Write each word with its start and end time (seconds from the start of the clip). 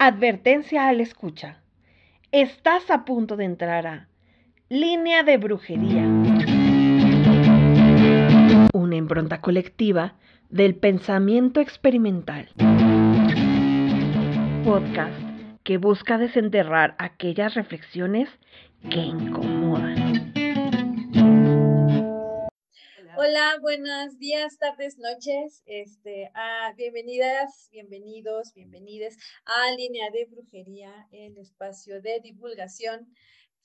Advertencia 0.00 0.86
al 0.86 1.00
escucha. 1.00 1.60
Estás 2.30 2.88
a 2.88 3.04
punto 3.04 3.36
de 3.36 3.44
entrar 3.44 3.84
a 3.88 4.08
Línea 4.68 5.24
de 5.24 5.38
Brujería. 5.38 6.04
Una 8.72 8.94
impronta 8.94 9.40
colectiva 9.40 10.14
del 10.50 10.76
pensamiento 10.76 11.60
experimental. 11.60 12.48
Podcast 14.64 15.20
que 15.64 15.78
busca 15.78 16.16
desenterrar 16.16 16.94
aquellas 16.98 17.54
reflexiones 17.54 18.28
que 18.88 19.00
incomodan. 19.00 19.57
Hola, 23.20 23.58
buenos 23.60 24.16
días, 24.20 24.58
tardes, 24.58 24.96
noches. 24.96 25.64
Este, 25.66 26.30
ah, 26.36 26.72
bienvenidas, 26.76 27.68
bienvenidos, 27.72 28.54
bienvenidas 28.54 29.16
a 29.44 29.72
Línea 29.72 30.08
de 30.12 30.26
Brujería, 30.26 31.08
el 31.10 31.36
espacio 31.36 32.00
de 32.00 32.20
divulgación 32.20 33.12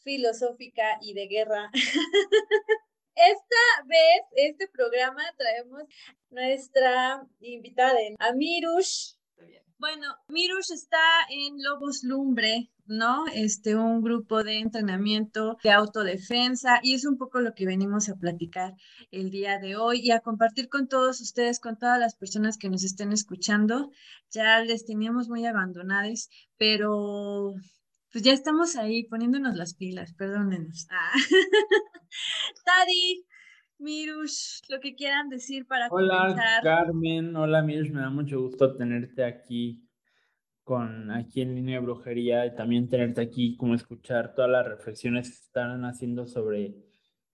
filosófica 0.04 0.98
y 1.04 1.14
de 1.14 1.28
guerra. 1.28 1.70
Esta 3.16 3.86
vez, 3.86 4.24
este 4.38 4.68
programa, 4.70 5.22
traemos 5.38 5.84
nuestra 6.32 7.24
invitada, 7.40 8.00
Amirush. 8.18 9.14
Bueno, 9.78 10.16
Mirush 10.30 10.72
está 10.72 10.98
en 11.30 11.62
Lobos 11.62 12.04
Lumbre, 12.04 12.72
¿no? 12.86 13.26
Este, 13.34 13.76
un 13.76 14.02
grupo 14.02 14.44
de 14.44 14.60
entrenamiento 14.60 15.58
de 15.62 15.72
autodefensa 15.72 16.80
y 16.82 16.94
es 16.94 17.06
un 17.06 17.18
poco 17.18 17.42
lo 17.42 17.54
que 17.54 17.66
venimos 17.66 18.08
a 18.08 18.16
platicar 18.16 18.76
el 19.12 19.30
día 19.30 19.60
de 19.60 19.76
hoy 19.76 20.00
y 20.02 20.12
a 20.12 20.22
compartir 20.22 20.70
con 20.70 20.88
todos 20.88 21.20
ustedes, 21.20 21.60
con 21.60 21.78
todas 21.78 22.00
las 22.00 22.16
personas 22.16 22.58
que 22.58 22.70
nos 22.70 22.86
estén 22.86 23.12
escuchando. 23.12 23.92
Ya 24.32 24.62
les 24.62 24.86
teníamos 24.86 25.28
muy 25.28 25.46
abandonados, 25.46 26.30
pero 26.58 27.54
pues 28.12 28.24
ya 28.24 28.32
estamos 28.32 28.78
ahí 28.78 29.04
poniéndonos 29.04 29.56
las 29.56 29.74
pilas, 29.74 30.14
perdónenos. 30.14 30.88
Ah. 30.92 31.12
Mirush, 33.84 34.62
lo 34.70 34.80
que 34.80 34.96
quieran 34.96 35.28
decir 35.30 35.68
para 35.68 35.88
Hola, 35.92 36.36
Carmen. 36.64 37.36
Hola, 37.36 37.62
Mirush. 37.62 37.92
Me 37.92 38.00
da 38.00 38.10
mucho 38.10 38.42
gusto 38.42 38.76
tenerte 38.76 39.26
aquí 39.26 39.86
con 40.64 41.12
aquí 41.12 41.42
en 41.42 41.56
línea 41.56 41.80
de 41.80 41.86
brujería 41.86 42.46
y 42.46 42.56
también 42.56 42.88
tenerte 42.88 43.20
aquí 43.20 43.58
como 43.58 43.76
escuchar 43.76 44.34
todas 44.34 44.50
las 44.50 44.66
reflexiones 44.66 45.30
que 45.30 45.36
están 45.36 45.84
haciendo 45.84 46.26
sobre 46.26 46.74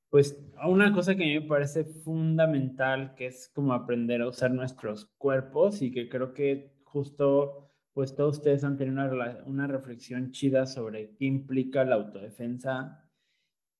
pues 0.09 0.43
una 0.67 0.91
cosa 0.91 1.13
que 1.15 1.23
a 1.23 1.27
mí 1.27 1.39
me 1.39 1.47
parece 1.47 1.83
fundamental 1.83 3.13
que 3.13 3.27
es 3.27 3.47
como 3.53 3.73
aprender 3.73 4.23
a 4.23 4.29
usar 4.29 4.49
nuestros 4.49 5.05
cuerpos 5.19 5.83
y 5.83 5.91
que 5.91 6.09
creo 6.09 6.33
que 6.33 6.73
justo 6.83 7.69
pues 7.93 8.15
todos 8.15 8.37
ustedes 8.37 8.63
han 8.63 8.77
tenido 8.77 8.95
una, 8.95 9.43
una 9.45 9.67
reflexión 9.67 10.31
chida 10.31 10.65
sobre 10.65 11.15
qué 11.15 11.25
implica 11.25 11.85
la 11.85 11.95
autodefensa 11.95 13.08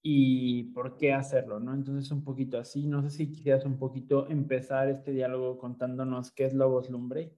y 0.01 0.63
por 0.71 0.97
qué 0.97 1.13
hacerlo, 1.13 1.59
¿no? 1.59 1.73
Entonces 1.73 2.11
un 2.11 2.23
poquito 2.23 2.57
así, 2.57 2.87
no 2.87 3.01
sé 3.01 3.09
si 3.09 3.31
quisieras 3.31 3.65
un 3.65 3.77
poquito 3.77 4.29
empezar 4.29 4.89
este 4.89 5.11
diálogo 5.11 5.57
contándonos 5.57 6.31
qué 6.31 6.45
es 6.45 6.53
Lobos 6.53 6.89
Lumbre. 6.89 7.33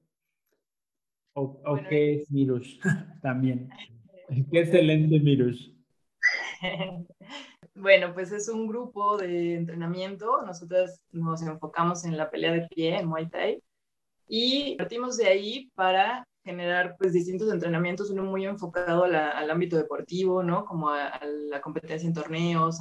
O, 1.34 1.62
qué 1.89 2.16
es 2.16 2.32
Mirush 2.32 2.80
también. 3.22 3.70
Qué 4.52 4.59
excelente 4.59 5.20
Mirush. 5.20 5.72
Bueno, 7.73 8.14
pues 8.14 8.32
es 8.32 8.50
un 8.50 8.67
grupo 8.67 9.17
de 9.17 9.56
entrenamiento. 9.56 10.42
Nosotros 10.45 11.00
nos 11.12 11.42
enfocamos 11.42 12.04
en 12.04 12.17
la 12.17 12.30
pelea 12.30 12.52
de 12.52 12.67
pie, 12.67 13.00
en 13.00 13.08
Muay 13.08 13.30
Thai, 13.30 13.64
y 14.28 14.76
partimos 14.76 15.17
de 15.17 15.28
ahí 15.28 15.72
para 15.73 16.28
generar 16.44 16.95
pues 16.97 17.14
distintos 17.14 17.52
entrenamientos, 17.52 18.09
uno 18.09 18.23
muy 18.23 18.45
enfocado 18.45 19.03
al 19.03 19.50
ámbito 19.50 19.78
deportivo, 19.78 20.44
¿no? 20.44 20.66
Como 20.66 20.89
a, 20.89 21.20
la 21.50 21.61
competencia 21.61 22.08
en 22.08 22.14
torneos, 22.14 22.80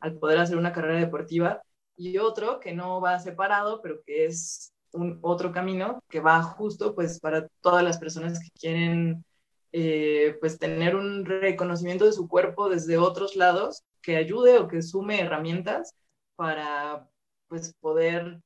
al 0.00 0.18
poder 0.18 0.38
hacer 0.38 0.56
una 0.56 0.72
carrera 0.72 1.00
deportiva, 1.00 1.62
y 1.96 2.18
otro 2.18 2.60
que 2.60 2.72
no 2.72 3.00
va 3.00 3.18
separado, 3.18 3.80
pero 3.82 4.02
que 4.04 4.26
es 4.26 4.72
un 4.92 5.18
otro 5.22 5.52
camino 5.52 6.02
que 6.08 6.20
va 6.20 6.42
justo 6.42 6.94
pues 6.94 7.20
para 7.20 7.48
todas 7.60 7.82
las 7.84 7.98
personas 7.98 8.38
que 8.40 8.50
quieren 8.58 9.24
eh, 9.72 10.36
pues 10.40 10.58
tener 10.58 10.96
un 10.96 11.24
reconocimiento 11.24 12.04
de 12.04 12.12
su 12.12 12.28
cuerpo 12.28 12.68
desde 12.68 12.98
otros 12.98 13.36
lados 13.36 13.82
que 14.02 14.16
ayude 14.16 14.58
o 14.58 14.68
que 14.68 14.82
sume 14.82 15.20
herramientas 15.20 15.94
para 16.36 17.08
pues 17.48 17.72
poder 17.80 18.40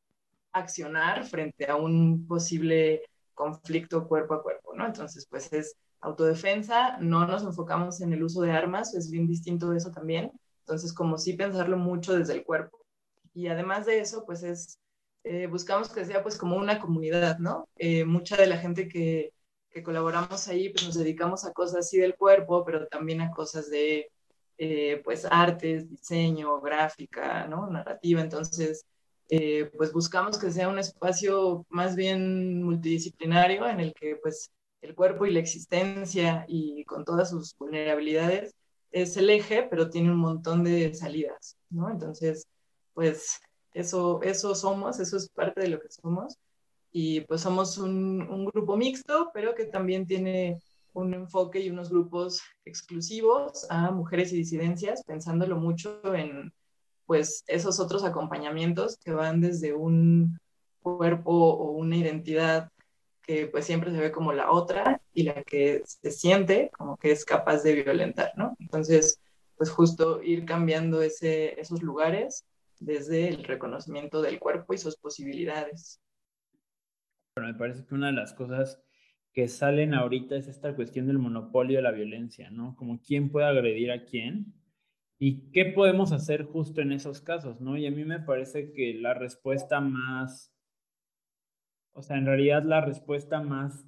accionar 0.52 1.24
frente 1.24 1.66
a 1.66 1.76
un 1.76 2.26
posible 2.26 3.02
conflicto 3.36 4.08
cuerpo 4.08 4.34
a 4.34 4.42
cuerpo, 4.42 4.74
¿no? 4.74 4.86
Entonces, 4.86 5.26
pues 5.30 5.52
es 5.52 5.76
autodefensa, 6.00 6.98
no 6.98 7.26
nos 7.26 7.44
enfocamos 7.44 8.00
en 8.00 8.12
el 8.12 8.24
uso 8.24 8.42
de 8.42 8.50
armas, 8.50 8.94
es 8.94 9.10
bien 9.10 9.28
distinto 9.28 9.70
de 9.70 9.78
eso 9.78 9.92
también. 9.92 10.32
Entonces, 10.60 10.92
como 10.92 11.18
sí 11.18 11.34
pensarlo 11.34 11.76
mucho 11.76 12.14
desde 12.18 12.32
el 12.32 12.44
cuerpo. 12.44 12.80
Y 13.34 13.48
además 13.48 13.86
de 13.86 14.00
eso, 14.00 14.24
pues 14.26 14.42
es, 14.42 14.78
eh, 15.22 15.46
buscamos 15.46 15.90
que 15.90 16.04
sea 16.04 16.22
pues 16.22 16.36
como 16.36 16.56
una 16.56 16.80
comunidad, 16.80 17.38
¿no? 17.38 17.68
Eh, 17.76 18.04
mucha 18.04 18.36
de 18.36 18.46
la 18.46 18.56
gente 18.56 18.88
que, 18.88 19.32
que, 19.70 19.82
colaboramos 19.82 20.48
ahí, 20.48 20.70
pues 20.70 20.86
nos 20.86 20.96
dedicamos 20.96 21.44
a 21.44 21.52
cosas 21.52 21.86
así 21.86 21.98
del 21.98 22.16
cuerpo, 22.16 22.64
pero 22.64 22.86
también 22.88 23.20
a 23.20 23.30
cosas 23.30 23.70
de, 23.70 24.10
eh, 24.58 25.02
pues, 25.04 25.26
artes, 25.30 25.88
diseño, 25.90 26.60
gráfica, 26.60 27.46
¿no? 27.46 27.68
Narrativa. 27.68 28.20
Entonces, 28.22 28.86
eh, 29.28 29.70
pues 29.76 29.92
buscamos 29.92 30.38
que 30.38 30.50
sea 30.52 30.68
un 30.68 30.78
espacio 30.78 31.66
más 31.68 31.96
bien 31.96 32.62
multidisciplinario 32.62 33.68
en 33.68 33.80
el 33.80 33.94
que 33.94 34.16
pues 34.16 34.50
el 34.82 34.94
cuerpo 34.94 35.26
y 35.26 35.32
la 35.32 35.40
existencia 35.40 36.44
y 36.48 36.84
con 36.84 37.04
todas 37.04 37.30
sus 37.30 37.56
vulnerabilidades 37.58 38.54
es 38.92 39.16
el 39.16 39.30
eje, 39.30 39.64
pero 39.64 39.90
tiene 39.90 40.10
un 40.10 40.18
montón 40.18 40.64
de 40.64 40.94
salidas, 40.94 41.56
¿no? 41.70 41.90
Entonces, 41.90 42.46
pues 42.94 43.40
eso, 43.74 44.22
eso 44.22 44.54
somos, 44.54 45.00
eso 45.00 45.16
es 45.16 45.28
parte 45.28 45.60
de 45.60 45.68
lo 45.68 45.80
que 45.80 45.90
somos. 45.90 46.38
Y 46.92 47.20
pues 47.22 47.42
somos 47.42 47.76
un, 47.78 48.22
un 48.22 48.46
grupo 48.46 48.76
mixto, 48.76 49.30
pero 49.34 49.54
que 49.54 49.66
también 49.66 50.06
tiene 50.06 50.58
un 50.94 51.12
enfoque 51.12 51.60
y 51.60 51.68
unos 51.68 51.90
grupos 51.90 52.40
exclusivos 52.64 53.66
a 53.68 53.90
mujeres 53.90 54.32
y 54.32 54.36
disidencias, 54.36 55.04
pensándolo 55.04 55.56
mucho 55.56 56.00
en 56.14 56.52
pues 57.06 57.44
esos 57.46 57.80
otros 57.80 58.04
acompañamientos 58.04 58.98
que 58.98 59.12
van 59.12 59.40
desde 59.40 59.72
un 59.72 60.38
cuerpo 60.80 61.32
o 61.32 61.70
una 61.72 61.96
identidad 61.96 62.70
que 63.22 63.46
pues 63.46 63.64
siempre 63.64 63.90
se 63.90 63.98
ve 63.98 64.12
como 64.12 64.32
la 64.32 64.50
otra 64.50 65.00
y 65.12 65.24
la 65.24 65.42
que 65.42 65.82
se 65.84 66.10
siente 66.10 66.70
como 66.76 66.96
que 66.96 67.10
es 67.10 67.24
capaz 67.24 67.62
de 67.62 67.82
violentar, 67.82 68.32
¿no? 68.36 68.56
Entonces, 68.60 69.20
pues 69.56 69.70
justo 69.70 70.22
ir 70.22 70.44
cambiando 70.44 71.02
ese, 71.02 71.58
esos 71.60 71.82
lugares 71.82 72.44
desde 72.78 73.28
el 73.28 73.42
reconocimiento 73.44 74.22
del 74.22 74.38
cuerpo 74.38 74.74
y 74.74 74.78
sus 74.78 74.96
posibilidades. 74.96 76.00
Bueno, 77.34 77.52
me 77.52 77.58
parece 77.58 77.84
que 77.84 77.94
una 77.94 78.08
de 78.08 78.12
las 78.12 78.32
cosas 78.32 78.80
que 79.32 79.48
salen 79.48 79.92
ahorita 79.92 80.36
es 80.36 80.46
esta 80.46 80.74
cuestión 80.74 81.06
del 81.06 81.18
monopolio 81.18 81.76
de 81.76 81.82
la 81.82 81.90
violencia, 81.90 82.50
¿no? 82.50 82.74
Como 82.76 83.00
quién 83.02 83.30
puede 83.30 83.46
agredir 83.46 83.90
a 83.90 84.04
quién 84.04 84.54
¿Y 85.18 85.50
qué 85.52 85.66
podemos 85.66 86.12
hacer 86.12 86.44
justo 86.44 86.82
en 86.82 86.92
esos 86.92 87.20
casos, 87.20 87.60
no? 87.60 87.76
Y 87.76 87.86
a 87.86 87.90
mí 87.90 88.04
me 88.04 88.20
parece 88.20 88.72
que 88.72 88.94
la 88.94 89.14
respuesta 89.14 89.80
más, 89.80 90.52
o 91.94 92.02
sea, 92.02 92.18
en 92.18 92.26
realidad 92.26 92.64
la 92.64 92.82
respuesta 92.82 93.40
más 93.40 93.86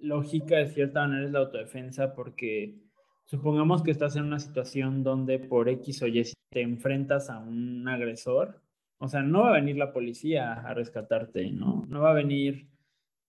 lógica 0.00 0.56
de 0.56 0.68
cierta 0.68 1.06
manera 1.06 1.26
es 1.26 1.32
la 1.32 1.40
autodefensa, 1.40 2.14
porque 2.14 2.76
supongamos 3.24 3.82
que 3.82 3.92
estás 3.92 4.16
en 4.16 4.24
una 4.24 4.40
situación 4.40 5.04
donde 5.04 5.38
por 5.38 5.68
X 5.68 6.02
o 6.02 6.08
Y 6.08 6.24
te 6.50 6.60
enfrentas 6.60 7.30
a 7.30 7.38
un 7.38 7.86
agresor, 7.88 8.60
o 8.98 9.08
sea, 9.08 9.22
no 9.22 9.42
va 9.42 9.50
a 9.50 9.60
venir 9.60 9.76
la 9.76 9.92
policía 9.92 10.54
a 10.54 10.74
rescatarte, 10.74 11.50
¿no? 11.52 11.84
No 11.88 12.00
va 12.00 12.10
a 12.10 12.14
venir 12.14 12.68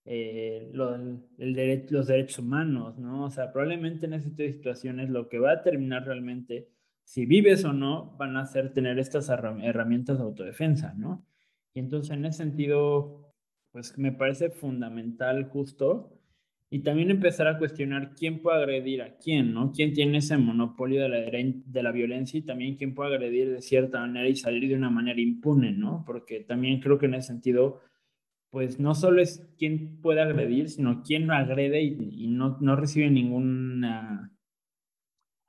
eh, 0.05 0.71
el 1.37 1.87
los 1.89 2.07
derechos 2.07 2.39
humanos, 2.39 2.97
¿no? 2.97 3.25
O 3.25 3.29
sea, 3.29 3.51
probablemente 3.51 4.05
en 4.05 4.13
ese 4.13 4.29
tipo 4.29 4.43
de 4.43 4.53
situaciones 4.53 5.09
lo 5.09 5.27
que 5.27 5.39
va 5.39 5.51
a 5.51 5.61
terminar 5.63 6.05
realmente 6.05 6.69
si 7.07 7.25
vives 7.25 7.63
o 7.63 7.71
no, 7.71 8.17
van 8.17 8.35
a 8.35 8.41
hacer 8.41 8.73
tener 8.73 8.99
estas 8.99 9.29
herramientas 9.29 10.17
de 10.17 10.25
autodefensa, 10.25 10.93
¿no? 10.97 11.25
Y 11.73 11.79
entonces 11.79 12.11
en 12.11 12.25
ese 12.25 12.39
sentido, 12.39 13.33
pues 13.71 13.97
me 13.97 14.11
parece 14.11 14.49
fundamental 14.49 15.45
justo 15.45 16.19
y 16.69 16.79
también 16.79 17.09
empezar 17.09 17.47
a 17.47 17.57
cuestionar 17.59 18.13
quién 18.13 18.41
puede 18.41 18.57
agredir 18.57 19.01
a 19.03 19.15
quién, 19.15 19.53
¿no? 19.53 19.71
¿Quién 19.71 19.93
tiene 19.93 20.17
ese 20.17 20.37
monopolio 20.37 21.01
de 21.01 21.07
la, 21.07 21.19
de 21.21 21.83
la 21.83 21.93
violencia 21.93 22.39
y 22.39 22.41
también 22.41 22.75
quién 22.75 22.93
puede 22.93 23.15
agredir 23.15 23.51
de 23.51 23.61
cierta 23.61 24.01
manera 24.01 24.27
y 24.27 24.35
salir 24.35 24.67
de 24.67 24.75
una 24.75 24.89
manera 24.89 25.21
impune, 25.21 25.71
¿no? 25.71 26.03
Porque 26.05 26.41
también 26.41 26.81
creo 26.81 26.97
que 26.97 27.05
en 27.05 27.13
ese 27.13 27.27
sentido, 27.27 27.79
pues 28.49 28.81
no 28.81 28.93
solo 28.95 29.21
es 29.21 29.47
quién 29.57 30.01
puede 30.01 30.19
agredir, 30.19 30.67
sino 30.69 31.03
quién 31.03 31.31
agrede 31.31 31.83
y, 31.83 32.25
y 32.25 32.27
no, 32.27 32.57
no 32.59 32.75
recibe 32.75 33.09
ninguna 33.09 34.36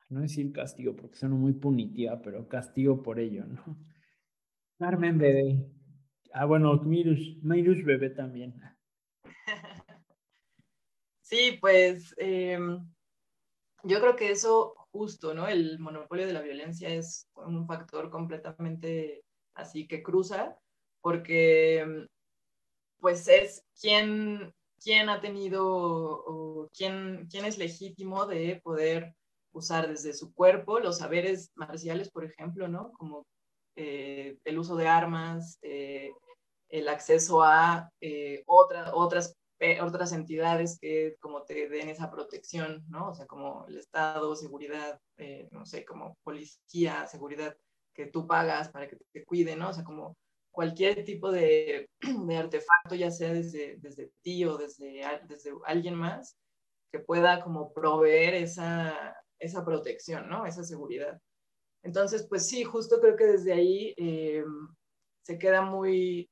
no 0.09 0.21
decir 0.21 0.53
castigo 0.53 0.97
porque 0.97 1.17
suena 1.17 1.35
muy 1.35 1.53
punitiva, 1.53 2.21
pero 2.23 2.49
castigo 2.49 3.03
por 3.03 3.19
ello, 3.19 3.45
¿no? 3.47 3.77
Carmen 4.79 5.19
bebé. 5.19 5.67
Ah, 6.33 6.45
bueno, 6.45 6.75
Mirush, 6.77 7.43
Mirush 7.43 7.85
bebé 7.85 8.11
también. 8.11 8.55
Sí, 11.21 11.59
pues 11.61 12.15
em, 12.17 12.89
yo 13.83 14.01
creo 14.01 14.17
que 14.17 14.31
eso 14.31 14.75
justo, 14.91 15.35
¿no? 15.35 15.47
El 15.47 15.79
monopolio 15.79 16.27
de 16.27 16.33
la 16.33 16.41
violencia 16.41 16.89
es 16.89 17.29
un 17.35 17.67
factor 17.67 18.09
completamente 18.09 19.27
así 19.53 19.87
que 19.87 20.03
cruza, 20.03 20.57
porque 21.03 21.81
em, 21.81 22.09
pues 22.99 23.29
es 23.29 23.63
quien, 23.79 24.55
quien 24.83 25.11
ha 25.11 25.21
tenido 25.21 25.67
o 25.69 26.71
quién, 26.75 27.29
quién 27.31 27.45
es 27.45 27.59
legítimo 27.59 28.25
de 28.25 28.63
poder 28.65 29.15
usar 29.53 29.89
desde 29.89 30.13
su 30.13 30.33
cuerpo 30.33 30.79
los 30.81 30.99
saberes 30.99 31.51
marciales, 31.55 32.11
por 32.11 32.25
ejemplo, 32.25 32.69
¿no? 32.69 32.93
Como 32.93 33.27
eh, 33.77 34.39
el 34.45 34.59
uso 34.59 34.77
de 34.77 34.89
armas, 34.89 35.59
eh, 35.63 36.11
el 36.69 36.89
acceso 36.89 37.43
a 37.43 37.91
eh, 38.01 38.43
otras, 38.47 39.35
otras 39.81 40.13
entidades 40.13 40.79
que 40.81 41.17
como 41.21 41.43
te 41.45 41.69
den 41.69 41.89
esa 41.89 42.11
protección, 42.11 42.85
¿no? 42.89 43.11
O 43.11 43.15
sea, 43.15 43.27
como 43.27 43.67
el 43.69 43.79
Estado, 43.79 44.35
seguridad, 44.37 45.01
no 45.51 45.67
sé, 45.67 45.85
como 45.85 46.17
policía, 46.23 47.07
seguridad 47.07 47.57
que 47.95 48.07
tú 48.07 48.27
pagas 48.27 48.69
para 48.69 48.89
que 48.89 48.97
te 49.13 49.25
cuiden, 49.25 49.59
¿no? 49.59 49.71
O 49.71 49.73
sea, 49.73 49.85
como 49.85 50.17
cualquier 50.53 51.05
tipo 51.05 51.31
de, 51.31 51.89
de 52.27 52.37
artefacto, 52.37 52.95
ya 52.97 53.11
sea 53.11 53.33
desde, 53.33 53.77
desde 53.79 54.11
ti 54.23 54.45
o 54.45 54.57
desde, 54.57 55.03
desde 55.29 55.53
alguien 55.65 55.95
más, 55.95 56.37
que 56.91 56.99
pueda 56.99 57.41
como 57.43 57.73
proveer 57.73 58.35
esa, 58.35 59.17
esa 59.39 59.65
protección, 59.65 60.29
¿no? 60.29 60.47
Esa 60.47 60.65
seguridad. 60.65 61.21
Entonces, 61.83 62.27
pues 62.29 62.47
sí, 62.49 62.65
justo 62.65 63.01
creo 63.01 63.17
que 63.17 63.27
desde 63.27 63.53
ahí 63.53 63.95
eh, 63.97 64.45
se 65.23 65.39
queda 65.39 65.63
muy, 65.63 66.29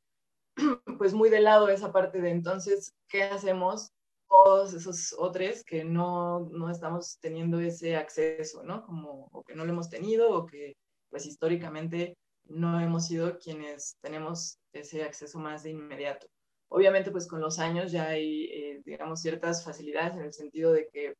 pues 0.98 1.14
muy 1.14 1.30
de 1.30 1.40
lado 1.40 1.68
esa 1.68 1.92
parte 1.92 2.20
de 2.20 2.30
entonces, 2.30 2.92
¿qué 3.08 3.22
hacemos 3.24 3.92
todos 4.28 4.74
esos 4.74 5.14
otros 5.18 5.62
que 5.64 5.84
no, 5.84 6.40
no 6.50 6.70
estamos 6.70 7.18
teniendo 7.20 7.60
ese 7.60 7.96
acceso, 7.96 8.62
¿no? 8.64 8.84
Como, 8.84 9.28
o 9.32 9.44
que 9.44 9.54
no 9.54 9.64
lo 9.64 9.72
hemos 9.72 9.88
tenido, 9.88 10.30
o 10.30 10.46
que 10.46 10.76
pues 11.10 11.26
históricamente 11.26 12.16
no 12.44 12.80
hemos 12.80 13.06
sido 13.06 13.38
quienes 13.38 13.96
tenemos 14.00 14.58
ese 14.72 15.02
acceso 15.04 15.38
más 15.38 15.62
de 15.62 15.70
inmediato. 15.70 16.26
Obviamente, 16.68 17.10
pues 17.10 17.26
con 17.26 17.40
los 17.40 17.58
años 17.58 17.92
ya 17.92 18.08
hay, 18.08 18.44
eh, 18.46 18.82
digamos, 18.84 19.20
ciertas 19.20 19.64
facilidades 19.64 20.14
en 20.14 20.22
el 20.22 20.32
sentido 20.32 20.72
de 20.72 20.88
que, 20.88 21.14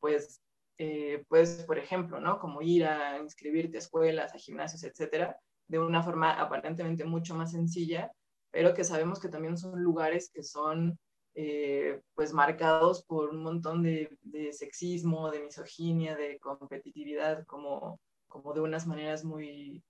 pues, 0.00 0.40
eh, 0.78 1.24
puedes, 1.28 1.62
por 1.64 1.78
ejemplo, 1.78 2.20
¿no? 2.20 2.38
Como 2.38 2.62
ir 2.62 2.84
a 2.86 3.18
inscribirte 3.18 3.76
a 3.76 3.80
escuelas, 3.80 4.34
a 4.34 4.38
gimnasios, 4.38 4.82
etcétera, 4.84 5.38
de 5.68 5.78
una 5.78 6.02
forma 6.02 6.32
aparentemente 6.40 7.04
mucho 7.04 7.34
más 7.34 7.52
sencilla, 7.52 8.10
pero 8.50 8.74
que 8.74 8.84
sabemos 8.84 9.20
que 9.20 9.28
también 9.28 9.56
son 9.56 9.82
lugares 9.82 10.30
que 10.32 10.42
son, 10.42 10.98
eh, 11.34 12.00
pues, 12.14 12.32
marcados 12.32 13.04
por 13.04 13.30
un 13.30 13.42
montón 13.42 13.82
de, 13.82 14.16
de, 14.22 14.52
sexismo, 14.52 15.30
de 15.30 15.42
misoginia, 15.42 16.16
de 16.16 16.38
competitividad, 16.38 17.44
como, 17.46 18.00
como 18.28 18.52
de 18.52 18.60
unas 18.60 18.86
maneras 18.86 19.24
muy, 19.24 19.82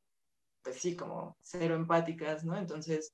pues 0.62 0.76
sí, 0.76 0.96
como 0.96 1.36
cero 1.42 1.75
empáticas, 1.75 2.44
¿no? 2.44 2.56
Entonces, 2.56 3.12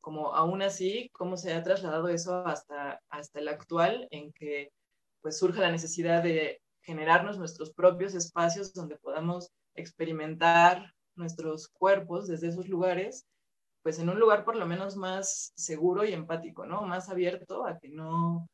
como 0.00 0.34
aún 0.34 0.62
así, 0.62 1.10
¿cómo 1.12 1.36
se 1.36 1.52
ha 1.54 1.62
trasladado 1.62 2.08
eso 2.08 2.46
hasta, 2.46 3.00
hasta 3.08 3.40
el 3.40 3.48
actual 3.48 4.08
en 4.10 4.32
que 4.32 4.72
pues 5.22 5.38
surge 5.38 5.60
la 5.60 5.70
necesidad 5.70 6.22
de 6.22 6.61
generarnos 6.82 7.38
nuestros 7.38 7.72
propios 7.72 8.14
espacios 8.14 8.72
donde 8.72 8.96
podamos 8.96 9.50
experimentar 9.74 10.92
nuestros 11.16 11.68
cuerpos 11.68 12.26
desde 12.26 12.48
esos 12.48 12.68
lugares, 12.68 13.26
pues 13.82 13.98
en 13.98 14.08
un 14.08 14.18
lugar 14.18 14.44
por 14.44 14.56
lo 14.56 14.66
menos 14.66 14.96
más 14.96 15.52
seguro 15.56 16.04
y 16.04 16.12
empático, 16.12 16.66
¿no? 16.66 16.82
Más 16.82 17.08
abierto 17.08 17.66
a 17.66 17.78
que 17.78 17.88
no, 17.88 18.48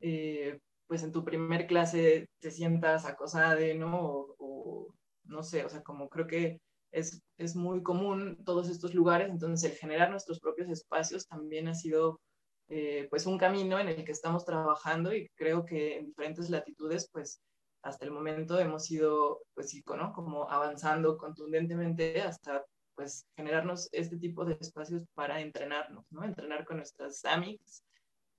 eh, 0.00 0.58
pues 0.86 1.02
en 1.02 1.12
tu 1.12 1.24
primer 1.24 1.66
clase 1.66 2.28
te 2.40 2.50
sientas 2.50 3.06
acosada, 3.06 3.56
¿no? 3.74 4.34
O, 4.38 4.94
no 5.24 5.42
sé, 5.42 5.64
o 5.64 5.68
sea, 5.68 5.82
como 5.82 6.08
creo 6.08 6.26
que 6.26 6.60
es, 6.92 7.22
es 7.38 7.56
muy 7.56 7.82
común 7.82 8.44
todos 8.44 8.68
estos 8.68 8.94
lugares, 8.94 9.30
entonces 9.30 9.70
el 9.70 9.76
generar 9.76 10.10
nuestros 10.10 10.38
propios 10.38 10.68
espacios 10.68 11.26
también 11.26 11.68
ha 11.68 11.74
sido 11.74 12.20
eh, 12.68 13.08
pues 13.10 13.26
un 13.26 13.38
camino 13.38 13.78
en 13.78 13.88
el 13.88 14.04
que 14.04 14.12
estamos 14.12 14.44
trabajando 14.44 15.14
y 15.14 15.28
creo 15.34 15.64
que 15.64 15.98
en 15.98 16.06
diferentes 16.06 16.50
latitudes 16.50 17.08
pues 17.12 17.40
hasta 17.84 18.06
el 18.06 18.10
momento 18.10 18.58
hemos 18.58 18.90
ido 18.90 19.42
pues 19.54 19.70
sí, 19.70 19.84
¿no? 19.86 20.12
como 20.12 20.50
avanzando 20.50 21.18
contundentemente 21.18 22.20
hasta 22.22 22.64
pues 22.94 23.26
generarnos 23.36 23.88
este 23.92 24.16
tipo 24.16 24.44
de 24.44 24.56
espacios 24.60 25.04
para 25.14 25.40
entrenarnos, 25.40 26.04
¿no? 26.10 26.24
Entrenar 26.24 26.64
con 26.64 26.78
nuestras 26.78 27.24
amigas, 27.24 27.84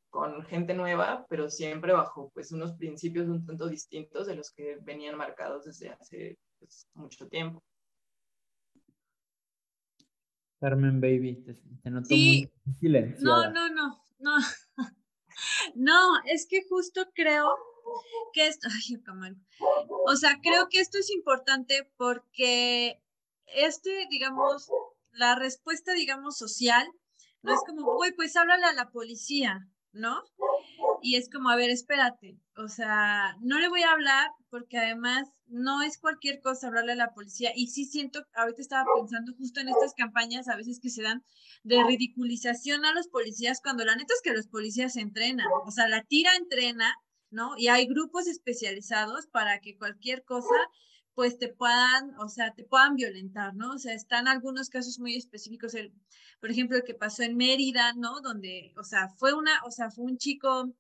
con 0.09 0.44
gente 0.45 0.74
nueva, 0.74 1.25
pero 1.30 1.50
siempre 1.50 1.94
bajo 1.94 2.31
pues 2.33 2.51
unos 2.51 2.74
principios 2.74 3.27
un 3.27 3.45
tanto 3.45 3.68
distintos 3.68 4.27
de 4.27 4.36
los 4.36 4.51
que 4.51 4.77
venían 4.81 5.18
marcados 5.18 5.65
desde 5.65 5.89
hace 5.89 6.38
pues, 6.57 6.88
mucho 6.94 7.27
tiempo. 7.27 7.62
Carmen 10.59 11.01
Baby, 11.01 11.44
te, 11.83 11.89
noto 11.89 12.15
muy 12.15 12.50
silenciada. 12.80 13.51
No, 13.51 13.53
no, 13.53 13.69
no, 13.69 14.06
no. 14.19 14.36
No, 15.75 16.13
es 16.31 16.47
que 16.47 16.63
justo 16.63 17.01
creo 17.13 17.53
que 18.33 18.47
esto, 18.47 18.68
ay, 18.71 18.97
o 20.06 20.15
sea, 20.15 20.39
creo 20.42 20.68
que 20.69 20.80
esto 20.80 20.97
es 20.97 21.09
importante 21.12 21.89
porque 21.97 23.01
este, 23.47 24.07
digamos, 24.09 24.69
la 25.12 25.36
respuesta, 25.36 25.94
digamos, 25.94 26.38
social, 26.38 26.88
no 27.42 27.53
es 27.53 27.59
como, 27.65 27.97
uy, 27.97 28.12
pues 28.13 28.36
háblale 28.36 28.65
a 28.65 28.74
la 28.74 28.89
policía, 28.89 29.68
¿no? 29.92 30.21
Y 31.01 31.15
es 31.15 31.30
como, 31.30 31.50
a 31.50 31.56
ver, 31.56 31.69
espérate, 31.69 32.39
o 32.57 32.68
sea, 32.68 33.38
no 33.42 33.59
le 33.59 33.69
voy 33.69 33.83
a 33.83 33.92
hablar 33.92 34.30
porque 34.50 34.77
además 34.77 35.30
no 35.47 35.83
es 35.83 36.00
cualquier 36.00 36.42
cosa 36.42 36.68
hablarle 36.68 36.94
a 36.94 36.95
la 36.95 37.13
policía. 37.13 37.51
Y 37.56 37.68
sí 37.68 37.86
siento, 37.86 38.25
ahorita 38.33 38.62
estaba 38.62 38.86
pensando 38.95 39.33
justo 39.38 39.59
en 39.59 39.69
estas 39.69 39.94
campañas 39.94 40.47
a 40.47 40.56
veces 40.56 40.80
que 40.81 40.89
se 40.89 41.03
dan 41.03 41.24
de 41.63 41.83
ridiculización 41.83 42.83
a 42.86 42.94
los 42.94 43.07
policías, 43.07 43.62
cuando 43.62 43.86
la 43.86 43.95
neta 43.95 44.13
es 44.13 44.21
que 44.24 44.33
los 44.33 44.47
policías 44.47 44.95
entrenan, 44.95 45.47
o 45.65 45.71
sea, 45.71 45.88
la 45.88 46.03
tira 46.03 46.36
entrena, 46.36 46.95
¿no? 47.35 47.55
Y 47.57 47.67
hay 47.67 47.85
grupos 47.85 48.27
especializados 48.27 49.27
para 49.27 49.59
que 49.59 49.77
cualquier 49.77 50.23
cosa 50.23 50.55
pues 51.15 51.39
te 51.39 51.47
puedan, 51.47 52.13
o 52.19 52.27
sea, 52.27 52.53
te 52.53 52.65
puedan 52.65 52.95
violentar, 52.95 53.55
¿no? 53.55 53.71
O 53.73 53.77
sea, 53.79 53.93
están 53.93 54.27
algunos 54.27 54.69
casos 54.69 54.99
muy 54.99 55.15
específicos, 55.15 55.73
por 56.41 56.51
ejemplo, 56.51 56.77
el 56.77 56.83
que 56.83 56.93
pasó 56.93 57.23
en 57.23 57.37
Mérida, 57.37 57.93
¿no? 57.93 58.21
Donde, 58.21 58.73
o 58.77 58.83
sea, 58.83 59.07
fue 59.09 59.33
una, 59.33 59.63
o 59.63 59.71
sea, 59.71 59.89
fue 59.89 60.05
un 60.05 60.17
chico, 60.17 60.73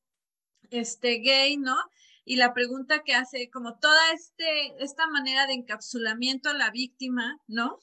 este, 0.71 1.19
gay, 1.19 1.57
¿no? 1.57 1.77
Y 2.25 2.35
la 2.35 2.53
pregunta 2.53 3.03
que 3.03 3.13
hace, 3.13 3.49
como 3.49 3.79
toda 3.79 4.11
este, 4.13 4.83
esta 4.83 5.07
manera 5.07 5.47
de 5.47 5.53
encapsulamiento 5.53 6.49
a 6.49 6.53
la 6.53 6.69
víctima, 6.71 7.39
¿no? 7.47 7.79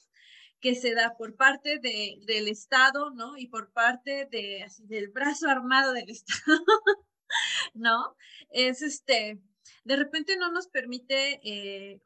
Que 0.59 0.75
se 0.75 0.93
da 0.93 1.15
por 1.17 1.35
parte 1.35 1.79
de, 1.79 2.19
del 2.27 2.47
Estado, 2.47 3.11
¿no? 3.11 3.37
Y 3.37 3.47
por 3.47 3.71
parte 3.71 4.27
de, 4.31 4.67
del 4.83 5.09
brazo 5.09 5.49
armado 5.49 5.93
del 5.93 6.09
Estado, 6.09 6.63
¿no? 7.73 8.15
Es 8.49 8.81
este, 8.81 9.39
de 9.83 9.95
repente 9.95 10.37
no 10.37 10.51
nos 10.51 10.67
permite 10.67 11.39
eh, 11.43 12.01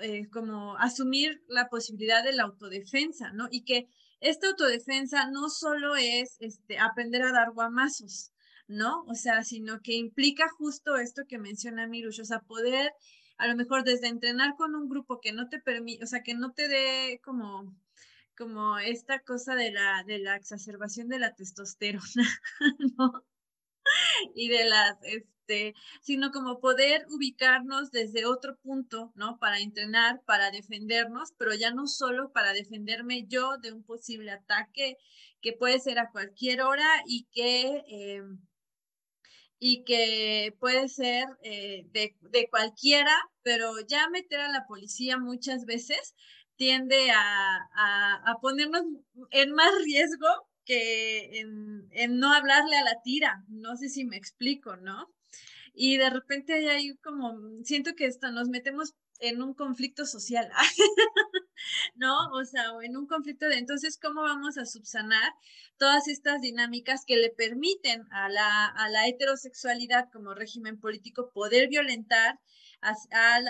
eh, 0.00 0.28
como 0.30 0.76
asumir 0.78 1.42
la 1.48 1.68
posibilidad 1.68 2.24
de 2.24 2.32
la 2.32 2.44
autodefensa, 2.44 3.32
¿no? 3.32 3.48
Y 3.50 3.64
que 3.64 3.88
esta 4.20 4.48
autodefensa 4.48 5.30
no 5.30 5.48
solo 5.48 5.96
es 5.96 6.36
este, 6.40 6.78
aprender 6.78 7.22
a 7.22 7.32
dar 7.32 7.52
guamazos, 7.52 8.32
¿no? 8.68 9.04
O 9.08 9.14
sea, 9.14 9.42
sino 9.44 9.80
que 9.80 9.94
implica 9.94 10.48
justo 10.48 10.96
esto 10.96 11.22
que 11.28 11.38
menciona 11.38 11.86
Mirush, 11.86 12.20
o 12.20 12.24
sea, 12.24 12.40
poder 12.40 12.92
a 13.38 13.48
lo 13.48 13.56
mejor 13.56 13.84
desde 13.84 14.08
entrenar 14.08 14.54
con 14.56 14.74
un 14.74 14.88
grupo 14.88 15.20
que 15.20 15.32
no 15.32 15.48
te 15.48 15.60
permite, 15.60 16.04
o 16.04 16.06
sea, 16.06 16.22
que 16.22 16.34
no 16.34 16.52
te 16.52 16.68
dé 16.68 17.20
como 17.24 17.74
como 18.40 18.78
esta 18.78 19.18
cosa 19.20 19.54
de 19.54 19.70
la, 19.70 20.02
de 20.06 20.18
la 20.18 20.34
exacerbación 20.34 21.08
de 21.08 21.18
la 21.18 21.34
testosterona, 21.34 22.26
¿no? 22.98 23.22
Y 24.34 24.48
de 24.48 24.64
las, 24.64 24.96
este, 25.02 25.74
sino 26.02 26.30
como 26.30 26.60
poder 26.60 27.06
ubicarnos 27.10 27.90
desde 27.90 28.26
otro 28.26 28.56
punto, 28.58 29.12
¿no? 29.14 29.38
Para 29.38 29.60
entrenar, 29.60 30.22
para 30.24 30.50
defendernos, 30.50 31.32
pero 31.38 31.54
ya 31.54 31.72
no 31.72 31.86
solo 31.86 32.32
para 32.32 32.52
defenderme 32.52 33.26
yo 33.26 33.58
de 33.58 33.72
un 33.72 33.82
posible 33.82 34.30
ataque 34.30 34.96
que 35.40 35.52
puede 35.52 35.80
ser 35.80 35.98
a 35.98 36.10
cualquier 36.10 36.62
hora 36.62 36.86
y 37.06 37.26
que, 37.32 37.84
eh, 37.88 38.22
y 39.58 39.84
que 39.84 40.54
puede 40.58 40.88
ser 40.88 41.26
eh, 41.42 41.86
de, 41.92 42.48
cualquiera, 42.50 43.14
pero 43.42 43.74
ya 43.86 44.08
meter 44.08 44.40
a 44.40 44.48
la 44.48 44.66
policía 44.66 45.18
muchas 45.18 45.64
veces 45.64 46.14
tiende 46.56 47.10
a, 47.10 47.68
a, 48.26 48.38
ponernos 48.40 48.82
en 49.30 49.52
más 49.52 49.72
riesgo 49.84 50.49
que 50.64 51.40
en, 51.40 52.18
no 52.18 52.32
hablarle 52.32 52.76
a 52.76 52.84
la 52.84 53.00
tira. 53.02 53.44
No 53.48 53.76
sé 53.76 53.88
si 53.88 54.04
me 54.04 54.16
explico, 54.16 54.76
¿no? 54.76 55.08
y 55.72 55.96
de 55.96 56.10
repente 56.10 56.68
hay 56.68 56.96
como, 56.96 57.38
siento 57.64 57.94
que 57.94 58.06
esto, 58.06 58.30
nos 58.32 58.48
metemos 58.48 58.94
en 59.20 59.42
un 59.42 59.54
conflicto 59.54 60.06
social, 60.06 60.50
¿no? 61.94 62.16
O 62.32 62.44
sea, 62.44 62.72
en 62.82 62.96
un 62.96 63.06
conflicto 63.06 63.46
de 63.46 63.58
entonces, 63.58 63.98
¿cómo 63.98 64.22
vamos 64.22 64.56
a 64.58 64.64
subsanar 64.64 65.32
todas 65.76 66.08
estas 66.08 66.40
dinámicas 66.40 67.04
que 67.06 67.16
le 67.16 67.30
permiten 67.30 68.02
a 68.10 68.28
la, 68.28 68.66
a 68.66 68.88
la 68.88 69.06
heterosexualidad 69.08 70.10
como 70.10 70.34
régimen 70.34 70.80
político 70.80 71.30
poder 71.32 71.68
violentar 71.68 72.40
a, 72.80 72.94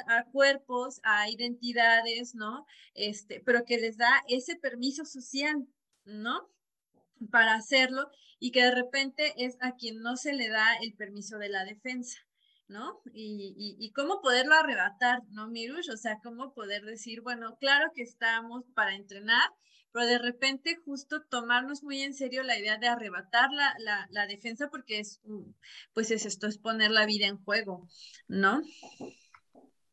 a, 0.09 0.25
cuerpos, 0.25 1.01
a 1.05 1.31
identidades, 1.31 2.35
¿no? 2.35 2.67
Este, 2.95 3.41
pero 3.41 3.65
que 3.65 3.79
les 3.79 3.97
da 3.97 4.23
ese 4.29 4.57
permiso 4.57 5.05
social, 5.05 5.67
¿no? 6.05 6.49
Para 7.31 7.55
hacerlo 7.55 8.11
y 8.39 8.53
que 8.53 8.63
de 8.63 8.75
repente 8.75 9.35
es 9.37 9.57
a 9.61 9.75
quien 9.75 10.01
no 10.01 10.17
se 10.17 10.33
le 10.33 10.49
da 10.49 10.77
el 10.81 10.95
permiso 10.95 11.39
de 11.39 11.51
la 11.51 11.65
defensa. 11.65 12.19
¿no? 12.69 13.01
Y, 13.13 13.77
y, 13.81 13.91
cómo 13.91 14.21
poderlo 14.23 14.55
arrebatar, 14.55 15.23
¿no, 15.31 15.49
Mirush? 15.49 15.91
O 15.91 15.97
sea, 15.97 16.21
cómo 16.23 16.55
poder 16.55 16.85
decir, 16.85 17.21
bueno, 17.21 17.57
claro 17.59 17.91
que 17.97 18.03
estamos 18.03 18.65
para 18.75 18.95
entrenar, 18.95 19.51
pero 19.93 20.07
de 20.07 20.19
repente 20.19 20.77
justo 20.85 21.23
tomarnos 21.29 21.83
muy 21.83 22.01
en 22.03 22.15
serio 22.15 22.45
la 22.45 22.57
idea 22.57 22.79
de 22.79 22.87
arrebatar 22.87 23.51
la, 23.51 23.75
la, 23.79 24.07
la 24.11 24.27
defensa 24.27 24.69
porque 24.71 25.01
es, 25.01 25.21
pues 25.93 26.13
es 26.13 26.25
esto, 26.27 26.47
es 26.47 26.59
poner 26.59 26.93
la 26.93 27.07
vida 27.07 27.27
en 27.27 27.43
juego, 27.43 27.89
¿no? 28.29 28.63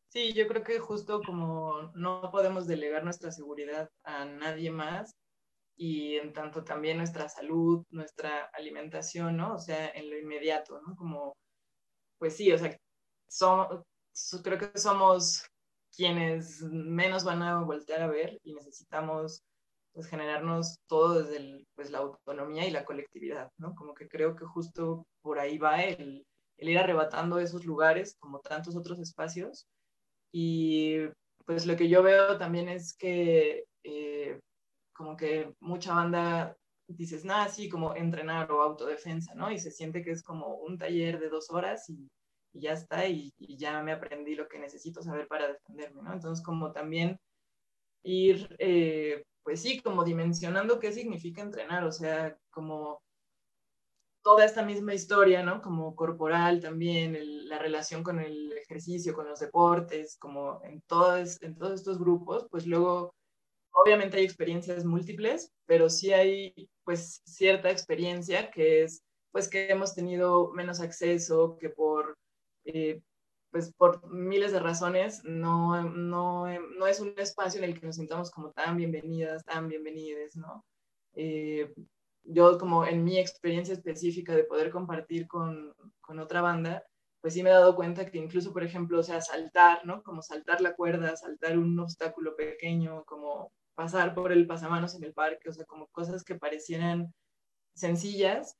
Sí, 0.08 0.32
yo 0.32 0.46
creo 0.46 0.62
que 0.62 0.78
justo 0.78 1.20
como 1.20 1.90
no 1.94 2.30
podemos 2.30 2.66
delegar 2.66 3.02
nuestra 3.04 3.32
seguridad 3.32 3.90
a 4.04 4.24
nadie 4.24 4.70
más 4.70 5.16
y 5.78 6.16
en 6.16 6.32
tanto 6.32 6.64
también 6.64 6.98
nuestra 6.98 7.28
salud, 7.28 7.84
nuestra 7.90 8.50
alimentación, 8.52 9.36
¿no? 9.36 9.54
O 9.54 9.58
sea, 9.58 9.90
en 9.90 10.10
lo 10.10 10.18
inmediato, 10.18 10.80
¿no? 10.82 10.96
Como 10.96 11.34
pues 12.18 12.36
sí, 12.36 12.52
o 12.52 12.58
sea, 12.58 12.76
creo 14.42 14.58
que 14.58 14.78
somos 14.78 15.44
quienes 15.94 16.62
menos 16.62 17.24
van 17.24 17.42
a 17.42 17.62
voltear 17.62 18.02
a 18.02 18.08
ver 18.08 18.38
y 18.42 18.54
necesitamos 18.54 19.42
pues 19.92 20.06
generarnos 20.08 20.76
todo 20.88 21.22
desde 21.22 21.64
pues, 21.74 21.90
la 21.90 21.98
autonomía 21.98 22.66
y 22.66 22.70
la 22.70 22.84
colectividad, 22.84 23.50
¿no? 23.58 23.74
Como 23.74 23.94
que 23.94 24.08
creo 24.08 24.36
que 24.36 24.44
justo 24.44 25.06
por 25.22 25.38
ahí 25.38 25.58
va 25.58 25.82
el, 25.82 26.24
ir 26.58 26.78
arrebatando 26.78 27.38
esos 27.38 27.64
lugares 27.64 28.16
como 28.18 28.40
tantos 28.40 28.76
otros 28.76 28.98
espacios 28.98 29.66
y 30.32 30.98
pues 31.46 31.66
lo 31.66 31.76
que 31.76 31.88
yo 31.88 32.02
veo 32.02 32.36
también 32.36 32.68
es 32.68 32.94
que 32.94 33.64
eh, 33.84 34.38
como 34.98 35.16
que 35.16 35.54
mucha 35.60 35.94
banda 35.94 36.56
dices, 36.88 37.24
nada, 37.24 37.48
sí, 37.48 37.68
como 37.68 37.94
entrenar 37.94 38.50
o 38.50 38.62
autodefensa, 38.62 39.32
¿no? 39.36 39.48
Y 39.52 39.60
se 39.60 39.70
siente 39.70 40.02
que 40.02 40.10
es 40.10 40.24
como 40.24 40.56
un 40.56 40.76
taller 40.76 41.20
de 41.20 41.28
dos 41.28 41.50
horas 41.50 41.88
y, 41.88 42.10
ya 42.52 42.72
está, 42.72 43.06
y, 43.06 43.32
ya 43.38 43.80
me 43.84 43.92
aprendí 43.92 44.34
lo 44.34 44.48
que 44.48 44.58
necesito 44.58 45.00
saber 45.00 45.28
para 45.28 45.46
defenderme, 45.52 46.02
¿no? 46.02 46.12
Entonces, 46.12 46.44
como 46.44 46.72
también 46.72 47.16
ir, 48.02 48.48
eh, 48.58 49.22
pues 49.44 49.62
sí, 49.62 49.80
como 49.80 50.02
dimensionando 50.02 50.80
qué 50.80 50.90
significa 50.90 51.42
entrenar, 51.42 51.84
o 51.84 51.92
sea, 51.92 52.36
como 52.50 53.00
toda 54.24 54.44
esta 54.44 54.64
misma 54.64 54.94
historia, 54.94 55.44
¿no? 55.44 55.62
Como 55.62 55.94
corporal 55.94 56.60
también, 56.60 57.16
la 57.48 57.60
relación 57.60 58.02
con 58.02 58.18
el 58.18 58.52
ejercicio, 58.52 59.14
con 59.14 59.28
los 59.28 59.38
deportes, 59.38 60.16
como 60.18 60.60
en 60.64 60.80
todos, 60.82 61.40
en 61.42 61.56
todos 61.56 61.74
estos 61.74 62.00
grupos, 62.00 62.48
pues 62.50 62.66
luego 62.66 63.14
obviamente 63.84 64.16
hay 64.18 64.24
experiencias 64.24 64.84
múltiples, 64.84 65.52
pero 65.66 65.88
sí 65.88 66.12
hay 66.12 66.68
pues 66.84 67.22
cierta 67.24 67.70
experiencia 67.70 68.50
que 68.50 68.82
es 68.82 69.02
pues 69.30 69.48
que 69.48 69.70
hemos 69.70 69.94
tenido 69.94 70.50
menos 70.52 70.80
acceso, 70.80 71.56
que 71.60 71.70
por 71.70 72.16
eh, 72.64 73.02
pues 73.50 73.72
por 73.74 74.06
miles 74.10 74.52
de 74.52 74.60
razones 74.60 75.22
no, 75.24 75.82
no, 75.82 76.46
no, 76.60 76.86
es 76.86 77.00
un 77.00 77.14
espacio 77.16 77.58
en 77.62 77.70
el 77.70 77.78
que 77.78 77.86
nos 77.86 77.96
sintamos 77.96 78.30
como 78.30 78.52
tan 78.52 78.76
bienvenidas, 78.76 79.44
tan 79.44 79.68
bienvenidas, 79.68 80.36
¿no? 80.36 80.64
Eh, 81.14 81.72
yo 82.24 82.58
como 82.58 82.84
en 82.84 83.04
mi 83.04 83.18
experiencia 83.18 83.74
específica 83.74 84.34
de 84.34 84.44
poder 84.44 84.70
compartir 84.70 85.26
con, 85.26 85.74
con, 86.00 86.18
otra 86.18 86.42
banda, 86.42 86.84
pues 87.22 87.34
sí 87.34 87.42
me 87.42 87.50
he 87.50 87.52
dado 87.52 87.74
cuenta 87.74 88.10
que 88.10 88.18
incluso, 88.18 88.52
por 88.52 88.64
ejemplo, 88.64 89.00
o 89.00 89.02
sea, 89.02 89.20
saltar, 89.22 89.84
¿no? 89.86 90.02
Como 90.02 90.20
saltar 90.22 90.60
la 90.60 90.74
cuerda, 90.74 91.16
saltar 91.16 91.58
un 91.58 91.78
obstáculo 91.80 92.36
pequeño, 92.36 93.04
como 93.06 93.52
pasar 93.78 94.12
por 94.12 94.32
el 94.32 94.44
pasamanos 94.44 94.96
en 94.96 95.04
el 95.04 95.12
parque, 95.14 95.48
o 95.48 95.52
sea, 95.52 95.64
como 95.64 95.86
cosas 95.92 96.24
que 96.24 96.34
parecieran 96.34 97.14
sencillas, 97.76 98.56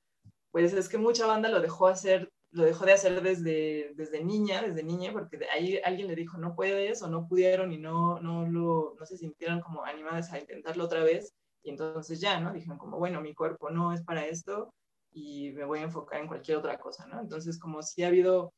pues 0.53 0.73
es 0.73 0.89
que 0.89 0.97
mucha 0.97 1.27
banda 1.27 1.49
lo 1.49 1.61
dejó 1.61 1.89
hacer, 1.89 2.31
lo 2.53 2.63
dejó 2.63 2.87
de 2.87 2.93
hacer 2.93 3.21
desde, 3.21 4.23
niña, 4.23 4.63
desde 4.63 4.85
niña, 4.85 5.11
porque 5.11 5.41
ahí 5.53 5.81
alguien 5.85 6.07
le 6.07 6.15
dijo 6.15 6.39
no 6.39 6.55
puedes 6.55 7.03
o 7.03 7.09
no 7.09 7.27
pudieron 7.27 7.73
y 7.73 7.79
no, 7.79 8.21
no, 8.21 8.47
lo, 8.47 8.95
no 8.97 9.07
se 9.07 9.17
sintieron 9.17 9.61
como 9.61 9.85
animadas 9.85 10.33
a 10.33 10.39
intentarlo 10.39 10.85
otra 10.85 11.03
vez. 11.03 11.35
Y 11.65 11.71
entonces 11.71 12.21
ya, 12.21 12.39
¿no? 12.39 12.53
Dijeron 12.53 12.79
como, 12.79 12.99
bueno, 12.99 13.21
mi 13.21 13.35
cuerpo 13.35 13.71
no 13.71 13.93
es 13.93 14.05
para 14.05 14.25
esto 14.25 14.73
y 15.11 15.51
me 15.51 15.65
voy 15.65 15.81
a 15.81 15.83
enfocar 15.91 16.21
en 16.21 16.29
cualquier 16.29 16.59
otra 16.59 16.79
cosa, 16.79 17.09
¿no? 17.09 17.21
Entonces 17.21 17.59
como 17.59 17.83
si 17.83 18.05
ha 18.05 18.07
habido 18.07 18.53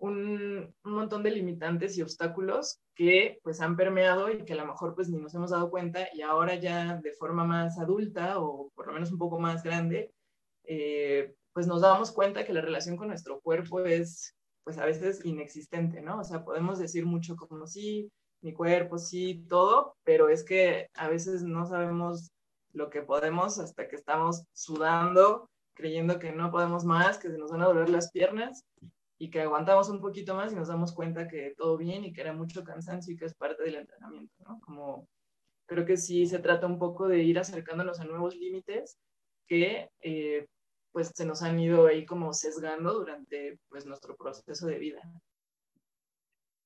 un, 0.00 0.74
montón 0.82 1.22
de 1.22 1.30
limitantes 1.30 1.96
y 1.96 2.02
obstáculos 2.02 2.80
que 2.94 3.38
pues 3.42 3.60
han 3.60 3.76
permeado 3.76 4.30
y 4.30 4.44
que 4.44 4.54
a 4.54 4.56
lo 4.56 4.66
mejor 4.66 4.94
pues 4.94 5.08
ni 5.08 5.18
nos 5.18 5.34
hemos 5.34 5.50
dado 5.50 5.70
cuenta 5.70 6.08
y 6.12 6.22
ahora 6.22 6.56
ya 6.56 6.96
de 7.02 7.12
forma 7.12 7.44
más 7.44 7.78
adulta 7.78 8.40
o 8.40 8.70
por 8.74 8.86
lo 8.86 8.94
menos 8.94 9.12
un 9.12 9.18
poco 9.18 9.38
más 9.38 9.62
grande, 9.62 10.12
eh, 10.64 11.34
pues 11.52 11.66
nos 11.66 11.82
damos 11.82 12.12
cuenta 12.12 12.44
que 12.44 12.52
la 12.52 12.60
relación 12.60 12.96
con 12.96 13.08
nuestro 13.08 13.40
cuerpo 13.40 13.80
es 13.80 14.34
pues 14.64 14.78
a 14.78 14.84
veces 14.84 15.24
inexistente, 15.24 16.02
¿no? 16.02 16.20
O 16.20 16.24
sea, 16.24 16.44
podemos 16.44 16.78
decir 16.78 17.06
mucho 17.06 17.36
como 17.36 17.66
sí, 17.66 18.10
mi 18.42 18.52
cuerpo, 18.52 18.98
sí, 18.98 19.46
todo, 19.48 19.96
pero 20.04 20.28
es 20.28 20.44
que 20.44 20.88
a 20.94 21.08
veces 21.08 21.42
no 21.42 21.66
sabemos 21.66 22.30
lo 22.72 22.90
que 22.90 23.02
podemos 23.02 23.58
hasta 23.58 23.88
que 23.88 23.96
estamos 23.96 24.44
sudando, 24.52 25.48
creyendo 25.74 26.18
que 26.18 26.32
no 26.32 26.50
podemos 26.50 26.84
más, 26.84 27.18
que 27.18 27.30
se 27.30 27.38
nos 27.38 27.50
van 27.50 27.62
a 27.62 27.66
doler 27.66 27.88
las 27.88 28.10
piernas 28.10 28.64
y 29.18 29.30
que 29.30 29.42
aguantamos 29.42 29.88
un 29.90 30.00
poquito 30.00 30.34
más 30.34 30.52
y 30.52 30.56
nos 30.56 30.68
damos 30.68 30.94
cuenta 30.94 31.26
que 31.26 31.54
todo 31.56 31.76
bien 31.76 32.04
y 32.04 32.12
que 32.12 32.20
era 32.20 32.32
mucho 32.32 32.62
cansancio 32.62 33.12
y 33.12 33.16
que 33.16 33.24
es 33.24 33.34
parte 33.34 33.64
del 33.64 33.74
entrenamiento, 33.74 34.32
¿no? 34.46 34.60
Como 34.60 35.08
creo 35.66 35.84
que 35.84 35.96
sí 35.96 36.26
se 36.26 36.38
trata 36.38 36.66
un 36.66 36.78
poco 36.78 37.08
de 37.08 37.22
ir 37.22 37.38
acercándonos 37.38 38.00
a 38.00 38.04
nuevos 38.04 38.36
límites 38.36 38.98
que 39.46 39.90
eh, 40.00 40.46
pues 40.92 41.10
se 41.14 41.26
nos 41.26 41.42
han 41.42 41.58
ido 41.58 41.86
ahí 41.86 42.06
como 42.06 42.32
sesgando 42.32 42.94
durante 42.94 43.58
pues 43.68 43.86
nuestro 43.86 44.16
proceso 44.16 44.66
de 44.66 44.78
vida. 44.78 45.02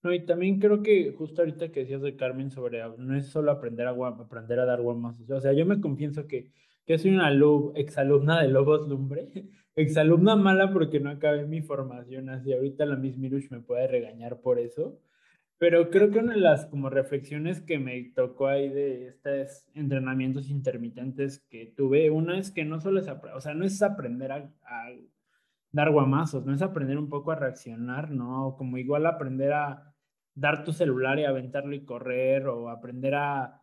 No, 0.02 0.12
y 0.12 0.24
también 0.26 0.58
creo 0.58 0.82
que 0.82 1.12
justo 1.12 1.42
ahorita 1.42 1.70
que 1.70 1.80
decías 1.80 2.02
de 2.02 2.16
Carmen 2.16 2.50
sobre 2.50 2.82
no 2.98 3.16
es 3.16 3.28
solo 3.28 3.52
aprender 3.52 3.86
a, 3.86 3.90
aprender 3.90 4.58
a 4.58 4.66
dar 4.66 4.82
guamazos, 4.82 5.30
o 5.30 5.40
sea, 5.40 5.52
yo 5.52 5.64
me 5.64 5.80
confieso 5.80 6.26
que 6.26 6.50
yo 6.86 6.98
soy 6.98 7.12
una 7.12 7.30
exalumna 7.76 8.42
de 8.42 8.48
Lobos 8.48 8.88
Lumbre, 8.88 9.30
exalumna 9.76 10.36
mala 10.36 10.72
porque 10.72 11.00
no 11.00 11.10
acabé 11.10 11.46
mi 11.46 11.62
formación 11.62 12.28
así. 12.28 12.52
Ahorita 12.52 12.86
la 12.86 12.96
Miss 12.96 13.18
Mirush 13.18 13.50
me 13.50 13.60
puede 13.60 13.86
regañar 13.88 14.40
por 14.40 14.58
eso. 14.58 15.00
Pero 15.58 15.90
creo 15.90 16.10
que 16.10 16.18
una 16.18 16.34
de 16.34 16.40
las 16.40 16.66
como 16.66 16.90
reflexiones 16.90 17.60
que 17.60 17.78
me 17.78 18.02
tocó 18.16 18.48
ahí 18.48 18.68
de 18.68 19.06
estos 19.08 19.64
entrenamientos 19.74 20.50
intermitentes 20.50 21.38
que 21.50 21.66
tuve, 21.76 22.10
una 22.10 22.36
es 22.38 22.50
que 22.50 22.64
no 22.64 22.80
solo 22.80 22.98
es, 22.98 23.08
o 23.08 23.40
sea, 23.40 23.54
no 23.54 23.64
es 23.64 23.80
aprender 23.80 24.32
a, 24.32 24.36
a 24.64 24.90
dar 25.70 25.92
guamazos, 25.92 26.44
no 26.44 26.52
es 26.52 26.62
aprender 26.62 26.98
un 26.98 27.08
poco 27.08 27.30
a 27.30 27.36
reaccionar, 27.36 28.10
¿no? 28.10 28.56
Como 28.58 28.76
igual 28.76 29.06
aprender 29.06 29.52
a 29.52 29.94
dar 30.34 30.64
tu 30.64 30.72
celular 30.72 31.18
y 31.20 31.26
aventarlo 31.26 31.74
y 31.74 31.84
correr 31.84 32.48
o 32.48 32.68
aprender 32.68 33.14
a 33.14 33.61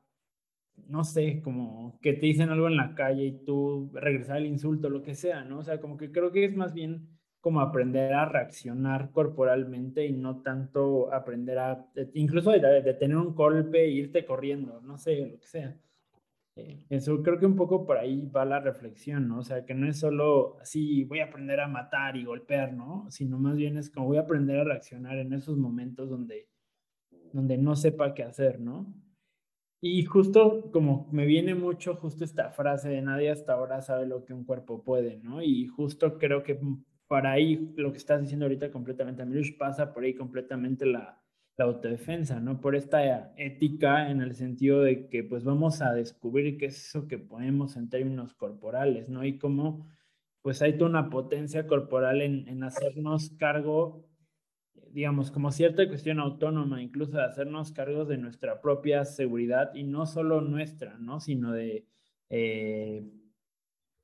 no 0.88 1.04
sé, 1.04 1.42
como 1.42 2.00
que 2.02 2.14
te 2.14 2.26
dicen 2.26 2.50
algo 2.50 2.68
en 2.68 2.78
la 2.78 2.96
calle 2.96 3.26
y 3.26 3.46
tú 3.46 3.92
regresar 3.94 4.38
el 4.38 4.48
insulto, 4.48 4.90
lo 4.90 5.02
que 5.04 5.16
sea, 5.16 5.44
¿no? 5.44 5.60
O 5.60 5.64
sea, 5.64 5.80
como 5.80 5.98
que 5.98 6.12
creo 6.12 6.32
que 6.32 6.46
es 6.46 6.56
más 6.56 6.74
bien 6.74 7.08
como 7.42 7.62
aprender 7.62 8.14
a 8.14 8.26
reaccionar 8.26 9.12
corporalmente 9.12 10.06
y 10.06 10.12
no 10.12 10.42
tanto 10.42 11.14
aprender 11.14 11.58
a, 11.58 11.86
incluso 12.14 12.52
de, 12.52 12.94
tener 12.96 13.18
un 13.18 13.34
golpe 13.34 13.84
e 13.86 13.90
irte 13.90 14.26
corriendo, 14.26 14.82
no 14.82 14.98
sé, 14.98 15.26
lo 15.26 15.40
que 15.40 15.48
sea. 15.48 15.78
Eh, 16.56 16.86
eso 16.90 17.24
creo 17.24 17.40
que 17.40 17.46
un 17.46 17.56
poco 17.56 17.86
por 17.86 17.98
ahí 17.98 18.26
va 18.36 18.44
la 18.44 18.60
reflexión, 18.60 19.28
¿no? 19.28 19.40
O 19.40 19.44
sea, 19.44 19.66
que 19.66 19.74
no 19.74 19.88
es 19.88 20.00
solo 20.00 20.58
así, 20.60 21.06
voy 21.06 21.20
a 21.20 21.26
aprender 21.26 21.60
a 21.62 21.68
matar 21.68 22.18
y 22.18 22.26
golpear, 22.26 22.74
¿no? 22.74 23.10
Sino 23.10 23.40
más 23.40 23.56
bien 23.56 23.78
es 23.78 23.90
como 23.90 24.08
voy 24.08 24.18
a 24.18 24.22
aprender 24.22 24.60
a 24.60 24.64
reaccionar 24.66 25.18
en 25.18 25.34
esos 25.34 25.58
momentos 25.58 26.10
donde, 26.10 26.50
donde 27.32 27.58
no 27.58 27.76
sepa 27.76 28.14
qué 28.14 28.24
hacer, 28.24 28.60
¿no? 28.60 28.94
Y 29.82 30.04
justo 30.04 30.70
como 30.72 31.08
me 31.12 31.26
viene 31.26 31.56
mucho 31.56 31.96
justo 31.96 32.26
esta 32.26 32.52
frase 32.52 32.90
de 32.90 33.02
nadie 33.02 33.32
hasta 33.32 33.54
ahora 33.54 33.82
sabe 33.82 34.06
lo 34.06 34.26
que 34.26 34.34
un 34.34 34.44
cuerpo 34.44 34.84
puede, 34.84 35.18
¿no? 35.18 35.42
Y 35.42 35.68
justo 35.68 36.18
creo 36.18 36.44
que 36.44 36.60
para 37.08 37.32
ahí 37.32 37.74
lo 37.78 37.92
que 37.92 37.98
estás 37.98 38.22
diciendo 38.22 38.46
ahorita 38.46 38.72
completamente, 38.72 39.26
Mirush, 39.26 39.58
pasa 39.58 39.94
por 39.94 40.04
ahí 40.04 40.14
completamente 40.14 40.86
la, 40.86 41.22
la 41.58 41.66
autodefensa, 41.66 42.42
¿no? 42.42 42.60
Por 42.60 42.76
esta 42.76 43.34
ética 43.38 44.12
en 44.12 44.22
el 44.22 44.36
sentido 44.36 44.82
de 44.82 45.08
que 45.08 45.24
pues 45.24 45.46
vamos 45.46 45.82
a 45.82 45.94
descubrir 45.94 46.58
qué 46.58 46.68
es 46.68 46.88
eso 46.90 47.08
que 47.08 47.18
ponemos 47.18 47.78
en 47.78 47.90
términos 47.90 48.34
corporales, 48.34 49.10
¿no? 49.10 49.24
Y 49.26 49.38
cómo 49.38 49.88
pues 50.42 50.62
hay 50.62 50.78
toda 50.78 50.90
una 50.90 51.10
potencia 51.10 51.68
corporal 51.68 52.22
en, 52.22 52.48
en 52.50 52.64
hacernos 52.64 53.32
cargo 53.38 54.09
digamos, 54.94 55.32
como 55.32 55.52
cierta 55.52 55.88
cuestión 55.88 56.20
autónoma, 56.20 56.82
incluso 56.82 57.18
de 57.18 57.24
hacernos 57.24 57.72
cargos 57.72 58.08
de 58.08 58.18
nuestra 58.18 58.62
propia 58.62 59.06
seguridad 59.06 59.74
y 59.74 59.84
no 59.84 60.06
solo 60.06 60.42
nuestra, 60.42 60.98
¿no? 61.00 61.20
Sino 61.20 61.52
de, 61.52 61.86
eh, 62.30 63.04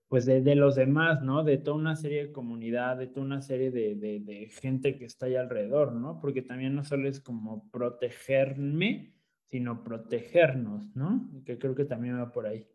pues 0.07 0.25
de, 0.25 0.55
los 0.55 0.75
demás, 0.75 1.21
¿no? 1.23 1.43
De 1.43 1.57
toda 1.57 1.77
una 1.77 1.95
serie 1.95 2.27
de 2.27 2.31
comunidad, 2.31 2.97
de 2.97 3.07
toda 3.07 3.25
una 3.25 3.41
serie 3.41 3.71
de, 3.71 3.95
de, 3.95 4.49
gente 4.49 4.97
que 4.97 5.05
está 5.05 5.25
ahí 5.25 5.35
alrededor, 5.35 5.93
¿no? 5.93 6.19
Porque 6.21 6.41
también 6.41 6.75
no 6.75 6.83
solo 6.83 7.09
es 7.09 7.19
como 7.19 7.69
protegerme, 7.71 9.13
sino 9.47 9.83
protegernos, 9.83 10.95
¿no? 10.95 11.29
Que 11.45 11.57
creo 11.57 11.75
que 11.75 11.85
también 11.85 12.19
va 12.19 12.31
por 12.31 12.47
ahí. 12.47 12.67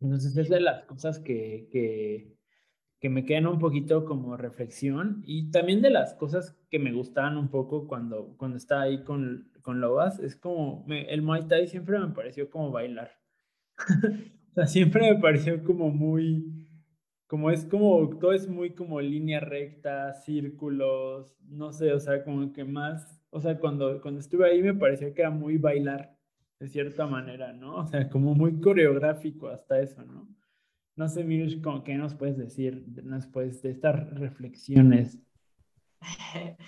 Entonces, 0.00 0.36
es 0.36 0.48
de 0.48 0.60
las 0.60 0.84
cosas 0.84 1.18
que, 1.18 1.68
que, 1.70 2.33
que 3.04 3.10
me 3.10 3.26
quedan 3.26 3.46
un 3.46 3.58
poquito 3.58 4.06
como 4.06 4.34
reflexión 4.38 5.22
y 5.26 5.50
también 5.50 5.82
de 5.82 5.90
las 5.90 6.14
cosas 6.14 6.56
que 6.70 6.78
me 6.78 6.90
gustaban 6.90 7.36
un 7.36 7.50
poco 7.50 7.86
cuando, 7.86 8.34
cuando 8.38 8.56
estaba 8.56 8.80
ahí 8.80 9.04
con, 9.04 9.52
con 9.60 9.82
Lobas, 9.82 10.20
es 10.20 10.36
como, 10.36 10.86
el 10.88 11.20
Muay 11.20 11.46
Thai 11.46 11.66
siempre 11.66 11.98
me 11.98 12.14
pareció 12.14 12.48
como 12.48 12.70
bailar. 12.70 13.10
o 14.52 14.54
sea, 14.54 14.66
siempre 14.66 15.12
me 15.12 15.20
pareció 15.20 15.62
como 15.64 15.90
muy, 15.90 16.66
como 17.26 17.50
es 17.50 17.66
como, 17.66 18.08
todo 18.18 18.32
es 18.32 18.48
muy 18.48 18.70
como 18.70 18.98
línea 19.02 19.40
recta, 19.40 20.14
círculos, 20.14 21.36
no 21.46 21.72
sé, 21.72 21.92
o 21.92 22.00
sea, 22.00 22.24
como 22.24 22.54
que 22.54 22.64
más, 22.64 23.20
o 23.28 23.38
sea, 23.38 23.58
cuando, 23.58 24.00
cuando 24.00 24.20
estuve 24.20 24.48
ahí 24.48 24.62
me 24.62 24.72
parecía 24.72 25.12
que 25.12 25.20
era 25.20 25.30
muy 25.30 25.58
bailar, 25.58 26.16
de 26.58 26.68
cierta 26.68 27.06
manera, 27.06 27.52
¿no? 27.52 27.76
O 27.76 27.86
sea, 27.86 28.08
como 28.08 28.34
muy 28.34 28.62
coreográfico 28.62 29.48
hasta 29.48 29.78
eso, 29.78 30.02
¿no? 30.06 30.26
No 30.96 31.08
sé, 31.08 31.24
Mirush, 31.24 31.60
¿qué 31.84 31.94
nos 31.94 32.14
puedes 32.14 32.38
decir 32.38 32.84
después 32.86 33.62
de 33.62 33.70
estas 33.70 34.10
reflexiones? 34.14 35.18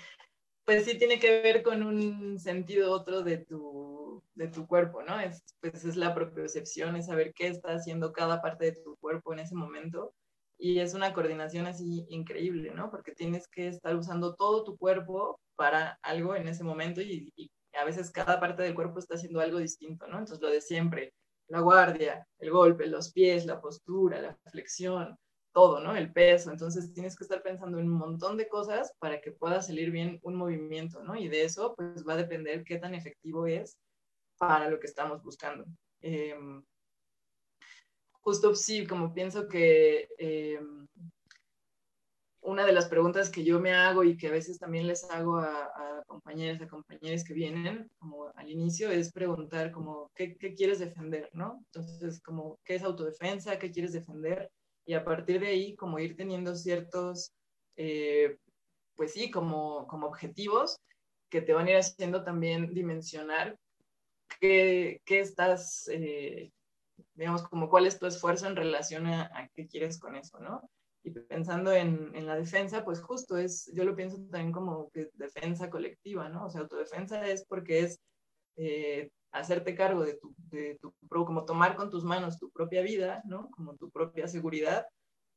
Pues 0.65 0.83
sí 0.83 0.97
tiene 0.97 1.17
que 1.17 1.41
ver 1.41 1.63
con 1.63 1.81
un 1.81 2.37
sentido 2.39 2.91
otro 2.91 3.23
de 3.23 3.37
tu, 3.37 4.21
de 4.35 4.49
tu 4.49 4.67
cuerpo, 4.67 5.01
¿no? 5.01 5.17
Es, 5.17 5.41
pues 5.61 5.85
es 5.85 5.95
la 5.95 6.13
propiocepción, 6.13 6.97
es 6.97 7.05
saber 7.05 7.33
qué 7.33 7.47
está 7.47 7.69
haciendo 7.69 8.11
cada 8.11 8.41
parte 8.41 8.65
de 8.65 8.81
tu 8.83 8.97
cuerpo 8.97 9.31
en 9.31 9.39
ese 9.39 9.55
momento. 9.55 10.13
Y 10.57 10.79
es 10.79 10.93
una 10.93 11.13
coordinación 11.13 11.67
así 11.67 12.05
increíble, 12.09 12.71
¿no? 12.75 12.91
Porque 12.91 13.13
tienes 13.13 13.47
que 13.47 13.69
estar 13.69 13.95
usando 13.95 14.35
todo 14.35 14.65
tu 14.65 14.77
cuerpo 14.77 15.39
para 15.55 15.99
algo 16.01 16.35
en 16.35 16.49
ese 16.49 16.65
momento 16.65 16.99
y, 16.99 17.31
y 17.37 17.49
a 17.71 17.85
veces 17.85 18.11
cada 18.11 18.41
parte 18.41 18.63
del 18.63 18.75
cuerpo 18.75 18.99
está 18.99 19.15
haciendo 19.15 19.39
algo 19.39 19.59
distinto, 19.59 20.05
¿no? 20.07 20.19
Entonces 20.19 20.41
lo 20.41 20.49
de 20.49 20.59
siempre, 20.59 21.13
la 21.49 21.61
guardia, 21.61 22.27
el 22.39 22.51
golpe, 22.51 22.87
los 22.87 23.11
pies, 23.11 23.45
la 23.45 23.61
postura, 23.61 24.21
la 24.21 24.37
flexión, 24.51 25.17
todo, 25.53 25.79
¿no? 25.79 25.95
El 25.95 26.11
peso. 26.11 26.51
Entonces 26.51 26.93
tienes 26.93 27.15
que 27.15 27.23
estar 27.23 27.41
pensando 27.41 27.79
en 27.79 27.87
un 27.87 27.97
montón 27.97 28.37
de 28.37 28.47
cosas 28.47 28.93
para 28.99 29.21
que 29.21 29.31
pueda 29.31 29.61
salir 29.61 29.91
bien 29.91 30.19
un 30.23 30.35
movimiento, 30.35 31.03
¿no? 31.03 31.15
Y 31.15 31.29
de 31.29 31.43
eso, 31.43 31.73
pues 31.75 32.07
va 32.07 32.13
a 32.13 32.17
depender 32.17 32.63
qué 32.63 32.77
tan 32.77 32.93
efectivo 32.93 33.47
es 33.47 33.77
para 34.37 34.69
lo 34.69 34.79
que 34.79 34.87
estamos 34.87 35.23
buscando. 35.23 35.65
Em, 36.01 36.63
justo 38.21 38.53
sí, 38.55 38.85
como 38.85 39.13
pienso 39.13 39.47
que 39.47 40.09
em, 40.17 40.87
una 42.47 42.65
de 42.65 42.71
las 42.71 42.87
preguntas 42.87 43.29
que 43.29 43.43
yo 43.43 43.59
me 43.59 43.73
hago 43.73 44.05
y 44.05 44.15
que 44.15 44.29
a 44.29 44.31
veces 44.31 44.57
también 44.57 44.87
les 44.87 45.03
hago 45.11 45.35
a, 45.35 45.65
a 45.65 46.03
compañeras, 46.07 46.61
a 46.61 46.67
compañeros 46.67 47.25
que 47.25 47.33
vienen, 47.33 47.91
como 47.99 48.31
al 48.35 48.49
inicio, 48.49 48.89
es 48.89 49.11
preguntar 49.11 49.69
como, 49.73 50.09
¿qué, 50.15 50.37
¿qué, 50.37 50.53
quieres 50.53 50.79
defender? 50.79 51.29
¿no? 51.33 51.61
Entonces, 51.65 52.21
como, 52.21 52.57
¿qué 52.63 52.75
es 52.75 52.83
autodefensa? 52.83 53.59
¿Qué 53.59 53.69
quieres 53.69 53.91
defender? 53.91 54.49
Y 54.85 54.93
a 54.93 55.03
partir 55.03 55.41
de 55.41 55.47
ahí, 55.47 55.75
como 55.75 55.99
ir 55.99 56.15
teniendo 56.15 56.55
ciertos, 56.55 57.33
eh, 57.75 58.37
pues 58.95 59.11
sí, 59.11 59.29
como, 59.29 59.85
como 59.87 60.07
objetivos 60.07 60.79
que 61.29 61.41
te 61.41 61.51
van 61.51 61.67
a 61.67 61.71
ir 61.71 61.77
haciendo 61.77 62.23
también 62.23 62.73
dimensionar 62.73 63.57
qué, 64.39 65.01
qué 65.03 65.19
estás, 65.19 65.89
eh, 65.91 66.49
digamos, 67.13 67.43
como 67.43 67.69
cuál 67.69 67.87
es 67.87 67.99
tu 67.99 68.05
esfuerzo 68.05 68.47
en 68.47 68.55
relación 68.55 69.05
a, 69.05 69.23
a 69.37 69.49
qué 69.49 69.67
quieres 69.67 69.99
con 69.99 70.15
eso, 70.15 70.39
¿no? 70.39 70.61
Y 71.07 71.11
pensando 71.11 71.71
en, 71.71 72.11
en, 72.15 72.25
la 72.25 72.35
defensa, 72.35 72.83
pues 72.83 72.99
justo 73.01 73.37
es, 73.37 73.71
yo 73.73 73.85
lo 73.85 73.95
pienso 73.95 74.17
también 74.29 74.51
como 74.51 74.89
que 74.89 75.09
defensa 75.13 75.69
colectiva, 75.69 76.27
¿no? 76.27 76.45
O 76.45 76.49
sea, 76.49 76.61
autodefensa 76.61 77.25
es 77.25 77.45
porque 77.45 77.79
es 77.79 78.01
eh, 78.57 79.09
hacerte 79.31 79.73
cargo 79.73 80.03
de 80.03 80.15
tu, 80.15 80.35
de 80.37 80.77
tu, 80.81 80.93
como 81.07 81.45
tomar 81.45 81.77
con 81.77 81.89
tus 81.89 82.03
manos 82.03 82.37
tu 82.37 82.51
propia 82.51 82.81
vida, 82.81 83.21
¿no? 83.23 83.49
Como 83.51 83.77
tu 83.77 83.89
propia 83.89 84.27
seguridad, 84.27 84.85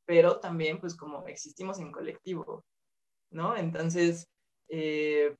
pero 0.05 0.41
también 0.41 0.77
pues 0.81 0.93
como 0.93 1.25
existimos 1.27 1.79
en 1.79 1.93
colectivo, 1.93 2.65
¿no? 3.29 3.55
Entonces, 3.55 4.27
eh, 4.67 5.33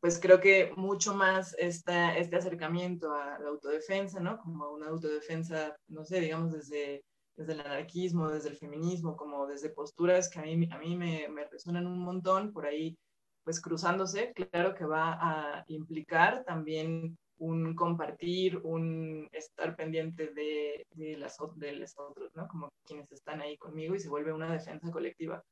pues 0.00 0.20
creo 0.20 0.38
que 0.38 0.72
mucho 0.76 1.14
más 1.14 1.56
esta, 1.58 2.16
este 2.16 2.36
acercamiento 2.36 3.12
a 3.12 3.40
la 3.40 3.48
autodefensa, 3.48 4.20
¿no? 4.20 4.38
Como 4.38 4.70
una 4.70 4.86
autodefensa, 4.86 5.76
no 5.88 6.04
sé, 6.04 6.20
digamos 6.20 6.52
desde 6.52 7.02
desde 7.38 7.52
el 7.52 7.60
anarquismo, 7.60 8.28
desde 8.28 8.48
el 8.48 8.56
feminismo, 8.56 9.16
como 9.16 9.46
desde 9.46 9.70
posturas 9.70 10.28
que 10.28 10.40
a 10.40 10.42
mí, 10.42 10.68
a 10.72 10.78
mí 10.78 10.96
me, 10.96 11.28
me 11.28 11.44
resuenan 11.46 11.86
un 11.86 12.00
montón, 12.00 12.52
por 12.52 12.66
ahí 12.66 12.98
pues 13.44 13.60
cruzándose, 13.62 14.32
claro 14.34 14.74
que 14.74 14.84
va 14.84 15.12
a 15.20 15.64
implicar 15.68 16.44
también 16.44 17.16
un 17.38 17.74
compartir, 17.76 18.58
un 18.58 19.28
estar 19.30 19.76
pendiente 19.76 20.34
de, 20.34 20.84
de, 20.90 21.16
las, 21.16 21.38
de 21.54 21.72
los 21.72 21.96
otros, 21.96 22.34
¿no? 22.34 22.48
Como 22.48 22.68
quienes 22.84 23.10
están 23.12 23.40
ahí 23.40 23.56
conmigo 23.56 23.94
y 23.94 24.00
se 24.00 24.08
vuelve 24.08 24.32
una 24.32 24.52
defensa 24.52 24.90
colectiva. 24.90 25.42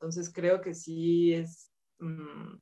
Entonces 0.00 0.32
creo 0.32 0.62
que 0.62 0.74
sí 0.74 1.34
es, 1.34 1.70
mm, 1.98 2.56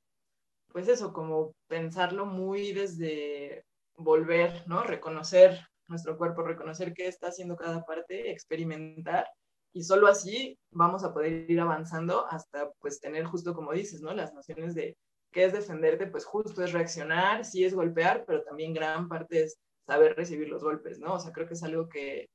pues 0.73 0.89
eso, 0.89 1.13
como 1.13 1.55
pensarlo 1.69 2.27
muy 2.27 2.73
desde 2.73 3.65
volver, 3.97 4.65
¿no? 4.67 4.83
Reconocer 4.83 5.61
nuestro 5.89 6.17
cuerpo, 6.17 6.43
reconocer 6.43 6.95
qué 6.95 7.07
está 7.07 7.29
haciendo 7.29 7.57
cada 7.57 7.85
parte, 7.85 8.31
experimentar 8.31 9.27
y 9.75 9.83
solo 9.83 10.07
así 10.07 10.57
vamos 10.71 11.03
a 11.03 11.13
poder 11.13 11.51
ir 11.51 11.61
avanzando 11.61 12.27
hasta 12.29 12.71
pues 12.81 13.01
tener 13.01 13.25
justo 13.25 13.55
como 13.55 13.73
dices, 13.73 14.01
¿no? 14.01 14.15
Las 14.15 14.33
nociones 14.33 14.75
de 14.75 14.97
qué 15.33 15.45
es 15.47 15.53
defenderte, 15.53 16.07
pues 16.07 16.25
justo 16.25 16.63
es 16.63 16.73
reaccionar, 16.73 17.45
sí 17.45 17.65
es 17.65 17.75
golpear, 17.75 18.25
pero 18.25 18.45
también 18.45 18.73
gran 18.73 19.09
parte 19.09 19.43
es 19.43 19.59
saber 19.85 20.15
recibir 20.15 20.49
los 20.49 20.63
golpes, 20.63 21.01
¿no? 21.01 21.15
O 21.15 21.19
sea, 21.19 21.33
creo 21.33 21.49
que 21.49 21.55
es 21.55 21.63
algo 21.65 21.89
que 21.89 22.29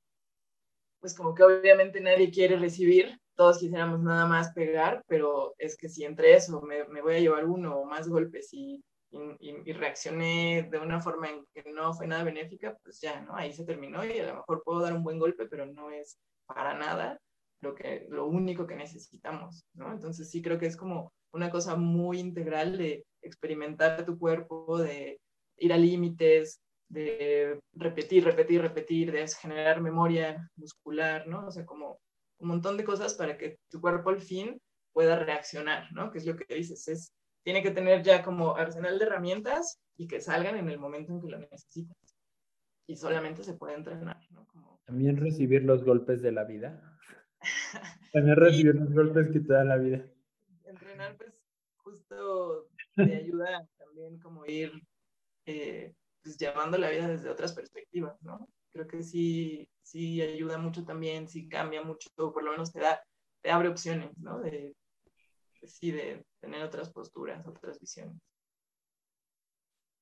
pues 0.99 1.15
como 1.15 1.33
que 1.33 1.43
obviamente 1.43 2.01
nadie 2.01 2.29
quiere 2.29 2.57
recibir, 2.57 3.17
todos 3.35 3.59
quisiéramos 3.59 4.01
nada 4.01 4.27
más 4.27 4.51
pegar, 4.53 5.01
pero 5.07 5.55
es 5.57 5.77
que 5.77 5.87
si 5.87 6.03
entre 6.03 6.33
eso 6.33 6.61
me, 6.61 6.83
me 6.89 7.01
voy 7.01 7.15
a 7.15 7.19
llevar 7.19 7.45
uno 7.45 7.77
o 7.79 7.85
más 7.85 8.09
golpes 8.09 8.49
y 8.51 8.83
y, 9.11 9.71
reaccioné 9.73 10.67
de 10.69 10.77
una 10.77 11.01
forma 11.01 11.29
en 11.29 11.45
que 11.53 11.71
no 11.71 11.93
fue 11.93 12.07
nada 12.07 12.23
benéfica, 12.23 12.77
pues 12.83 12.99
ya, 13.01 13.21
¿no? 13.21 13.35
Ahí 13.35 13.51
se 13.53 13.65
terminó 13.65 14.05
y 14.05 14.19
a 14.19 14.27
lo 14.27 14.35
mejor 14.35 14.63
puedo 14.63 14.81
dar 14.81 14.93
un 14.93 15.03
buen 15.03 15.19
golpe, 15.19 15.47
pero 15.47 15.65
no 15.65 15.89
es 15.89 16.19
para 16.45 16.73
nada 16.73 17.19
lo, 17.61 17.73
que, 17.75 18.05
lo 18.09 18.27
único 18.27 18.67
que 18.67 18.75
necesitamos, 18.75 19.65
¿no? 19.73 19.91
Entonces 19.91 20.29
sí 20.29 20.41
creo 20.41 20.59
que 20.59 20.67
es 20.67 20.77
como 20.77 21.11
una 21.31 21.49
cosa 21.49 21.75
muy 21.75 22.19
integral 22.19 22.77
de 22.77 23.05
experimentar 23.21 24.05
tu 24.05 24.17
cuerpo, 24.17 24.77
de 24.77 25.19
ir 25.57 25.73
a 25.73 25.77
límites, 25.77 26.61
de 26.89 27.59
repetir, 27.73 28.23
repetir, 28.23 28.61
repetir, 28.61 29.11
de 29.11 29.27
generar 29.27 29.81
memoria 29.81 30.49
muscular, 30.55 31.27
¿no? 31.27 31.47
O 31.47 31.51
sea, 31.51 31.65
como 31.65 31.99
un 32.39 32.47
montón 32.47 32.77
de 32.77 32.83
cosas 32.83 33.13
para 33.13 33.37
que 33.37 33.57
tu 33.69 33.81
cuerpo 33.81 34.09
al 34.09 34.21
fin 34.21 34.59
pueda 34.93 35.17
reaccionar, 35.19 35.91
¿no? 35.93 36.11
Que 36.11 36.19
es 36.19 36.25
lo 36.25 36.35
que 36.35 36.53
dices, 36.53 36.87
es 36.87 37.13
tiene 37.49 37.63
que 37.63 37.71
tener 37.71 38.03
ya 38.03 38.21
como 38.21 38.55
arsenal 38.55 38.99
de 38.99 39.05
herramientas 39.05 39.81
y 39.97 40.07
que 40.07 40.21
salgan 40.21 40.55
en 40.55 40.69
el 40.69 40.77
momento 40.77 41.13
en 41.13 41.19
que 41.19 41.29
lo 41.29 41.39
necesitas. 41.39 41.97
Y 42.85 42.95
solamente 42.95 43.43
se 43.43 43.55
puede 43.55 43.73
entrenar, 43.73 44.19
¿no? 44.29 44.45
También 44.85 45.17
recibir 45.17 45.63
los 45.63 45.83
golpes 45.83 46.21
de 46.21 46.31
la 46.31 46.43
vida. 46.43 46.79
También 48.13 48.35
recibir 48.35 48.75
los 48.75 48.93
golpes 48.93 49.31
que 49.31 49.39
te 49.39 49.51
da 49.51 49.63
la 49.63 49.77
vida. 49.77 50.05
Entrenar, 50.63 51.17
pues, 51.17 51.33
justo 51.77 52.69
te 52.95 53.15
ayuda 53.15 53.67
también 53.79 54.19
como 54.19 54.45
ir 54.45 54.71
eh, 55.47 55.95
pues, 56.21 56.37
llevando 56.37 56.77
la 56.77 56.91
vida 56.91 57.07
desde 57.07 57.31
otras 57.31 57.53
perspectivas, 57.53 58.15
¿no? 58.21 58.47
Creo 58.71 58.85
que 58.85 59.01
sí, 59.01 59.67
sí 59.81 60.21
ayuda 60.21 60.59
mucho 60.59 60.85
también, 60.85 61.27
sí 61.27 61.49
cambia 61.49 61.81
mucho, 61.81 62.09
por 62.15 62.43
lo 62.43 62.51
menos 62.51 62.71
te 62.71 62.79
da, 62.79 63.01
te 63.41 63.49
abre 63.49 63.69
opciones, 63.69 64.15
¿no? 64.19 64.39
De, 64.39 64.75
sí, 65.63 65.91
de 65.91 66.25
tener 66.39 66.63
otras 66.63 66.89
posturas, 66.91 67.45
otras 67.47 67.79
visiones. 67.79 68.21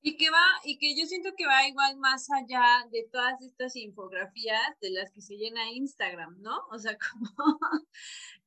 Y 0.00 0.16
que 0.16 0.30
va, 0.30 0.46
y 0.64 0.78
que 0.78 0.96
yo 0.96 1.06
siento 1.06 1.30
que 1.36 1.46
va 1.46 1.66
igual 1.66 1.96
más 1.96 2.30
allá 2.30 2.86
de 2.92 3.08
todas 3.10 3.42
estas 3.42 3.74
infografías 3.74 4.78
de 4.80 4.90
las 4.90 5.10
que 5.10 5.20
se 5.20 5.36
llena 5.36 5.72
Instagram, 5.72 6.40
¿no? 6.40 6.66
O 6.70 6.78
sea, 6.78 6.96
como, 7.36 7.58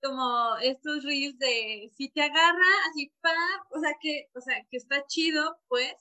como 0.02 0.58
estos 0.58 1.04
reels 1.04 1.38
de 1.38 1.92
si 1.96 2.10
te 2.10 2.22
agarra, 2.22 2.68
así 2.90 3.12
pa, 3.22 3.36
o 3.72 3.80
sea 3.80 3.96
que, 4.00 4.30
o 4.34 4.42
sea, 4.42 4.66
que 4.70 4.78
está 4.78 5.06
chido, 5.08 5.60
pues, 5.68 5.94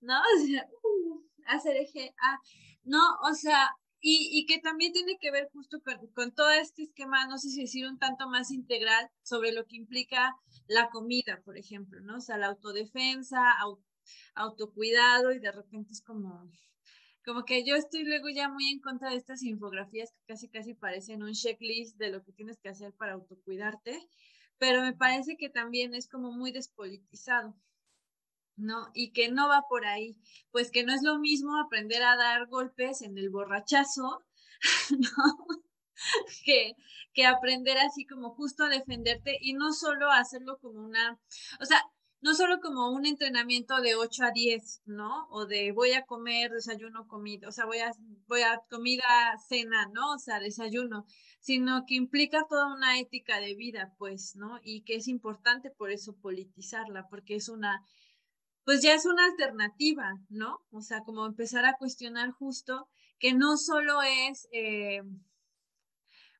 ¿no? 0.00 0.20
O 0.36 0.46
sea, 0.46 0.68
uh, 0.82 1.24
hacer 1.46 1.76
eje, 1.76 2.14
ah, 2.22 2.38
no, 2.84 3.18
o 3.22 3.34
sea, 3.34 3.74
y, 4.04 4.46
que 4.46 4.58
también 4.58 4.92
tiene 4.92 5.16
que 5.20 5.30
ver 5.30 5.48
justo 5.52 5.80
con, 6.14 6.34
todo 6.34 6.50
este 6.50 6.82
esquema, 6.82 7.26
no 7.28 7.38
sé 7.38 7.50
si 7.50 7.60
decir 7.60 7.86
un 7.86 7.98
tanto 7.98 8.28
más 8.28 8.50
integral 8.50 9.08
sobre 9.22 9.52
lo 9.52 9.64
que 9.64 9.76
implica 9.76 10.34
la 10.66 10.90
comida, 10.90 11.40
por 11.44 11.56
ejemplo, 11.56 12.00
¿no? 12.00 12.16
O 12.16 12.20
sea, 12.20 12.36
la 12.36 12.48
autodefensa, 12.48 13.40
autocuidado 14.34 15.32
y 15.32 15.38
de 15.38 15.52
repente 15.52 15.92
es 15.92 16.02
como, 16.02 16.50
como 17.24 17.44
que 17.44 17.64
yo 17.64 17.76
estoy 17.76 18.02
luego 18.02 18.28
ya 18.28 18.48
muy 18.48 18.70
en 18.70 18.80
contra 18.80 19.10
de 19.10 19.16
estas 19.16 19.44
infografías 19.44 20.10
que 20.10 20.24
casi 20.26 20.48
casi 20.48 20.74
parecen 20.74 21.22
un 21.22 21.32
checklist 21.32 21.96
de 21.96 22.10
lo 22.10 22.24
que 22.24 22.32
tienes 22.32 22.58
que 22.58 22.70
hacer 22.70 22.92
para 22.94 23.12
autocuidarte, 23.12 24.00
pero 24.58 24.82
me 24.82 24.94
parece 24.94 25.36
que 25.36 25.48
también 25.48 25.94
es 25.94 26.08
como 26.08 26.32
muy 26.32 26.50
despolitizado. 26.50 27.54
¿No? 28.56 28.90
Y 28.94 29.12
que 29.12 29.30
no 29.30 29.48
va 29.48 29.64
por 29.68 29.86
ahí, 29.86 30.16
pues 30.50 30.70
que 30.70 30.84
no 30.84 30.94
es 30.94 31.02
lo 31.02 31.18
mismo 31.18 31.56
aprender 31.56 32.02
a 32.02 32.16
dar 32.16 32.46
golpes 32.46 33.02
en 33.02 33.18
el 33.18 33.30
borrachazo, 33.30 34.24
¿no? 34.90 35.46
que, 36.44 36.74
que 37.12 37.26
aprender 37.26 37.78
así 37.78 38.06
como 38.06 38.30
justo 38.30 38.64
a 38.64 38.68
defenderte 38.68 39.38
y 39.40 39.54
no 39.54 39.72
solo 39.72 40.10
hacerlo 40.10 40.58
como 40.60 40.84
una, 40.84 41.18
o 41.60 41.64
sea, 41.64 41.82
no 42.22 42.34
solo 42.34 42.60
como 42.60 42.92
un 42.92 43.04
entrenamiento 43.04 43.80
de 43.80 43.96
8 43.96 44.24
a 44.24 44.30
10, 44.30 44.82
¿no? 44.86 45.26
O 45.30 45.46
de 45.46 45.72
voy 45.72 45.92
a 45.92 46.06
comer, 46.06 46.52
desayuno, 46.52 47.08
comida, 47.08 47.48
o 47.48 47.52
sea, 47.52 47.66
voy 47.66 47.78
a, 47.78 47.90
voy 48.28 48.42
a 48.42 48.60
comida, 48.70 49.02
cena, 49.48 49.88
¿no? 49.92 50.12
O 50.12 50.18
sea, 50.18 50.38
desayuno, 50.38 51.04
sino 51.40 51.84
que 51.84 51.96
implica 51.96 52.46
toda 52.48 52.72
una 52.72 53.00
ética 53.00 53.40
de 53.40 53.56
vida, 53.56 53.92
pues, 53.98 54.36
¿no? 54.36 54.60
Y 54.62 54.82
que 54.82 54.94
es 54.94 55.08
importante 55.08 55.70
por 55.70 55.90
eso 55.90 56.16
politizarla, 56.16 57.08
porque 57.08 57.34
es 57.34 57.48
una, 57.48 57.84
pues 58.64 58.82
ya 58.82 58.94
es 58.94 59.06
una 59.06 59.24
alternativa, 59.24 60.12
¿no? 60.28 60.60
O 60.70 60.80
sea, 60.80 61.00
como 61.00 61.26
empezar 61.26 61.64
a 61.64 61.76
cuestionar 61.76 62.30
justo 62.30 62.88
que 63.18 63.34
no 63.34 63.56
solo 63.56 64.02
es... 64.02 64.48
Eh, 64.52 65.02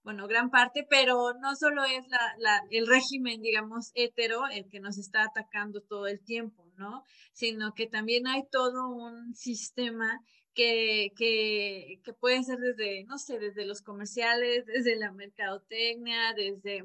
bueno, 0.05 0.27
gran 0.27 0.51
parte, 0.51 0.85
pero 0.89 1.33
no 1.41 1.55
solo 1.55 1.85
es 1.85 2.05
la, 2.09 2.63
el 2.71 2.89
régimen, 2.89 3.41
digamos, 3.41 3.93
hetero 3.95 4.49
el 4.49 4.69
que 4.69 4.81
nos 4.81 4.99
está 4.99 5.23
atacando 5.23 5.81
todo 5.81 6.09
el 6.09 6.21
tiempo, 6.25 6.67
¿no? 6.77 7.05
Sino 7.33 7.73
que 7.75 7.87
también 7.87 8.27
hay 8.27 8.43
todo 8.51 8.89
un 8.89 9.35
sistema 9.35 10.21
que, 10.55 11.13
que, 11.17 12.01
que 12.05 12.13
puede 12.15 12.43
ser 12.43 12.59
desde, 12.59 13.05
no 13.05 13.17
sé, 13.19 13.39
desde 13.39 13.65
los 13.65 13.81
comerciales, 13.81 14.67
desde 14.67 14.97
la 14.97 15.13
mercadotecnia, 15.13 16.35
desde 16.35 16.83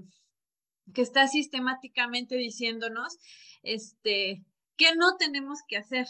que 0.94 1.02
está 1.02 1.28
sistemáticamente 1.28 2.36
diciéndonos, 2.36 3.18
este, 3.64 4.46
que 4.78 4.96
no 4.96 5.18
tenemos 5.18 5.60
que 5.68 5.78
hacer, 5.78 6.08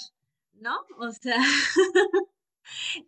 ¿no? 0.53 0.77
O 0.97 1.11
sea, 1.11 1.37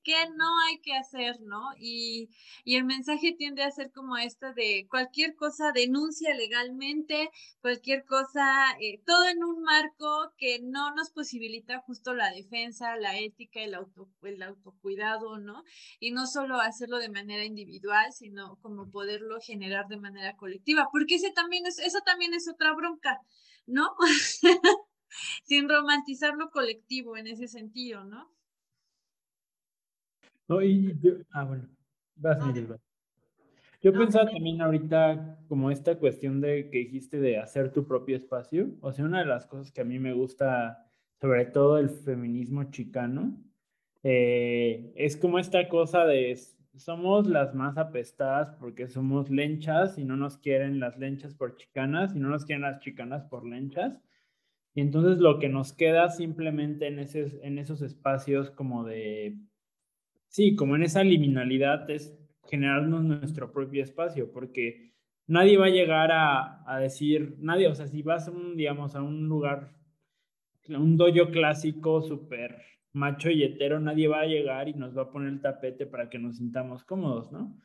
¿Qué 0.03 0.15
no 0.35 0.59
hay 0.67 0.79
que 0.79 0.93
hacer, 0.93 1.41
no? 1.41 1.71
Y, 1.77 2.29
el 2.65 2.85
mensaje 2.85 3.33
tiende 3.33 3.63
a 3.63 3.71
ser 3.71 3.91
como 3.91 4.17
esta 4.17 4.53
de 4.53 4.87
cualquier 4.89 5.35
cosa 5.35 5.71
denuncia 5.71 6.33
legalmente, 6.35 7.29
cualquier 7.61 8.05
cosa, 8.05 8.71
eh, 8.79 9.01
todo 9.05 9.27
en 9.27 9.43
un 9.43 9.63
marco 9.63 10.33
que 10.37 10.59
no 10.61 10.93
nos 10.95 11.09
posibilita 11.09 11.79
justo 11.81 12.13
la 12.13 12.31
defensa, 12.31 12.95
la 12.97 13.17
ética, 13.17 13.61
el, 13.61 13.73
auto, 13.75 14.09
el 14.23 14.41
autocuidado, 14.43 15.39
¿no? 15.39 15.63
Y 15.99 16.11
no 16.11 16.27
solo 16.27 16.59
hacerlo 16.59 16.99
de 16.99 17.09
manera 17.09 17.43
individual, 17.43 18.11
sino 18.13 18.57
como 18.61 18.89
poderlo 18.91 19.39
generar 19.41 19.87
de 19.87 19.97
manera 19.97 20.37
colectiva, 20.37 20.89
porque 20.91 21.15
ese 21.15 21.31
también 21.31 21.65
es, 21.65 21.79
eso 21.79 21.99
también 22.05 22.33
es 22.33 22.47
otra 22.47 22.73
bronca, 22.73 23.19
¿no? 23.65 23.95
Sin 25.43 25.69
romantizar 25.69 26.35
lo 26.35 26.49
colectivo 26.49 27.17
en 27.17 27.27
ese 27.27 27.47
sentido, 27.47 28.03
¿no? 28.03 28.31
No, 30.47 30.61
y 30.61 30.97
yo, 30.99 31.11
ah, 31.31 31.43
bueno, 31.43 31.69
vas, 32.15 32.43
Miguel, 32.45 32.75
Yo 33.81 33.93
pensaba 33.93 34.31
también 34.31 34.61
ahorita 34.61 35.39
como 35.47 35.69
esta 35.69 35.99
cuestión 35.99 36.41
de 36.41 36.69
que 36.71 36.79
dijiste 36.79 37.19
de 37.19 37.37
hacer 37.37 37.71
tu 37.71 37.85
propio 37.85 38.17
espacio. 38.17 38.71
O 38.81 38.91
sea, 38.91 39.05
una 39.05 39.19
de 39.19 39.27
las 39.27 39.45
cosas 39.45 39.71
que 39.71 39.81
a 39.81 39.85
mí 39.85 39.99
me 39.99 40.13
gusta, 40.13 40.89
sobre 41.21 41.45
todo 41.45 41.77
el 41.77 41.89
feminismo 41.89 42.63
chicano, 42.71 43.37
eh, 44.01 44.91
es 44.95 45.17
como 45.17 45.37
esta 45.37 45.69
cosa 45.69 46.05
de 46.05 46.35
somos 46.79 47.27
las 47.27 47.53
más 47.53 47.77
apestadas 47.77 48.51
porque 48.59 48.87
somos 48.87 49.29
lenchas 49.29 49.97
y 49.97 50.05
no 50.05 50.15
nos 50.15 50.37
quieren 50.37 50.79
las 50.79 50.97
lenchas 50.97 51.35
por 51.35 51.57
chicanas 51.57 52.15
y 52.15 52.19
no 52.19 52.29
nos 52.29 52.45
quieren 52.45 52.61
las 52.61 52.79
chicanas 52.79 53.23
por 53.25 53.45
lenchas. 53.45 53.99
Y 54.75 54.81
entonces 54.81 55.17
lo 55.17 55.39
que 55.39 55.49
nos 55.49 55.73
queda 55.73 56.09
simplemente 56.09 56.87
en, 56.87 56.99
en 56.99 57.57
esos 57.57 57.81
espacios 57.81 58.51
como 58.51 58.83
de 58.85 59.37
Sí, 60.29 60.55
como 60.55 60.75
en 60.75 60.83
esa 60.83 61.03
liminalidad 61.03 61.89
es 61.89 62.15
generarnos 62.47 63.03
nuestro 63.03 63.51
propio 63.51 63.83
espacio, 63.83 64.31
porque 64.31 64.93
nadie 65.25 65.57
va 65.57 65.65
a 65.65 65.71
llegar 65.71 66.11
a, 66.11 66.79
decir, 66.79 67.35
nadie, 67.39 67.67
o 67.67 67.73
sea, 67.75 67.87
si 67.87 68.03
vas 68.03 68.27
a 68.27 68.31
un, 68.31 68.55
digamos, 68.55 68.95
a 68.95 69.01
un 69.01 69.27
lugar, 69.27 69.71
un 70.67 70.97
dojo 70.97 71.31
clásico 71.31 72.03
súper 72.03 72.61
macho 72.93 73.31
y 73.31 73.43
hetero, 73.43 73.79
nadie 73.79 74.07
va 74.07 74.21
a 74.21 74.27
llegar 74.27 74.69
y 74.69 74.73
nos 74.75 74.95
va 74.95 75.03
a 75.03 75.11
poner 75.11 75.29
el 75.29 75.41
tapete 75.41 75.87
para 75.87 76.09
que 76.09 76.19
nos 76.19 76.37
sintamos 76.37 76.83
cómodos, 76.83 77.31
¿no? 77.31 77.57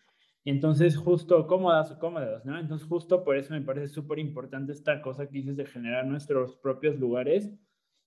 Y 0.44 0.50
entonces 0.50 0.98
justo 0.98 1.46
cómodas 1.46 1.90
o 1.90 1.98
cómodos, 1.98 2.44
¿no? 2.44 2.58
Entonces 2.58 2.86
justo 2.86 3.24
por 3.24 3.38
eso 3.38 3.54
me 3.54 3.62
parece 3.62 3.88
súper 3.88 4.18
importante 4.18 4.72
esta 4.72 5.00
cosa 5.00 5.26
que 5.26 5.38
dices 5.38 5.56
de 5.56 5.64
generar 5.64 6.06
nuestros 6.06 6.56
propios 6.56 6.98
lugares 7.00 7.50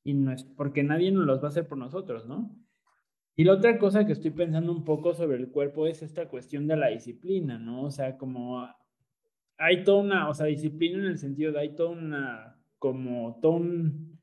y 0.03 0.13
no 0.13 0.31
es 0.31 0.43
porque 0.43 0.83
nadie 0.83 1.11
nos 1.11 1.25
los 1.25 1.41
va 1.41 1.45
a 1.45 1.49
hacer 1.49 1.67
por 1.67 1.79
nosotros, 1.79 2.27
¿no? 2.27 2.55
Y 3.35 3.43
la 3.43 3.53
otra 3.53 3.79
cosa 3.79 4.05
que 4.05 4.13
estoy 4.13 4.31
pensando 4.31 4.71
un 4.71 4.83
poco 4.83 5.15
sobre 5.15 5.37
el 5.37 5.49
cuerpo 5.49 5.87
es 5.87 6.03
esta 6.03 6.27
cuestión 6.29 6.67
de 6.67 6.77
la 6.77 6.87
disciplina, 6.89 7.57
¿no? 7.57 7.83
O 7.83 7.91
sea, 7.91 8.17
como 8.17 8.67
hay 9.57 9.83
toda 9.83 10.01
una, 10.01 10.29
o 10.29 10.33
sea, 10.33 10.45
disciplina 10.45 10.99
en 10.99 11.05
el 11.05 11.17
sentido 11.17 11.51
de 11.51 11.59
hay 11.59 11.75
toda 11.75 11.89
una, 11.89 12.59
como 12.77 13.39
todo 13.41 13.53
un 13.53 14.19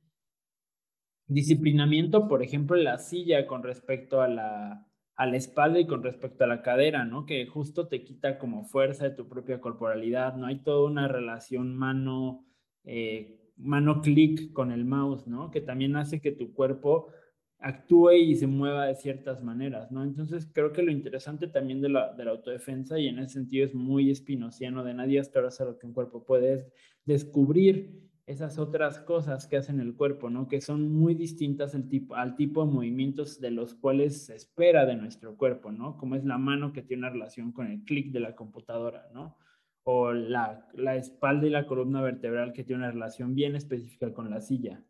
disciplinamiento, 1.27 2.29
por 2.29 2.43
ejemplo, 2.45 2.77
en 2.77 2.85
la 2.85 2.99
silla 2.99 3.47
con 3.47 3.65
respecto 3.65 4.21
a 4.21 4.29
la, 4.29 4.87
a 5.17 5.27
la 5.27 5.37
espalda 5.37 5.79
y 5.79 5.87
con 5.87 6.03
respecto 6.03 6.45
a 6.45 6.49
la 6.49 6.63
cadera, 6.63 7.05
¿no? 7.05 7.25
Que 7.25 7.47
justo 7.47 7.87
te 7.89 8.03
quita 8.03 8.39
como 8.39 8.65
fuerza 8.65 9.05
de 9.05 9.15
tu 9.15 9.29
propia 9.29 9.61
corporalidad, 9.61 10.37
¿no? 10.37 10.47
Hay 10.47 10.63
toda 10.63 10.89
una 10.91 11.07
relación 11.09 11.77
mano, 11.77 12.45
eh, 12.85 13.41
mano 13.57 14.01
clic 14.01 14.53
con 14.53 14.73
el 14.73 14.85
mouse, 14.85 15.27
¿no? 15.27 15.51
Que 15.51 15.61
también 15.61 15.97
hace 15.97 16.21
que 16.21 16.33
tu 16.33 16.53
cuerpo 16.53 17.13
actúe 17.59 18.13
y 18.13 18.35
se 18.35 18.47
mueva 18.47 18.87
de 18.87 18.95
ciertas 18.97 19.43
maneras, 19.43 19.91
¿no? 19.93 20.03
Entonces 20.03 20.51
creo 20.53 20.73
que 20.73 20.83
lo 20.83 20.91
interesante 20.91 21.47
también 21.47 21.81
de 21.81 21.89
la, 21.89 22.13
de 22.13 22.25
la 22.25 22.33
autodefensa 22.33 22.99
y 22.99 23.07
en 23.07 23.21
ese 23.21 23.35
sentido 23.35 23.65
es 23.65 23.75
muy 23.75 24.11
espinociano 24.11 24.85
de 24.85 24.95
nadie 24.95 25.21
hasta 25.21 25.39
ahora 25.39 25.51
sabe 25.51 25.73
lo 25.73 25.79
que 25.79 25.87
un 25.87 25.95
cuerpo 25.95 26.25
puede 26.25 26.55
es 26.55 26.67
descubrir 27.05 28.03
esas 28.27 28.59
otras 28.59 29.01
cosas 29.01 29.47
que 29.47 29.57
hacen 29.57 29.81
el 29.81 29.95
cuerpo, 29.95 30.31
¿no? 30.31 30.49
Que 30.49 30.61
son 30.61 30.93
muy 30.93 31.15
distintas 31.15 31.75
al 31.75 32.37
tipo 32.37 32.65
de 32.65 32.73
movimientos 32.73 33.41
de 33.41 33.51
los 33.51 33.75
cuales 33.75 34.27
se 34.27 34.35
espera 34.35 34.87
de 34.87 34.97
nuestro 34.97 35.37
cuerpo, 35.37 35.71
¿no? 35.71 35.99
Como 35.99 36.17
es 36.17 36.25
la 36.25 36.39
mano 36.39 36.73
que 36.73 36.83
tiene 36.83 37.03
una 37.03 37.11
relación 37.11 37.53
con 37.53 37.71
el 37.71 37.85
clic 37.85 38.13
de 38.13 38.21
la 38.21 38.35
computadora, 38.35 39.09
¿no? 39.13 39.37
O 39.83 40.13
la, 40.13 40.67
la 40.73 40.97
espalda 40.97 41.47
y 41.47 41.51
la 41.51 41.67
columna 41.67 42.01
vertebral 42.01 42.55
que 42.55 42.65
tiene 42.65 42.83
una 42.83 42.93
relación 42.93 43.35
bien 43.35 43.57
específica 43.57 44.15
con 44.15 44.31
la 44.31 44.41
silla. 44.41 44.83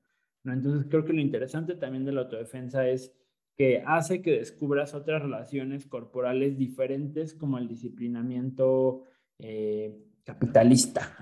Entonces 0.45 0.87
creo 0.89 1.05
que 1.05 1.13
lo 1.13 1.21
interesante 1.21 1.75
también 1.75 2.05
de 2.05 2.13
la 2.13 2.23
autodefensa 2.23 2.89
es 2.89 3.13
que 3.57 3.83
hace 3.87 4.23
que 4.23 4.33
descubras 4.33 4.95
otras 4.95 5.23
relaciones 5.23 5.87
corporales 5.87 6.57
diferentes 6.59 7.35
como 7.35 7.59
el 7.59 7.67
disciplinamiento 7.67 9.05
eh, 9.39 9.97
capitalista. 10.25 11.17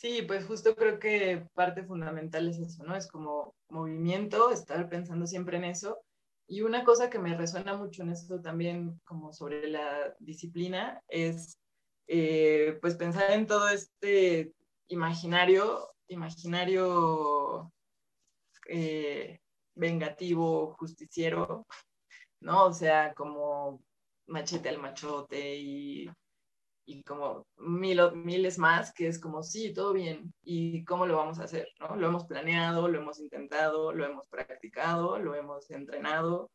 Sí, 0.00 0.22
pues 0.22 0.46
justo 0.46 0.74
creo 0.74 0.98
que 0.98 1.46
parte 1.52 1.84
fundamental 1.84 2.48
es 2.48 2.58
eso, 2.58 2.82
¿no? 2.84 2.96
Es 2.96 3.06
como 3.06 3.54
movimiento, 3.68 4.50
estar 4.50 4.88
pensando 4.88 5.26
siempre 5.26 5.58
en 5.58 5.64
eso. 5.64 5.98
Y 6.48 6.62
una 6.62 6.84
cosa 6.84 7.10
que 7.10 7.18
me 7.18 7.36
resuena 7.36 7.76
mucho 7.76 8.02
en 8.02 8.12
eso 8.12 8.40
también, 8.40 8.98
como 9.04 9.34
sobre 9.34 9.68
la 9.68 10.14
disciplina, 10.18 11.02
es 11.08 11.58
eh, 12.08 12.78
pues 12.80 12.96
pensar 12.96 13.30
en 13.32 13.46
todo 13.46 13.68
este 13.68 14.54
imaginario 14.88 15.90
imaginario 16.08 17.70
eh, 18.68 19.38
vengativo, 19.74 20.76
justiciero, 20.78 21.66
¿no? 22.40 22.64
O 22.64 22.72
sea, 22.72 23.12
como 23.14 23.82
machete 24.26 24.70
al 24.70 24.78
machote 24.78 25.56
y, 25.56 26.10
como 27.02 27.46
mil, 27.58 28.00
miles 28.14 28.58
más, 28.58 28.92
que 28.92 29.06
es 29.06 29.20
como, 29.20 29.42
sí, 29.42 29.72
todo 29.72 29.92
bien, 29.92 30.32
¿y 30.42 30.84
cómo 30.84 31.06
lo 31.06 31.16
vamos 31.16 31.38
a 31.38 31.44
hacer? 31.44 31.68
¿no? 31.80 31.96
Lo 31.96 32.08
hemos 32.08 32.26
planeado, 32.26 32.88
lo 32.88 32.98
hemos 32.98 33.20
intentado, 33.20 33.92
lo 33.92 34.04
hemos 34.04 34.26
practicado, 34.28 35.18
lo 35.18 35.34
hemos 35.34 35.70
entrenado, 35.70 36.50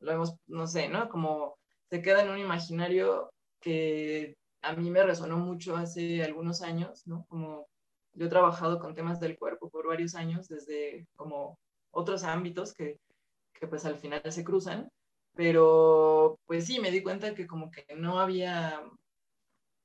lo 0.00 0.12
hemos, 0.12 0.36
no 0.46 0.66
sé, 0.66 0.88
¿no? 0.88 1.08
Como 1.08 1.56
se 1.90 2.02
queda 2.02 2.22
en 2.22 2.30
un 2.30 2.38
imaginario 2.38 3.30
que 3.60 4.36
a 4.62 4.72
mí 4.74 4.90
me 4.90 5.02
resonó 5.02 5.38
mucho 5.38 5.76
hace 5.76 6.22
algunos 6.22 6.62
años, 6.62 7.06
¿no? 7.06 7.24
Como 7.28 7.66
yo 8.14 8.26
he 8.26 8.28
trabajado 8.28 8.78
con 8.78 8.94
temas 8.94 9.20
del 9.20 9.38
cuerpo 9.38 9.70
por 9.70 9.86
varios 9.86 10.14
años 10.14 10.48
desde 10.48 11.06
como 11.16 11.58
otros 11.90 12.24
ámbitos 12.24 12.74
que, 12.74 12.98
que 13.52 13.66
pues 13.66 13.84
al 13.84 13.96
final 13.96 14.22
se 14.30 14.44
cruzan, 14.44 14.88
pero 15.34 16.38
pues 16.46 16.66
sí, 16.66 16.80
me 16.80 16.90
di 16.90 17.02
cuenta 17.02 17.34
que 17.34 17.46
como 17.46 17.70
que 17.70 17.86
no 17.96 18.18
había, 18.18 18.82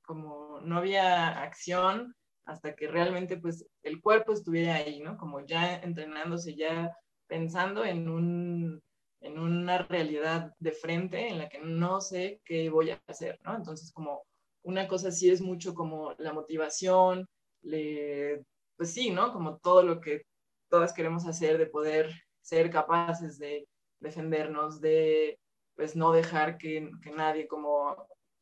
como 0.03 0.59
no 0.61 0.77
había 0.77 1.41
acción 1.41 2.15
hasta 2.45 2.75
que 2.75 2.87
realmente 2.87 3.37
pues 3.37 3.65
el 3.83 4.01
cuerpo 4.01 4.33
estuviera 4.33 4.75
ahí, 4.75 4.99
¿no? 4.99 5.17
Como 5.17 5.45
ya 5.45 5.75
entrenándose, 5.77 6.55
ya 6.55 6.95
pensando 7.27 7.85
en, 7.85 8.09
un, 8.09 8.81
en 9.21 9.39
una 9.39 9.79
realidad 9.79 10.51
de 10.59 10.71
frente 10.71 11.27
en 11.29 11.39
la 11.39 11.49
que 11.49 11.59
no 11.59 12.01
sé 12.01 12.41
qué 12.45 12.69
voy 12.69 12.91
a 12.91 13.01
hacer, 13.07 13.39
¿no? 13.43 13.55
Entonces 13.55 13.91
como 13.93 14.23
una 14.63 14.87
cosa 14.87 15.11
sí 15.11 15.29
es 15.29 15.41
mucho 15.41 15.73
como 15.73 16.13
la 16.17 16.33
motivación, 16.33 17.27
le, 17.61 18.43
pues 18.77 18.93
sí, 18.93 19.09
¿no? 19.09 19.31
Como 19.31 19.57
todo 19.57 19.83
lo 19.83 20.01
que 20.01 20.23
todas 20.69 20.93
queremos 20.93 21.25
hacer 21.25 21.57
de 21.57 21.67
poder 21.67 22.11
ser 22.41 22.69
capaces 22.69 23.37
de 23.39 23.67
defendernos, 23.99 24.81
de 24.81 25.39
pues 25.75 25.95
no 25.95 26.11
dejar 26.11 26.57
que, 26.57 26.91
que 27.01 27.11
nadie 27.11 27.47
como, 27.47 27.95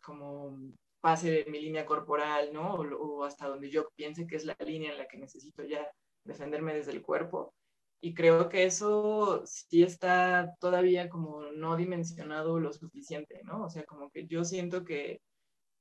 como 0.04 0.58
pase 1.02 1.46
mi 1.50 1.60
línea 1.62 1.86
corporal, 1.86 2.54
¿no? 2.54 2.76
O, 2.76 3.24
hasta 3.24 3.48
donde 3.48 3.70
yo 3.70 3.90
piense 3.96 4.28
que 4.28 4.36
es 4.38 4.46
la 4.46 4.56
línea 4.66 4.92
en 4.92 4.98
la 5.00 5.08
que 5.08 5.18
necesito 5.18 5.64
ya 5.64 5.88
defenderme 6.24 6.76
desde 6.76 6.92
el 6.92 7.02
cuerpo. 7.02 7.54
Y 8.02 8.14
creo 8.14 8.50
que 8.50 8.66
eso 8.66 9.44
sí 9.46 9.84
está 9.84 10.56
todavía 10.60 11.10
como 11.10 11.44
no 11.52 11.76
dimensionado 11.78 12.60
lo 12.60 12.74
suficiente, 12.74 13.42
¿no? 13.44 13.66
O 13.66 13.70
sea, 13.70 13.84
como 13.86 14.10
que 14.12 14.28
yo 14.28 14.44
siento 14.44 14.86
que, 14.86 15.22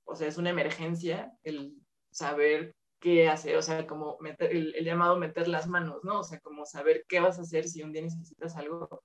o 0.04 0.16
sea, 0.16 0.28
es 0.28 0.38
una 0.38 0.50
emergencia 0.50 1.32
el 1.44 1.74
saber 2.10 2.74
qué 3.00 3.28
hacer, 3.28 3.56
o 3.56 3.62
sea, 3.62 3.86
como 3.86 4.18
meter, 4.20 4.52
el, 4.54 4.74
el, 4.74 4.84
llamado 4.84 5.16
meter 5.18 5.48
las 5.48 5.68
manos, 5.68 6.00
¿no? 6.04 6.20
O 6.20 6.24
sea, 6.24 6.40
como 6.40 6.66
saber 6.66 7.04
qué 7.08 7.20
vas 7.20 7.38
a 7.38 7.42
hacer 7.42 7.68
si 7.68 7.82
un 7.82 7.92
día 7.92 8.02
necesitas 8.02 8.56
algo, 8.56 9.02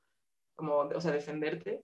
como, 0.55 0.77
o 0.79 1.01
sea, 1.01 1.11
defenderte 1.11 1.83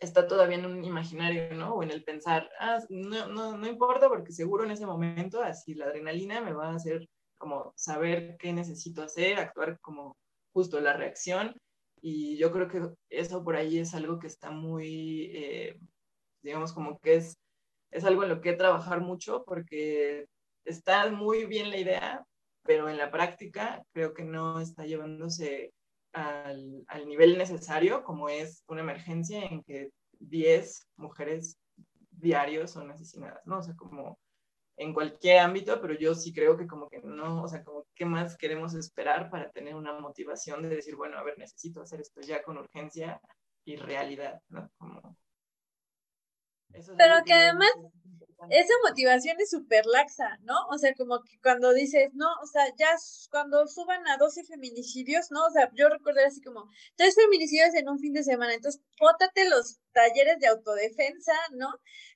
está 0.00 0.26
todavía 0.26 0.56
en 0.56 0.66
un 0.66 0.84
imaginario, 0.84 1.54
¿no? 1.54 1.74
O 1.74 1.82
en 1.82 1.90
el 1.90 2.04
pensar, 2.04 2.50
ah, 2.60 2.78
no, 2.88 3.28
no, 3.28 3.56
no 3.56 3.66
importa 3.66 4.08
porque 4.08 4.32
seguro 4.32 4.64
en 4.64 4.70
ese 4.70 4.86
momento 4.86 5.42
así 5.42 5.74
la 5.74 5.86
adrenalina 5.86 6.40
me 6.40 6.52
va 6.52 6.70
a 6.70 6.76
hacer 6.76 7.08
como 7.38 7.72
saber 7.76 8.36
qué 8.38 8.52
necesito 8.52 9.02
hacer, 9.02 9.38
actuar 9.38 9.78
como 9.80 10.16
justo 10.52 10.80
la 10.80 10.94
reacción. 10.94 11.56
Y 12.00 12.36
yo 12.38 12.52
creo 12.52 12.68
que 12.68 12.94
eso 13.10 13.42
por 13.42 13.56
ahí 13.56 13.78
es 13.78 13.94
algo 13.94 14.18
que 14.18 14.28
está 14.28 14.50
muy, 14.50 15.30
eh, 15.34 15.78
digamos, 16.42 16.72
como 16.72 16.98
que 17.00 17.16
es, 17.16 17.36
es 17.90 18.04
algo 18.04 18.22
en 18.22 18.28
lo 18.30 18.40
que 18.40 18.52
trabajar 18.52 19.00
mucho 19.00 19.44
porque 19.44 20.26
está 20.64 21.10
muy 21.10 21.46
bien 21.46 21.70
la 21.70 21.78
idea, 21.78 22.24
pero 22.62 22.88
en 22.88 22.98
la 22.98 23.10
práctica 23.10 23.82
creo 23.92 24.14
que 24.14 24.24
no 24.24 24.60
está 24.60 24.84
llevándose 24.86 25.72
al, 26.12 26.84
al, 26.88 27.06
nivel 27.06 27.38
necesario, 27.38 28.02
como 28.04 28.28
es 28.28 28.64
una 28.68 28.80
emergencia 28.80 29.44
en 29.44 29.62
que 29.62 29.90
10 30.20 30.88
mujeres 30.96 31.58
diarios 32.10 32.72
son 32.72 32.90
asesinadas, 32.90 33.46
¿no? 33.46 33.58
O 33.58 33.62
sea, 33.62 33.74
como 33.76 34.18
en 34.78 34.94
cualquier 34.94 35.40
ámbito, 35.40 35.80
pero 35.80 35.94
yo 35.94 36.14
sí 36.14 36.32
creo 36.32 36.56
que 36.56 36.66
como 36.66 36.88
que 36.88 37.00
no, 37.02 37.42
o 37.42 37.48
sea, 37.48 37.64
como 37.64 37.84
qué 37.94 38.04
más 38.04 38.36
queremos 38.36 38.74
esperar 38.74 39.28
para 39.28 39.50
tener 39.50 39.74
una 39.74 39.92
motivación 39.98 40.62
de 40.62 40.68
decir, 40.68 40.94
bueno, 40.94 41.18
a 41.18 41.22
ver, 41.24 41.36
necesito 41.36 41.82
hacer 41.82 42.00
esto 42.00 42.20
ya 42.20 42.42
con 42.42 42.58
urgencia 42.58 43.20
y 43.64 43.76
realidad, 43.76 44.40
¿no? 44.48 44.70
Como... 44.78 45.16
pero 46.96 47.24
que 47.24 47.32
además 47.32 47.72
esa 48.50 48.72
motivación 48.88 49.36
es 49.40 49.50
súper 49.50 49.84
laxa, 49.86 50.38
¿no? 50.42 50.54
O 50.70 50.78
sea, 50.78 50.94
como 50.94 51.22
que 51.22 51.38
cuando 51.42 51.72
dices, 51.72 52.10
no, 52.14 52.28
o 52.42 52.46
sea, 52.46 52.64
ya 52.78 52.88
cuando 53.30 53.66
suban 53.66 54.06
a 54.06 54.16
12 54.16 54.44
feminicidios, 54.44 55.30
¿no? 55.30 55.44
O 55.44 55.50
sea, 55.50 55.70
yo 55.74 55.88
recuerdo 55.88 56.20
así 56.26 56.40
como, 56.40 56.68
tres 56.96 57.16
feminicidios 57.16 57.74
en 57.74 57.88
un 57.88 57.98
fin 57.98 58.12
de 58.12 58.22
semana, 58.22 58.54
entonces, 58.54 58.80
pótate 58.96 59.48
los 59.48 59.80
talleres 59.92 60.38
de 60.38 60.46
autodefensa, 60.46 61.32
¿no? 61.52 61.68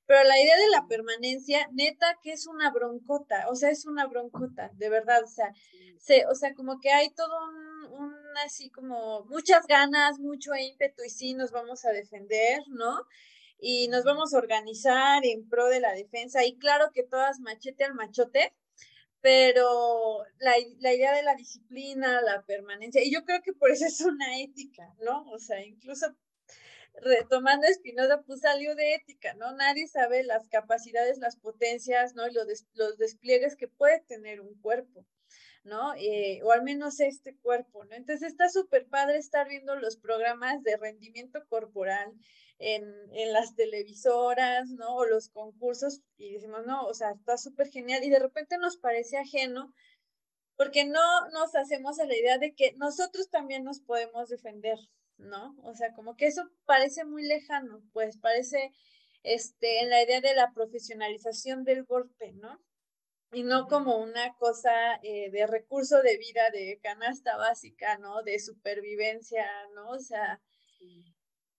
Pero 0.06 0.22
la 0.24 0.40
idea 0.40 0.56
de 0.56 0.70
la 0.70 0.86
permanencia, 0.86 1.68
neta, 1.72 2.16
que 2.22 2.32
es 2.32 2.46
una 2.46 2.70
broncota, 2.70 3.48
o 3.50 3.56
sea, 3.56 3.70
es 3.70 3.86
una 3.86 4.06
broncota, 4.06 4.70
de 4.74 4.88
verdad, 4.88 5.22
o 5.24 5.28
sea, 5.28 5.52
se, 5.98 6.26
o 6.26 6.34
sea, 6.34 6.54
como 6.54 6.80
que 6.80 6.90
hay 6.90 7.10
todo 7.14 7.32
un, 7.48 7.92
un 8.00 8.14
así 8.44 8.70
como 8.70 9.24
muchas 9.24 9.66
ganas, 9.66 10.18
mucho 10.18 10.54
ímpetu 10.54 11.02
y 11.04 11.10
sí 11.10 11.34
nos 11.34 11.50
vamos 11.50 11.84
a 11.84 11.90
defender, 11.90 12.62
¿no? 12.68 13.06
Y 13.64 13.86
nos 13.86 14.02
vamos 14.02 14.34
a 14.34 14.38
organizar 14.38 15.24
en 15.24 15.48
pro 15.48 15.68
de 15.68 15.78
la 15.78 15.92
defensa 15.92 16.44
y 16.44 16.58
claro 16.58 16.90
que 16.92 17.04
todas 17.04 17.38
machete 17.38 17.84
al 17.84 17.94
machote, 17.94 18.52
pero 19.20 20.24
la, 20.40 20.54
la, 20.80 20.92
idea 20.92 21.14
de 21.14 21.22
la 21.22 21.36
disciplina, 21.36 22.20
la 22.22 22.42
permanencia, 22.42 23.04
y 23.04 23.12
yo 23.12 23.24
creo 23.24 23.40
que 23.40 23.52
por 23.52 23.70
eso 23.70 23.86
es 23.86 24.00
una 24.00 24.40
ética, 24.40 24.92
¿no? 25.00 25.30
O 25.30 25.38
sea, 25.38 25.64
incluso 25.64 26.12
retomando 26.94 27.68
Espinosa, 27.68 28.22
pues 28.26 28.40
salió 28.40 28.74
de 28.74 28.94
ética, 28.96 29.34
¿no? 29.34 29.52
Nadie 29.52 29.86
sabe 29.86 30.24
las 30.24 30.48
capacidades, 30.48 31.18
las 31.18 31.36
potencias, 31.36 32.16
¿no? 32.16 32.26
Y 32.26 32.32
los, 32.32 32.46
los 32.74 32.98
despliegues 32.98 33.54
que 33.54 33.68
puede 33.68 34.00
tener 34.00 34.40
un 34.40 34.60
cuerpo. 34.60 35.06
¿No? 35.64 35.94
Eh, 35.96 36.40
o 36.42 36.52
al 36.52 36.62
menos 36.62 37.00
este 37.00 37.36
cuerpo, 37.36 37.84
¿no? 37.84 37.94
Entonces 37.94 38.30
está 38.30 38.48
súper 38.48 38.86
padre 38.88 39.18
estar 39.18 39.48
viendo 39.48 39.76
los 39.76 39.96
programas 39.96 40.62
de 40.62 40.76
rendimiento 40.76 41.44
corporal 41.48 42.12
en, 42.58 42.84
en, 43.12 43.32
las 43.32 43.54
televisoras, 43.54 44.68
¿no? 44.70 44.96
O 44.96 45.04
los 45.04 45.28
concursos 45.28 46.00
y 46.16 46.32
decimos, 46.34 46.66
no, 46.66 46.84
o 46.86 46.94
sea, 46.94 47.12
está 47.12 47.36
súper 47.36 47.68
genial 47.68 48.04
y 48.04 48.10
de 48.10 48.18
repente 48.18 48.58
nos 48.58 48.76
parece 48.76 49.18
ajeno 49.18 49.72
porque 50.56 50.84
no 50.84 51.28
nos 51.30 51.54
hacemos 51.54 51.98
a 51.98 52.06
la 52.06 52.16
idea 52.16 52.38
de 52.38 52.54
que 52.54 52.72
nosotros 52.74 53.30
también 53.30 53.64
nos 53.64 53.80
podemos 53.80 54.28
defender, 54.28 54.78
¿no? 55.16 55.56
O 55.62 55.74
sea, 55.74 55.92
como 55.92 56.16
que 56.16 56.26
eso 56.26 56.48
parece 56.66 57.04
muy 57.04 57.22
lejano, 57.24 57.82
pues 57.92 58.18
parece 58.18 58.72
este, 59.22 59.80
en 59.80 59.90
la 59.90 60.02
idea 60.02 60.20
de 60.20 60.34
la 60.34 60.52
profesionalización 60.52 61.64
del 61.64 61.84
golpe, 61.84 62.32
¿no? 62.34 62.60
Y 63.32 63.44
no 63.44 63.66
como 63.66 63.96
una 63.96 64.34
cosa 64.36 64.72
eh, 65.02 65.30
de 65.30 65.46
recurso 65.46 66.02
de 66.02 66.18
vida, 66.18 66.50
de 66.52 66.78
canasta 66.82 67.36
básica, 67.36 67.96
¿no? 67.98 68.22
De 68.22 68.38
supervivencia, 68.38 69.46
¿no? 69.74 69.90
O 69.90 69.98
sea, 69.98 70.40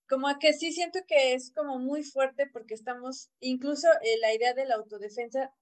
como 0.08 0.28
que 0.38 0.52
sí 0.52 0.72
siento 0.72 1.00
que 1.08 1.34
es 1.34 1.50
como 1.52 1.78
muy 1.78 2.04
fuerte 2.04 2.46
porque 2.46 2.74
estamos, 2.74 3.30
incluso 3.40 3.88
eh, 4.02 4.18
la 4.20 4.32
idea 4.32 4.54
de 4.54 4.66
la 4.66 4.76
autodefensa, 4.76 5.52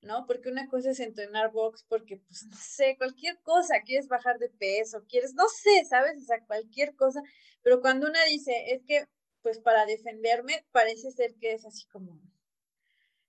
¿no? 0.00 0.24
Porque 0.26 0.48
una 0.48 0.68
cosa 0.68 0.90
es 0.90 1.00
entrenar 1.00 1.52
box 1.52 1.84
porque, 1.88 2.16
pues, 2.18 2.46
no 2.46 2.56
sé, 2.56 2.96
cualquier 2.96 3.38
cosa, 3.42 3.82
quieres 3.84 4.08
bajar 4.08 4.38
de 4.38 4.48
peso, 4.48 5.04
quieres, 5.08 5.34
no 5.34 5.48
sé, 5.48 5.84
¿sabes? 5.84 6.16
O 6.22 6.24
sea, 6.24 6.44
cualquier 6.46 6.94
cosa, 6.96 7.20
pero 7.62 7.80
cuando 7.80 8.06
una 8.08 8.24
dice, 8.24 8.52
es 8.72 8.82
que, 8.84 9.06
pues, 9.42 9.58
para 9.60 9.84
defenderme, 9.86 10.64
parece 10.72 11.10
ser 11.10 11.34
que 11.40 11.52
es 11.52 11.66
así 11.66 11.86
como, 11.88 12.20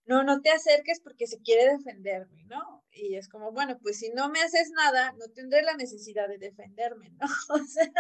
no, 0.10 0.24
no 0.24 0.42
te 0.42 0.50
acerques 0.50 1.00
porque 1.02 1.28
se 1.28 1.40
quiere 1.40 1.72
defenderme, 1.72 2.44
¿no? 2.46 2.84
Y 2.92 3.14
es 3.16 3.30
como, 3.30 3.52
bueno, 3.52 3.78
pues 3.80 4.00
si 4.00 4.10
no 4.10 4.28
me 4.30 4.42
haces 4.42 4.72
nada, 4.72 5.12
no 5.12 5.28
tendré 5.28 5.62
la 5.62 5.76
necesidad 5.76 6.28
de 6.28 6.40
defenderme, 6.40 7.12
¿no? 7.12 7.28
O 7.50 7.64
sea, 7.64 7.92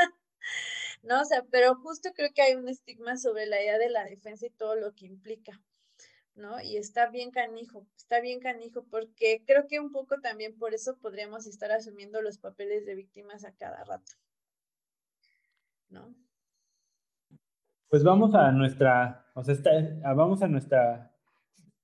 no, 1.04 1.22
o 1.22 1.26
sea, 1.26 1.46
pero 1.52 1.76
justo 1.76 2.10
creo 2.16 2.30
que 2.34 2.42
hay 2.42 2.56
un 2.56 2.68
estigma 2.68 3.16
sobre 3.18 3.46
la 3.46 3.62
idea 3.62 3.78
de 3.78 3.92
la 3.92 4.06
defensa 4.06 4.48
y 4.48 4.50
todo 4.50 4.76
lo 4.76 4.96
que 4.96 5.06
implica, 5.06 5.62
¿no? 6.34 6.60
Y 6.60 6.78
está 6.78 7.12
bien 7.12 7.30
canijo, 7.30 7.86
está 7.96 8.20
bien 8.22 8.40
canijo, 8.40 8.88
porque 8.90 9.44
creo 9.46 9.68
que 9.68 9.80
un 9.80 9.92
poco 9.92 10.20
también 10.20 10.58
por 10.58 10.74
eso 10.74 10.98
podríamos 10.98 11.46
estar 11.46 11.72
asumiendo 11.72 12.24
los 12.24 12.40
papeles 12.40 12.88
de 12.88 12.96
víctimas 12.96 13.46
a 13.46 13.52
cada 13.52 13.84
rato, 13.84 14.14
¿no? 15.90 16.16
Pues 17.88 18.04
vamos 18.04 18.34
a 18.34 18.52
nuestra, 18.52 19.30
o 19.36 19.44
sea, 19.44 19.54
está, 19.54 19.70
vamos 20.16 20.42
a 20.42 20.48
nuestra 20.48 21.09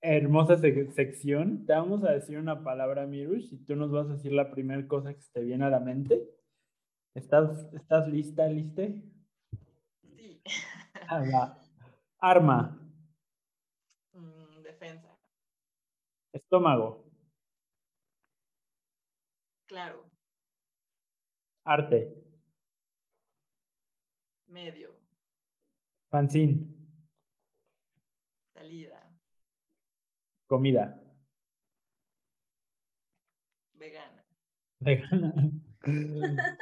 hermosa 0.05 0.57
sección. 0.57 1.65
Te 1.65 1.73
vamos 1.73 2.03
a 2.03 2.11
decir 2.11 2.37
una 2.37 2.63
palabra, 2.63 3.05
Mirush, 3.07 3.53
y 3.53 3.57
tú 3.65 3.75
nos 3.75 3.91
vas 3.91 4.07
a 4.07 4.13
decir 4.13 4.31
la 4.31 4.51
primera 4.51 4.87
cosa 4.87 5.13
que 5.13 5.23
te 5.33 5.41
viene 5.41 5.65
a 5.65 5.69
la 5.69 5.79
mente. 5.79 6.29
¿Estás, 7.15 7.73
estás 7.73 8.07
lista, 8.07 8.47
liste? 8.47 9.01
Sí. 10.15 10.41
Ah, 11.07 11.57
Arma. 12.19 12.79
Mm, 14.13 14.61
defensa. 14.63 15.17
Estómago. 16.33 17.05
Claro. 19.65 20.05
Arte. 21.63 22.23
Medio. 24.47 24.95
Fanzine. 26.09 26.67
Salida. 28.53 29.14
Comida. 30.47 31.01
Vegana. 33.73 34.25
Vegana. 34.79 35.33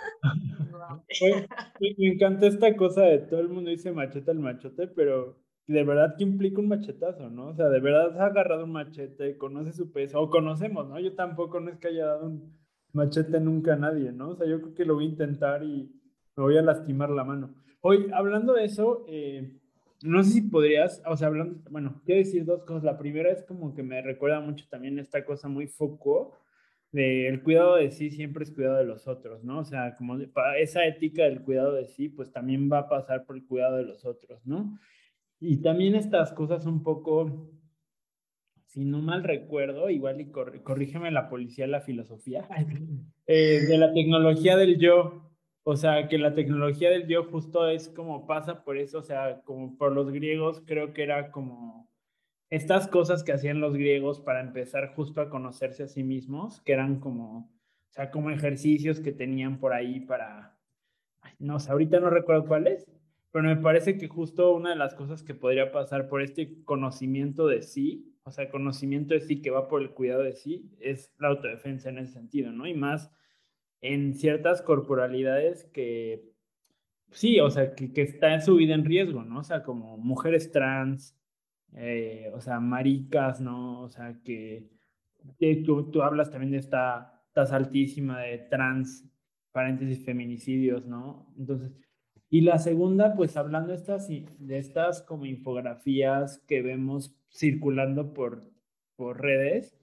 me 1.80 2.08
encanta 2.08 2.48
esta 2.48 2.76
cosa 2.76 3.04
de 3.04 3.20
todo 3.20 3.40
el 3.40 3.50
mundo 3.50 3.70
dice 3.70 3.92
machete 3.92 4.32
al 4.32 4.40
machete, 4.40 4.88
pero 4.88 5.40
de 5.68 5.84
verdad 5.84 6.16
que 6.18 6.24
implica 6.24 6.60
un 6.60 6.68
machetazo, 6.68 7.30
¿no? 7.30 7.48
O 7.48 7.56
sea, 7.56 7.70
de 7.70 7.80
verdad 7.80 8.20
ha 8.20 8.26
agarrado 8.26 8.66
un 8.66 8.72
machete, 8.72 9.38
conoce 9.38 9.72
su 9.72 9.92
peso, 9.92 10.20
o 10.20 10.30
conocemos, 10.30 10.88
¿no? 10.88 11.00
Yo 11.00 11.16
tampoco 11.16 11.60
no 11.60 11.72
es 11.72 11.78
que 11.78 11.88
haya 11.90 12.08
dado 12.08 12.28
un 12.28 12.58
machete 12.92 13.40
nunca 13.40 13.74
a 13.74 13.78
nadie, 13.78 14.12
¿no? 14.12 14.32
O 14.32 14.36
sea, 14.36 14.48
yo 14.48 14.62
creo 14.62 14.74
que 14.76 14.86
lo 14.86 14.96
voy 14.96 15.06
a 15.06 15.10
intentar 15.10 15.64
y 15.64 15.90
me 16.36 16.44
voy 16.44 16.58
a 16.58 16.62
lastimar 16.62 17.10
la 17.10 17.24
mano. 17.24 17.56
Hoy, 17.82 18.10
hablando 18.14 18.54
de 18.54 18.66
eso, 18.66 19.06
eh, 19.08 19.58
no 20.04 20.22
sé 20.22 20.32
si 20.32 20.42
podrías, 20.42 21.02
o 21.06 21.16
sea, 21.16 21.28
hablando, 21.28 21.62
bueno, 21.72 22.02
quiero 22.06 22.20
decir 22.20 22.44
dos 22.44 22.64
cosas. 22.66 22.84
La 22.84 22.98
primera 22.98 23.32
es 23.32 23.44
como 23.44 23.74
que 23.74 23.84
me 23.84 24.02
recuerda 24.02 24.42
mucho 24.42 24.66
también 24.70 25.00
esta 25.00 25.24
cosa 25.24 25.48
muy 25.48 25.68
foco 25.68 26.38
de 26.92 27.30
el 27.30 27.42
cuidado 27.42 27.78
de 27.78 27.90
sí 27.90 28.12
siempre 28.12 28.44
es 28.44 28.52
cuidado 28.52 28.78
de 28.78 28.84
los 28.84 29.08
otros, 29.08 29.46
¿no? 29.46 29.60
O 29.60 29.64
sea, 29.64 29.96
como 29.96 30.18
esa 30.60 30.86
ética 30.86 31.24
del 31.24 31.42
cuidado 31.42 31.74
de 31.74 31.88
sí, 31.88 32.10
pues 32.10 32.34
también 32.34 32.70
va 32.72 32.80
a 32.80 32.90
pasar 32.90 33.26
por 33.26 33.38
el 33.38 33.46
cuidado 33.46 33.78
de 33.78 33.86
los 33.86 34.04
otros, 34.04 34.46
¿no? 34.46 34.78
Y 35.40 35.62
también 35.62 35.96
estas 35.96 36.34
cosas 36.34 36.66
un 36.66 36.84
poco, 36.84 37.50
si 38.66 38.84
no 38.84 39.02
mal 39.02 39.24
recuerdo, 39.24 39.90
igual 39.90 40.20
y 40.20 40.32
corrígeme 40.32 41.12
la 41.12 41.30
policía, 41.30 41.66
la 41.66 41.82
filosofía, 41.82 42.46
eh, 43.26 43.62
de 43.68 43.78
la 43.78 43.94
tecnología 43.94 44.58
del 44.58 44.78
yo, 44.78 45.23
o 45.64 45.76
sea, 45.76 46.08
que 46.08 46.18
la 46.18 46.34
tecnología 46.34 46.90
del 46.90 47.08
yo 47.08 47.24
justo 47.26 47.68
es 47.70 47.90
como 47.90 48.28
pasa 48.28 48.64
por 48.64 48.78
eso, 48.78 49.00
o 49.00 49.04
sea, 49.04 49.42
como 49.44 49.78
por 49.78 49.94
los 49.94 50.12
griegos, 50.12 50.62
creo 50.66 50.94
que 50.94 51.04
era 51.04 51.32
como 51.32 51.90
estas 52.50 52.88
cosas 52.88 53.24
que 53.24 53.32
hacían 53.32 53.62
los 53.62 53.74
griegos 53.74 54.20
para 54.20 54.42
empezar 54.42 54.94
justo 54.94 55.22
a 55.22 55.30
conocerse 55.30 55.84
a 55.84 55.88
sí 55.88 56.04
mismos, 56.04 56.62
que 56.62 56.74
eran 56.74 57.00
como, 57.00 57.38
o 57.40 57.92
sea, 57.92 58.12
como 58.12 58.30
ejercicios 58.30 59.00
que 59.00 59.12
tenían 59.12 59.60
por 59.60 59.74
ahí 59.74 60.02
para, 60.02 60.60
no 61.40 61.60
sé, 61.60 61.72
ahorita 61.72 62.00
no 62.00 62.10
recuerdo 62.10 62.46
cuáles, 62.46 62.86
pero 63.32 63.46
me 63.46 63.56
parece 63.56 63.98
que 63.98 64.08
justo 64.08 64.54
una 64.54 64.72
de 64.72 64.76
las 64.76 64.94
cosas 64.94 65.24
que 65.24 65.34
podría 65.34 65.72
pasar 65.72 66.08
por 66.10 66.22
este 66.22 66.64
conocimiento 66.66 67.48
de 67.48 67.62
sí, 67.62 68.14
o 68.24 68.32
sea, 68.32 68.52
conocimiento 68.52 69.14
de 69.14 69.22
sí 69.22 69.42
que 69.42 69.50
va 69.50 69.68
por 69.68 69.82
el 69.82 69.92
cuidado 69.92 70.24
de 70.24 70.34
sí, 70.34 70.70
es 70.80 71.12
la 71.20 71.30
autodefensa 71.30 71.90
en 71.90 71.98
ese 71.98 72.14
sentido, 72.14 72.52
¿no? 72.52 72.68
Y 72.68 72.74
más 72.74 73.10
en 73.84 74.16
ciertas 74.16 74.62
corporalidades 74.62 75.66
que, 75.66 76.32
sí, 77.12 77.40
o 77.40 77.50
sea, 77.52 77.76
que, 77.76 77.94
que 77.94 78.02
está 78.02 78.40
su 78.42 78.56
vida 78.56 78.74
en 78.74 78.86
riesgo, 78.86 79.24
¿no? 79.24 79.40
O 79.40 79.44
sea, 79.44 79.62
como 79.62 79.98
mujeres 79.98 80.52
trans, 80.52 81.16
eh, 81.76 82.32
o 82.34 82.40
sea, 82.40 82.60
maricas, 82.60 83.42
¿no? 83.42 83.82
O 83.82 83.90
sea, 83.90 84.20
que, 84.24 84.70
tú, 85.66 85.92
tú, 85.92 86.02
hablas 86.02 86.32
también 86.32 86.52
de 86.52 86.60
esta 86.60 87.22
tasa 87.34 87.58
altísima 87.58 88.22
de 88.22 88.38
trans, 88.38 89.06
paréntesis, 89.52 90.04
feminicidios, 90.06 90.86
¿no? 90.86 91.34
Entonces, 91.38 91.74
y 92.30 92.42
la 92.42 92.60
segunda, 92.60 93.16
pues 93.16 93.36
hablando 93.38 93.70
de 93.74 93.76
estas, 93.76 94.08
de 94.08 94.58
estas 94.58 95.02
como 95.02 95.26
infografías 95.26 96.40
que 96.48 96.62
vemos 96.62 97.16
circulando 97.30 98.14
por, 98.14 98.50
por 98.96 99.22
redes, 99.22 99.78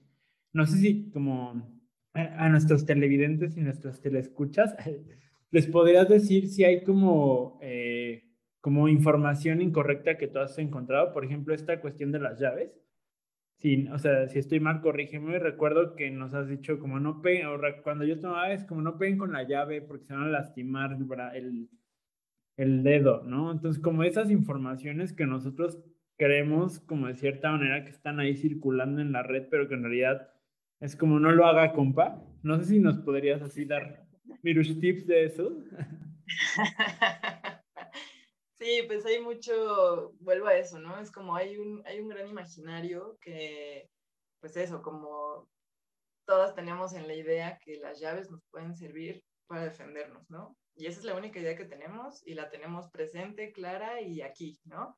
no 0.53 0.65
sé 0.65 0.77
si 0.77 1.09
como 1.11 1.80
a, 2.13 2.49
nuestros 2.49 2.85
televidentes 2.85 3.57
y 3.57 3.61
nuestras 3.61 4.01
telescuchas, 4.01 4.75
les 5.51 5.67
podrías 5.67 6.07
decir 6.09 6.47
si 6.47 6.63
hay 6.63 6.83
como, 6.83 7.59
eh, 7.61 8.23
como 8.59 8.87
información 8.87 9.61
incorrecta 9.61 10.17
que 10.17 10.27
tú 10.27 10.39
has 10.39 10.57
encontrado, 10.57 11.13
por 11.13 11.25
ejemplo, 11.25 11.53
esta 11.53 11.79
cuestión 11.79 12.11
de 12.11 12.19
las 12.19 12.39
llaves. 12.39 12.71
Sí, 13.57 13.87
o 13.93 13.99
sea, 13.99 14.27
si 14.27 14.39
estoy 14.39 14.59
mal, 14.59 14.81
corrígeme. 14.81 15.37
Recuerdo 15.37 15.95
que 15.95 16.09
nos 16.09 16.33
has 16.33 16.47
dicho 16.47 16.79
como 16.79 16.99
no 16.99 17.21
peguen, 17.21 17.47
cuando 17.83 18.05
yo 18.05 18.19
tomaba 18.19 18.51
es 18.51 18.65
como 18.65 18.81
no 18.81 18.97
peguen 18.97 19.19
con 19.19 19.33
la 19.33 19.43
llave 19.43 19.81
porque 19.81 20.05
se 20.05 20.13
van 20.13 20.23
a 20.23 20.29
lastimar 20.29 20.97
el, 21.35 21.69
el 22.57 22.83
dedo, 22.83 23.23
¿no? 23.23 23.51
Entonces, 23.51 23.81
como 23.81 24.03
esas 24.03 24.31
informaciones 24.31 25.13
que 25.13 25.27
nosotros 25.27 25.79
creemos 26.17 26.79
como 26.79 27.07
de 27.07 27.15
cierta 27.15 27.51
manera 27.51 27.83
que 27.83 27.91
están 27.91 28.19
ahí 28.19 28.35
circulando 28.35 29.01
en 29.01 29.11
la 29.11 29.23
red, 29.23 29.47
pero 29.49 29.67
que 29.67 29.75
en 29.75 29.83
realidad 29.83 30.29
es 30.81 30.95
como 30.95 31.19
no 31.19 31.31
lo 31.31 31.45
haga 31.45 31.73
compa. 31.73 32.21
No 32.43 32.57
sé 32.59 32.65
si 32.65 32.79
nos 32.79 32.97
podrías 32.97 33.41
así 33.41 33.65
dar 33.65 34.03
Mirush 34.43 34.79
tips 34.79 35.07
de 35.07 35.25
eso. 35.25 35.51
Sí, 38.61 38.83
pues 38.85 39.03
hay 39.07 39.19
mucho, 39.19 40.13
vuelvo 40.19 40.45
a 40.45 40.55
eso, 40.55 40.77
¿no? 40.77 40.99
Es 40.99 41.11
como 41.11 41.35
hay 41.35 41.57
un, 41.57 41.81
hay 41.83 41.99
un 41.99 42.09
gran 42.09 42.27
imaginario 42.27 43.17
que, 43.19 43.89
pues 44.39 44.55
eso, 44.55 44.83
como 44.83 45.49
todas 46.27 46.53
tenemos 46.53 46.93
en 46.93 47.07
la 47.07 47.15
idea 47.15 47.57
que 47.57 47.77
las 47.77 47.99
llaves 47.99 48.29
nos 48.29 48.43
pueden 48.51 48.75
servir 48.75 49.23
para 49.47 49.63
defendernos, 49.63 50.29
¿no? 50.29 50.55
Y 50.75 50.85
esa 50.85 50.99
es 50.99 51.05
la 51.05 51.15
única 51.15 51.39
idea 51.39 51.55
que 51.55 51.65
tenemos 51.65 52.21
y 52.23 52.35
la 52.35 52.51
tenemos 52.51 52.87
presente, 52.91 53.51
clara 53.51 53.99
y 53.99 54.21
aquí, 54.21 54.59
¿no? 54.65 54.95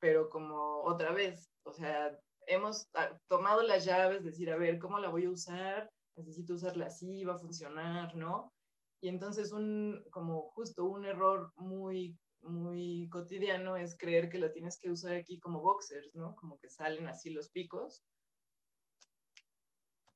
Pero 0.00 0.28
como 0.28 0.82
otra 0.82 1.10
vez, 1.10 1.50
o 1.62 1.72
sea, 1.72 2.14
hemos 2.48 2.88
ah, 2.94 3.16
tomado 3.28 3.62
las 3.62 3.84
llaves, 3.84 4.24
decir, 4.24 4.50
a 4.50 4.56
ver, 4.56 4.78
¿cómo 4.78 4.98
la 4.98 5.08
voy 5.08 5.26
a 5.26 5.30
usar? 5.30 5.90
Necesito 6.16 6.54
usarla 6.54 6.86
así, 6.86 7.24
va 7.24 7.34
a 7.34 7.38
funcionar, 7.38 8.14
¿no? 8.16 8.52
Y 9.00 9.08
entonces 9.08 9.52
un, 9.52 10.02
como 10.10 10.50
justo 10.50 10.84
un 10.84 11.04
error 11.04 11.52
muy, 11.56 12.18
muy 12.42 13.08
cotidiano 13.10 13.76
es 13.76 13.96
creer 13.96 14.28
que 14.28 14.38
la 14.38 14.50
tienes 14.50 14.78
que 14.78 14.90
usar 14.90 15.14
aquí 15.14 15.38
como 15.38 15.60
boxers, 15.60 16.14
¿no? 16.14 16.34
Como 16.34 16.58
que 16.58 16.68
salen 16.68 17.06
así 17.06 17.30
los 17.30 17.50
picos. 17.50 18.02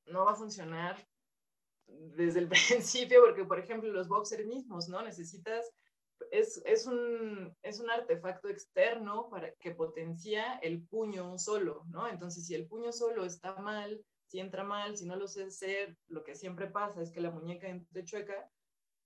No 0.06 0.24
va 0.24 0.32
a 0.32 0.36
funcionar 0.36 0.96
desde 1.86 2.40
el 2.40 2.48
principio 2.48 3.20
porque, 3.24 3.44
por 3.44 3.60
ejemplo, 3.60 3.92
los 3.92 4.08
boxers 4.08 4.46
mismos, 4.46 4.88
¿no? 4.88 5.02
Necesitas 5.02 5.70
es, 6.30 6.86
un, 6.86 7.54
es 7.62 7.80
un 7.80 7.90
artefacto 7.90 8.48
externo 8.48 9.28
para 9.30 9.52
que 9.54 9.72
potencia 9.72 10.58
el 10.62 10.82
puño 10.82 11.38
solo, 11.38 11.84
¿no? 11.88 12.08
Entonces, 12.08 12.46
si 12.46 12.54
el 12.54 12.66
puño 12.66 12.92
solo 12.92 13.24
está 13.24 13.54
mal, 13.56 14.02
si 14.26 14.40
entra 14.40 14.64
mal, 14.64 14.96
si 14.96 15.04
no 15.04 15.16
lo 15.16 15.28
sé 15.28 15.44
hacer, 15.44 15.96
lo 16.08 16.24
que 16.24 16.34
siempre 16.34 16.66
pasa 16.68 17.02
es 17.02 17.10
que 17.10 17.20
la 17.20 17.30
muñeca 17.30 17.68
entre 17.68 18.04
chueca, 18.04 18.50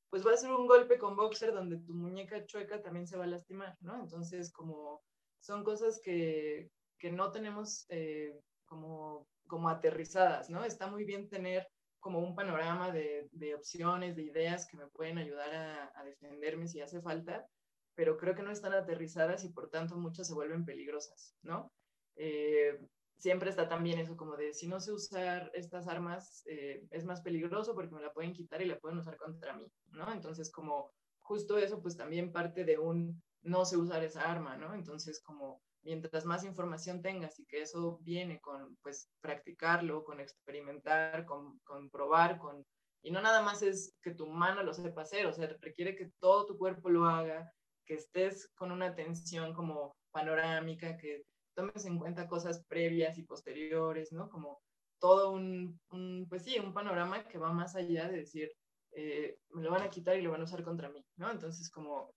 pues 0.08 0.24
va 0.24 0.32
a 0.32 0.36
ser 0.36 0.52
un 0.52 0.68
golpe 0.68 0.98
con 0.98 1.16
boxer 1.16 1.52
donde 1.52 1.78
tu 1.78 1.94
muñeca 1.94 2.46
chueca 2.46 2.80
también 2.80 3.08
se 3.08 3.16
va 3.16 3.24
a 3.24 3.28
lastimar, 3.28 3.76
¿no? 3.80 4.00
Entonces, 4.00 4.52
como 4.52 5.02
son 5.40 5.64
cosas 5.64 6.00
que, 6.02 6.70
no 7.12 7.30
tenemos 7.30 7.86
eh, 7.88 8.36
como, 8.66 9.28
como 9.46 9.68
aterrizadas, 9.68 10.50
¿no? 10.50 10.64
Está 10.64 10.88
muy 10.88 11.04
bien 11.04 11.28
tener 11.28 11.68
como 12.00 12.20
un 12.20 12.34
panorama 12.34 12.92
de, 12.92 13.54
opciones, 13.54 14.16
de 14.16 14.22
ideas 14.22 14.66
que 14.66 14.76
me 14.76 14.86
pueden 14.86 15.18
ayudar 15.18 15.54
a, 15.94 16.04
defenderme 16.04 16.68
si 16.68 16.80
hace 16.80 17.00
falta, 17.00 17.46
pero 17.94 18.16
creo 18.16 18.34
que 18.34 18.42
no 18.42 18.50
están 18.50 18.74
aterrizadas 18.74 19.44
y 19.44 19.48
por 19.48 19.70
tanto 19.70 19.96
muchas 19.96 20.28
se 20.28 20.34
vuelven 20.34 20.64
peligrosas, 20.64 21.34
¿no? 21.42 21.72
Eh, 22.16 22.78
siempre 23.18 23.50
está 23.50 23.68
también 23.68 23.98
eso 23.98 24.16
como 24.16 24.36
de 24.36 24.52
si 24.52 24.68
no 24.68 24.80
sé 24.80 24.92
usar 24.92 25.50
estas 25.54 25.88
armas 25.88 26.42
eh, 26.46 26.86
es 26.90 27.04
más 27.04 27.22
peligroso 27.22 27.74
porque 27.74 27.94
me 27.94 28.02
la 28.02 28.12
pueden 28.12 28.32
quitar 28.32 28.60
y 28.62 28.66
la 28.66 28.78
pueden 28.78 28.98
usar 28.98 29.16
contra 29.16 29.54
mí, 29.54 29.66
¿no? 29.88 30.12
Entonces 30.12 30.50
como 30.50 30.92
justo 31.20 31.58
eso 31.58 31.80
pues 31.82 31.96
también 31.96 32.32
parte 32.32 32.64
de 32.64 32.78
un 32.78 33.22
no 33.42 33.64
sé 33.64 33.76
usar 33.76 34.02
esa 34.04 34.30
arma, 34.30 34.56
¿no? 34.56 34.74
Entonces 34.74 35.20
como 35.22 35.62
mientras 35.86 36.24
más 36.24 36.44
información 36.44 37.00
tengas 37.00 37.38
y 37.38 37.46
que 37.46 37.62
eso 37.62 37.98
viene 38.02 38.40
con, 38.40 38.76
pues, 38.82 39.08
practicarlo, 39.20 40.02
con 40.04 40.20
experimentar, 40.20 41.24
con, 41.24 41.58
con 41.60 41.88
probar, 41.90 42.38
con... 42.38 42.64
Y 43.02 43.12
no 43.12 43.22
nada 43.22 43.40
más 43.40 43.62
es 43.62 43.94
que 44.02 44.12
tu 44.12 44.26
mano 44.26 44.64
lo 44.64 44.74
sepa 44.74 45.02
hacer, 45.02 45.26
o 45.26 45.32
sea, 45.32 45.48
requiere 45.60 45.94
que 45.94 46.10
todo 46.18 46.44
tu 46.44 46.58
cuerpo 46.58 46.90
lo 46.90 47.04
haga, 47.04 47.52
que 47.86 47.94
estés 47.94 48.50
con 48.56 48.72
una 48.72 48.86
atención 48.86 49.54
como 49.54 49.94
panorámica, 50.10 50.96
que 50.96 51.22
tomes 51.54 51.84
en 51.86 51.98
cuenta 51.98 52.26
cosas 52.26 52.64
previas 52.66 53.16
y 53.16 53.22
posteriores, 53.22 54.12
¿no? 54.12 54.28
Como 54.28 54.60
todo 54.98 55.30
un, 55.30 55.78
un 55.90 56.26
pues 56.28 56.42
sí, 56.42 56.58
un 56.58 56.74
panorama 56.74 57.28
que 57.28 57.38
va 57.38 57.52
más 57.52 57.76
allá 57.76 58.08
de 58.08 58.18
decir, 58.18 58.50
eh, 58.90 59.38
me 59.50 59.62
lo 59.62 59.70
van 59.70 59.82
a 59.82 59.90
quitar 59.90 60.16
y 60.16 60.22
lo 60.22 60.32
van 60.32 60.40
a 60.40 60.44
usar 60.44 60.64
contra 60.64 60.88
mí, 60.88 61.04
¿no? 61.16 61.30
Entonces, 61.30 61.70
como 61.70 62.12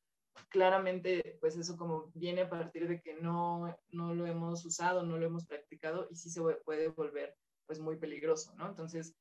claramente, 0.49 1.37
pues 1.41 1.57
eso 1.57 1.77
como 1.77 2.11
viene 2.13 2.41
a 2.41 2.49
partir 2.49 2.87
de 2.87 3.01
que 3.01 3.15
no, 3.15 3.75
no 3.89 4.13
lo 4.13 4.25
hemos 4.25 4.65
usado, 4.65 5.03
no 5.03 5.17
lo 5.17 5.25
hemos 5.25 5.45
practicado 5.45 6.07
y 6.09 6.15
sí 6.15 6.29
se 6.29 6.41
puede 6.63 6.87
volver 6.89 7.35
pues 7.65 7.79
muy 7.79 7.97
peligroso, 7.97 8.53
¿no? 8.55 8.67
Entonces, 8.67 9.15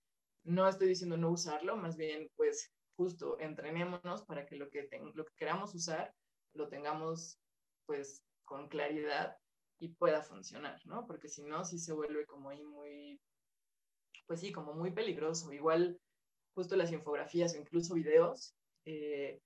no 0.45 0.69
estoy 0.69 0.89
diciendo 0.89 1.17
no 1.17 1.31
usarlo, 1.31 1.77
más 1.77 1.97
bien 1.97 2.31
pues 2.37 2.73
justo 2.97 3.39
entrenémonos 3.39 4.23
para 4.25 4.47
que 4.47 4.57
lo 4.57 4.71
que, 4.71 4.89
lo 5.15 5.25
que 5.25 5.35
queramos 5.37 5.75
usar 5.75 6.15
lo 6.55 6.69
tengamos 6.69 7.39
pues 7.87 8.23
con 8.45 8.69
claridad 8.69 9.37
y 9.79 9.89
pueda 9.89 10.23
funcionar, 10.23 10.81
¿no? 10.87 11.07
Porque 11.07 11.29
si 11.29 11.43
no, 11.45 11.65
sí 11.65 11.79
se 11.79 11.93
vuelve 11.93 12.27
como 12.27 12.51
ahí 12.51 12.65
muy, 12.65 13.21
pues 14.27 14.41
sí, 14.41 14.53
como 14.53 14.75
muy 14.75 14.91
peligroso. 14.91 15.53
Igual 15.53 16.01
justo 16.55 16.77
las 16.77 16.91
infografías 16.91 17.55
o 17.55 17.59
incluso 17.59 17.95
videos, 17.95 18.55
eh, 18.85 19.41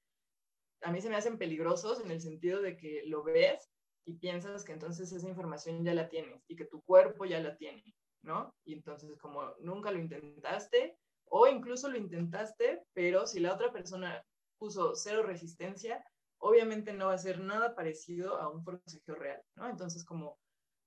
a 0.83 0.93
mí 0.93 1.01
se 1.01 1.09
me 1.09 1.17
hacen 1.17 1.39
peligrosos 1.39 2.01
en 2.01 2.11
el 2.11 2.21
sentido 2.21 2.61
de 2.61 2.77
que 2.77 3.03
lo 3.07 3.23
ves 3.23 3.71
y 4.05 4.15
piensas 4.15 4.65
que 4.65 4.73
entonces 4.73 5.13
esa 5.13 5.29
información 5.29 5.85
ya 5.85 5.95
la 5.95 6.09
tienes 6.09 6.45
y 6.49 6.57
que 6.57 6.65
tu 6.65 6.83
cuerpo 6.83 7.25
ya 7.25 7.41
la 7.41 7.57
tiene, 7.57 7.83
¿no? 8.23 8.55
Y 8.65 8.75
entonces 8.75 9.17
como 9.19 9.55
nunca 9.61 9.91
lo 9.91 9.99
intentaste 9.99 10.99
o 11.27 11.47
incluso 11.47 11.89
lo 11.89 11.97
intentaste, 11.97 12.83
pero 12.93 13.27
si 13.27 13.41
la 13.41 13.55
otra 13.55 13.73
persona 13.73 14.25
puso 14.59 14.95
cero 14.95 15.23
resistencia, 15.23 16.05
obviamente 16.39 16.93
no 16.93 17.07
va 17.07 17.15
a 17.15 17.19
ser 17.19 17.41
nada 17.41 17.75
parecido 17.75 18.37
a 18.37 18.49
un 18.49 18.63
forcejeo 18.65 19.15
real, 19.15 19.43
¿no? 19.57 19.69
Entonces 19.69 20.05
como 20.05 20.39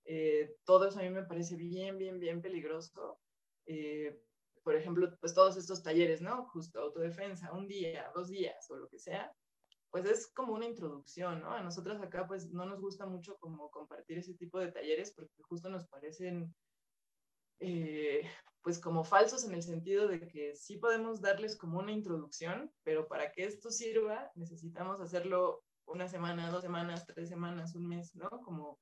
eh, 0.05 0.55
todo 0.65 0.87
eso 0.87 0.99
a 0.99 1.03
mí 1.03 1.09
me 1.09 1.23
parece 1.23 1.55
bien, 1.55 1.97
bien, 1.97 2.19
bien 2.19 2.41
peligroso. 2.41 3.19
Eh, 3.65 4.21
por 4.63 4.75
ejemplo, 4.75 5.15
pues 5.19 5.33
todos 5.33 5.57
estos 5.57 5.83
talleres, 5.83 6.21
¿no? 6.21 6.45
Justo 6.47 6.81
autodefensa, 6.81 7.53
un 7.53 7.67
día, 7.67 8.11
dos 8.13 8.29
días 8.29 8.69
o 8.69 8.75
lo 8.75 8.87
que 8.87 8.99
sea, 8.99 9.31
pues 9.95 10.07
es 10.07 10.27
como 10.27 10.51
una 10.51 10.65
introducción, 10.65 11.39
¿no? 11.39 11.51
A 11.51 11.63
nosotras 11.63 12.01
acá 12.01 12.27
pues 12.27 12.51
no 12.51 12.65
nos 12.65 12.81
gusta 12.81 13.05
mucho 13.05 13.37
como 13.37 13.71
compartir 13.71 14.17
ese 14.17 14.33
tipo 14.33 14.59
de 14.59 14.69
talleres 14.69 15.13
porque 15.13 15.41
justo 15.43 15.69
nos 15.69 15.87
parecen 15.87 16.53
eh, 17.61 18.29
pues 18.61 18.77
como 18.77 19.05
falsos 19.05 19.45
en 19.45 19.53
el 19.53 19.63
sentido 19.63 20.09
de 20.09 20.27
que 20.27 20.53
sí 20.53 20.75
podemos 20.75 21.21
darles 21.21 21.55
como 21.55 21.79
una 21.79 21.93
introducción, 21.93 22.73
pero 22.83 23.07
para 23.07 23.31
que 23.31 23.45
esto 23.45 23.71
sirva 23.71 24.29
necesitamos 24.35 24.99
hacerlo 24.99 25.63
una 25.85 26.09
semana, 26.09 26.51
dos 26.51 26.63
semanas, 26.63 27.05
tres 27.07 27.29
semanas, 27.29 27.73
un 27.73 27.87
mes, 27.87 28.13
¿no? 28.17 28.29
Como 28.43 28.77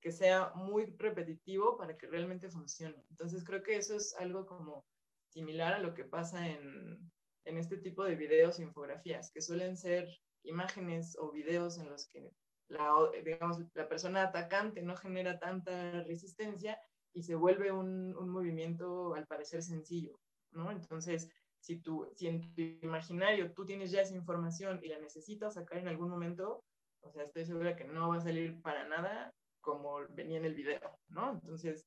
que 0.00 0.10
sea 0.10 0.50
muy 0.56 0.86
repetitivo 0.98 1.76
para 1.78 1.96
que 1.96 2.08
realmente 2.08 2.50
funcione. 2.50 3.06
Entonces 3.10 3.44
creo 3.44 3.62
que 3.62 3.76
eso 3.76 3.94
es 3.94 4.12
algo 4.18 4.44
como 4.44 4.84
similar 5.28 5.74
a 5.74 5.78
lo 5.78 5.94
que 5.94 6.02
pasa 6.02 6.48
en, 6.48 6.98
en 7.44 7.58
este 7.58 7.76
tipo 7.76 8.02
de 8.02 8.16
videos 8.16 8.58
e 8.58 8.64
infografías, 8.64 9.30
que 9.30 9.40
suelen 9.40 9.76
ser 9.76 10.08
imágenes 10.48 11.16
o 11.18 11.30
videos 11.30 11.78
en 11.78 11.88
los 11.88 12.06
que 12.08 12.32
la, 12.68 12.92
digamos, 13.24 13.58
la 13.74 13.88
persona 13.88 14.24
atacante 14.24 14.82
no 14.82 14.96
genera 14.96 15.38
tanta 15.38 16.02
resistencia 16.02 16.78
y 17.14 17.22
se 17.22 17.34
vuelve 17.34 17.72
un, 17.72 18.14
un 18.16 18.28
movimiento 18.28 19.14
al 19.14 19.26
parecer 19.26 19.62
sencillo, 19.62 20.20
¿no? 20.52 20.70
Entonces, 20.70 21.30
si, 21.60 21.80
tú, 21.80 22.10
si 22.14 22.28
en 22.28 22.40
tu 22.40 22.62
imaginario 22.86 23.52
tú 23.52 23.64
tienes 23.64 23.90
ya 23.90 24.02
esa 24.02 24.14
información 24.14 24.80
y 24.82 24.88
la 24.88 24.98
necesitas 24.98 25.54
sacar 25.54 25.78
en 25.78 25.88
algún 25.88 26.10
momento, 26.10 26.64
o 27.00 27.10
sea, 27.10 27.24
estoy 27.24 27.44
segura 27.44 27.76
que 27.76 27.84
no 27.84 28.10
va 28.10 28.16
a 28.16 28.20
salir 28.20 28.60
para 28.62 28.86
nada 28.86 29.32
como 29.60 29.98
venía 30.10 30.38
en 30.38 30.44
el 30.44 30.54
video, 30.54 30.98
¿no? 31.08 31.32
Entonces, 31.32 31.86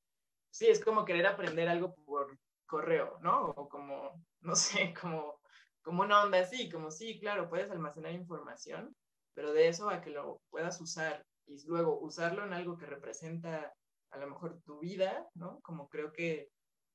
sí, 0.52 0.68
es 0.68 0.84
como 0.84 1.06
querer 1.06 1.26
aprender 1.26 1.68
algo 1.68 1.96
por 2.06 2.38
correo, 2.66 3.18
¿no? 3.22 3.50
O 3.50 3.70
como, 3.70 4.24
no 4.42 4.56
sé, 4.56 4.94
como, 5.00 5.41
como 5.82 6.04
una 6.04 6.24
onda 6.24 6.40
así, 6.40 6.70
como 6.70 6.92
sí, 6.92 7.20
claro, 7.20 7.50
puedes 7.50 7.72
almacenar 7.72 8.14
información, 8.14 8.96
pero 9.34 9.54
de 9.54 9.68
eso 9.68 9.90
a 9.90 10.02
que 10.02 10.12
lo 10.12 10.42
puedas 10.50 10.80
usar 10.82 11.26
y 11.48 11.66
luego 11.68 12.00
usarlo 12.00 12.46
en 12.46 12.54
algo 12.54 12.78
que 12.78 12.86
representa 12.86 13.74
a 14.12 14.18
lo 14.18 14.28
mejor 14.28 14.62
tu 14.64 14.80
vida, 14.80 15.28
¿no? 15.34 15.60
Como 15.62 15.88
creo 15.90 16.12
que 16.12 16.50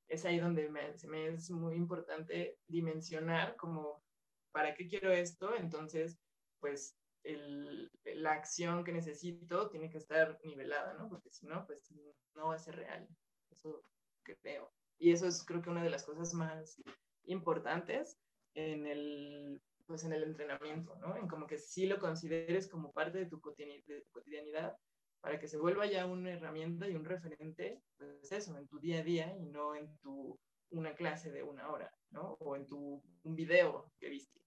es 0.07 0.25
ahí 0.25 0.39
donde 0.39 0.69
me, 0.69 0.93
me 1.07 1.27
es 1.27 1.49
muy 1.51 1.75
importante 1.75 2.57
dimensionar 2.67 3.55
como, 3.57 4.03
¿para 4.51 4.73
qué 4.73 4.87
quiero 4.87 5.11
esto? 5.11 5.55
Entonces, 5.55 6.17
pues 6.59 6.95
el, 7.23 7.91
la 8.05 8.33
acción 8.33 8.83
que 8.83 8.93
necesito 8.93 9.69
tiene 9.69 9.89
que 9.89 9.97
estar 9.97 10.39
nivelada, 10.43 10.93
¿no? 10.93 11.09
Porque 11.09 11.29
si 11.29 11.45
no, 11.45 11.65
pues 11.65 11.91
no 12.35 12.47
va 12.47 12.55
a 12.55 12.59
ser 12.59 12.75
real. 12.75 13.07
Eso 13.51 13.83
creo. 14.23 14.71
Y 14.97 15.11
eso 15.11 15.27
es 15.27 15.43
creo 15.43 15.61
que 15.61 15.69
una 15.69 15.83
de 15.83 15.89
las 15.89 16.05
cosas 16.05 16.33
más 16.33 16.81
importantes 17.25 18.17
en 18.57 18.87
el, 18.87 19.61
pues 19.85 20.03
en 20.03 20.13
el 20.13 20.23
entrenamiento, 20.23 20.95
¿no? 20.95 21.15
En 21.15 21.27
como 21.27 21.45
que 21.45 21.59
sí 21.59 21.85
lo 21.85 21.99
consideres 21.99 22.67
como 22.67 22.91
parte 22.91 23.19
de 23.19 23.27
tu, 23.27 23.39
de 23.55 24.01
tu 24.01 24.11
cotidianidad 24.11 24.75
para 25.21 25.39
que 25.39 25.47
se 25.47 25.57
vuelva 25.57 25.85
ya 25.85 26.07
una 26.07 26.31
herramienta 26.31 26.87
y 26.87 26.95
un 26.95 27.05
referente, 27.05 27.81
pues 27.97 28.31
eso, 28.31 28.57
en 28.57 28.67
tu 28.67 28.79
día 28.79 28.99
a 28.99 29.03
día 29.03 29.35
y 29.37 29.45
no 29.45 29.75
en 29.75 29.95
tu 29.99 30.39
una 30.71 30.95
clase 30.95 31.31
de 31.31 31.43
una 31.43 31.69
hora, 31.69 31.93
¿no? 32.09 32.35
O 32.39 32.55
en 32.55 32.65
tu 32.65 33.01
un 33.23 33.35
video 33.35 33.91
que 33.99 34.09
viste. 34.09 34.41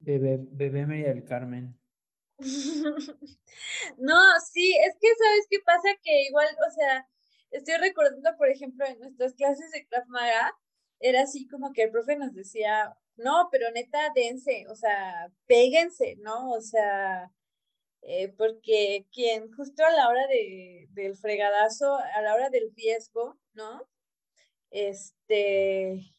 Bebé, 0.00 0.38
bebé 0.50 0.86
María 0.86 1.08
del 1.08 1.24
Carmen. 1.24 1.78
no, 3.98 4.40
sí, 4.50 4.74
es 4.86 4.96
que 4.98 5.08
sabes 5.14 5.46
qué 5.50 5.58
pasa 5.64 5.88
que 6.02 6.22
igual, 6.22 6.46
o 6.66 6.70
sea, 6.70 7.06
estoy 7.50 7.76
recordando, 7.76 8.36
por 8.36 8.48
ejemplo, 8.48 8.84
en 8.86 8.98
nuestras 9.00 9.34
clases 9.34 9.70
de 9.72 9.86
Krav 9.86 10.06
Maga, 10.08 10.52
era 11.00 11.22
así 11.22 11.46
como 11.48 11.72
que 11.72 11.84
el 11.84 11.90
profe 11.90 12.16
nos 12.16 12.34
decía, 12.34 12.96
no, 13.16 13.48
pero 13.50 13.70
neta, 13.72 14.10
dense, 14.14 14.66
o 14.68 14.74
sea, 14.74 15.30
péguense, 15.46 16.16
¿no? 16.20 16.50
O 16.52 16.60
sea, 16.60 17.30
eh, 18.02 18.28
porque 18.36 19.06
quien 19.12 19.52
justo 19.52 19.84
a 19.84 19.92
la 19.92 20.08
hora 20.08 20.26
de, 20.28 20.88
del 20.90 21.16
fregadazo, 21.16 21.96
a 21.96 22.22
la 22.22 22.34
hora 22.34 22.50
del 22.50 22.72
riesgo, 22.74 23.38
¿no? 23.54 23.88
Este, 24.70 26.12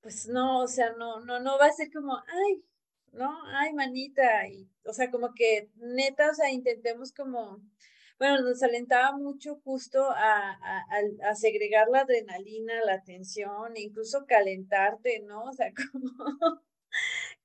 pues 0.00 0.28
no, 0.28 0.60
o 0.60 0.68
sea, 0.68 0.92
no, 0.92 1.20
no, 1.20 1.40
no 1.40 1.58
va 1.58 1.66
a 1.66 1.72
ser 1.72 1.90
como, 1.92 2.16
ay, 2.16 2.64
no, 3.12 3.30
ay, 3.46 3.72
manita, 3.74 4.46
y, 4.48 4.68
o 4.84 4.92
sea, 4.92 5.10
como 5.10 5.34
que 5.34 5.70
neta, 5.76 6.30
o 6.30 6.34
sea, 6.34 6.50
intentemos 6.50 7.12
como, 7.12 7.60
bueno, 8.18 8.42
nos 8.42 8.62
alentaba 8.62 9.16
mucho 9.16 9.60
justo 9.64 10.10
a, 10.10 10.58
a, 11.22 11.34
segregar 11.34 11.88
la 11.88 12.00
adrenalina, 12.00 12.84
la 12.84 13.02
tensión, 13.02 13.76
incluso 13.76 14.24
calentarte, 14.26 15.20
¿no? 15.20 15.44
O 15.44 15.52
sea, 15.52 15.72
como, 15.92 16.62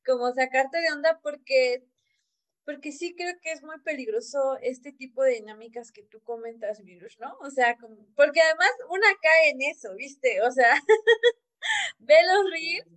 como 0.05 0.31
sacarte 0.33 0.79
de 0.79 0.91
onda 0.91 1.19
porque, 1.23 1.83
porque 2.65 2.91
sí 2.91 3.15
creo 3.15 3.33
que 3.41 3.51
es 3.51 3.63
muy 3.63 3.79
peligroso 3.81 4.57
este 4.61 4.91
tipo 4.91 5.23
de 5.23 5.35
dinámicas 5.35 5.91
que 5.91 6.03
tú 6.03 6.21
comentas, 6.21 6.83
Virus, 6.83 7.17
¿no? 7.19 7.35
O 7.41 7.49
sea, 7.49 7.75
como, 7.77 8.05
porque 8.15 8.41
además 8.41 8.71
una 8.89 9.07
cae 9.21 9.49
en 9.51 9.61
eso, 9.63 9.95
¿viste? 9.95 10.41
O 10.43 10.51
sea, 10.51 10.73
ve 11.99 12.15
los 12.27 12.51
reels 12.51 12.87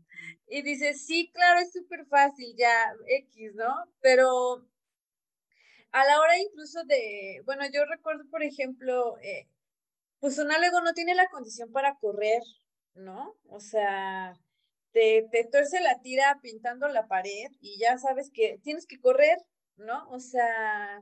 y 0.47 0.63
dice, 0.63 0.93
sí, 0.93 1.31
claro, 1.33 1.61
es 1.61 1.73
súper 1.73 2.05
fácil, 2.07 2.55
ya, 2.57 2.95
X, 3.07 3.55
¿no? 3.55 3.75
Pero 4.03 4.67
a 5.93 6.05
la 6.07 6.21
hora 6.21 6.39
incluso 6.39 6.83
de, 6.85 7.43
bueno, 7.45 7.65
yo 7.73 7.85
recuerdo, 7.85 8.25
por 8.31 8.43
ejemplo, 8.43 9.19
eh, 9.23 9.47
pues 10.21 10.39
un 10.39 10.49
luego 10.49 10.81
no 10.81 10.95
tiene 10.95 11.15
la 11.15 11.29
condición 11.29 11.71
para 11.71 11.97
correr, 11.97 12.43
¿no? 12.95 13.37
O 13.49 13.61
sea, 13.61 14.35
te, 14.93 15.29
te 15.31 15.45
tuerce 15.45 15.81
la 15.81 16.01
tira 16.01 16.39
pintando 16.43 16.89
la 16.89 17.07
pared 17.09 17.51
y 17.61 17.79
ya 17.79 17.99
sabes 17.99 18.31
que 18.33 18.59
tienes 18.63 18.87
que 18.87 19.01
correr, 19.01 19.37
¿no? 19.77 20.09
O 20.11 20.21
sea, 20.21 21.01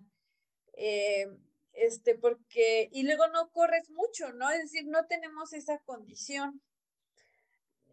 eh, 0.75 1.27
este, 1.73 2.17
porque, 2.17 2.89
y 2.93 3.05
luego 3.05 3.29
no 3.29 3.51
corres 3.51 3.91
mucho, 3.91 4.33
¿no? 4.33 4.51
Es 4.51 4.63
decir, 4.63 4.87
no 4.87 5.07
tenemos 5.07 5.53
esa 5.53 5.79
condición. 5.81 6.61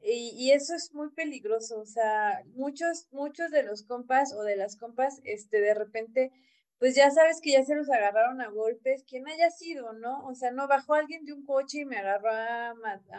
Y, 0.02 0.32
y, 0.38 0.52
eso 0.52 0.76
es 0.76 0.94
muy 0.94 1.10
peligroso, 1.12 1.80
o 1.80 1.86
sea, 1.86 2.42
muchos, 2.54 3.08
muchos 3.12 3.52
de 3.52 3.64
los 3.64 3.84
compas 3.84 4.32
o 4.34 4.44
de 4.44 4.56
las 4.56 4.78
compas, 4.78 5.20
este, 5.24 5.60
de 5.60 5.74
repente 5.74 6.32
pues 6.80 6.96
ya 6.96 7.10
sabes 7.12 7.42
que 7.42 7.52
ya 7.52 7.64
se 7.64 7.76
los 7.76 7.90
agarraron 7.90 8.42
a 8.42 8.50
golpes, 8.50 9.04
quien 9.08 9.28
haya 9.28 9.50
sido, 9.50 9.94
¿no? 9.94 10.26
O 10.28 10.36
sea, 10.36 10.52
no 10.52 10.68
bajó 10.68 10.94
alguien 10.94 11.26
de 11.26 11.34
un 11.34 11.46
coche 11.46 11.80
y 11.80 11.86
me 11.86 11.98
agarró 11.98 12.30
a, 12.32 12.76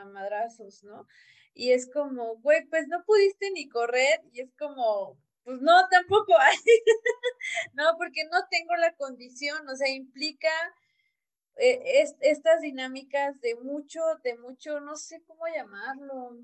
madrazos, 0.06 0.84
¿no? 0.84 1.06
Y 1.54 1.72
es 1.72 1.90
como, 1.90 2.36
güey, 2.36 2.66
pues 2.66 2.86
no 2.88 3.04
pudiste 3.04 3.50
ni 3.50 3.68
correr 3.68 4.20
y 4.32 4.40
es 4.40 4.54
como, 4.56 5.18
pues 5.44 5.61
no, 5.61 5.88
tampoco 5.90 6.38
hay, 6.38 6.56
no, 7.74 7.96
porque 7.98 8.24
no 8.30 8.38
tengo 8.50 8.76
la 8.76 8.94
condición, 8.94 9.68
o 9.68 9.74
sea, 9.76 9.88
implica 9.88 10.50
eh, 11.56 12.04
estas 12.20 12.61
dinámicas 12.61 13.40
de 13.40 13.56
mucho, 13.56 14.00
de 14.22 14.36
mucho, 14.38 14.78
no 14.80 14.96
sé 14.96 15.22
cómo 15.26 15.46
llamarlo, 15.48 16.36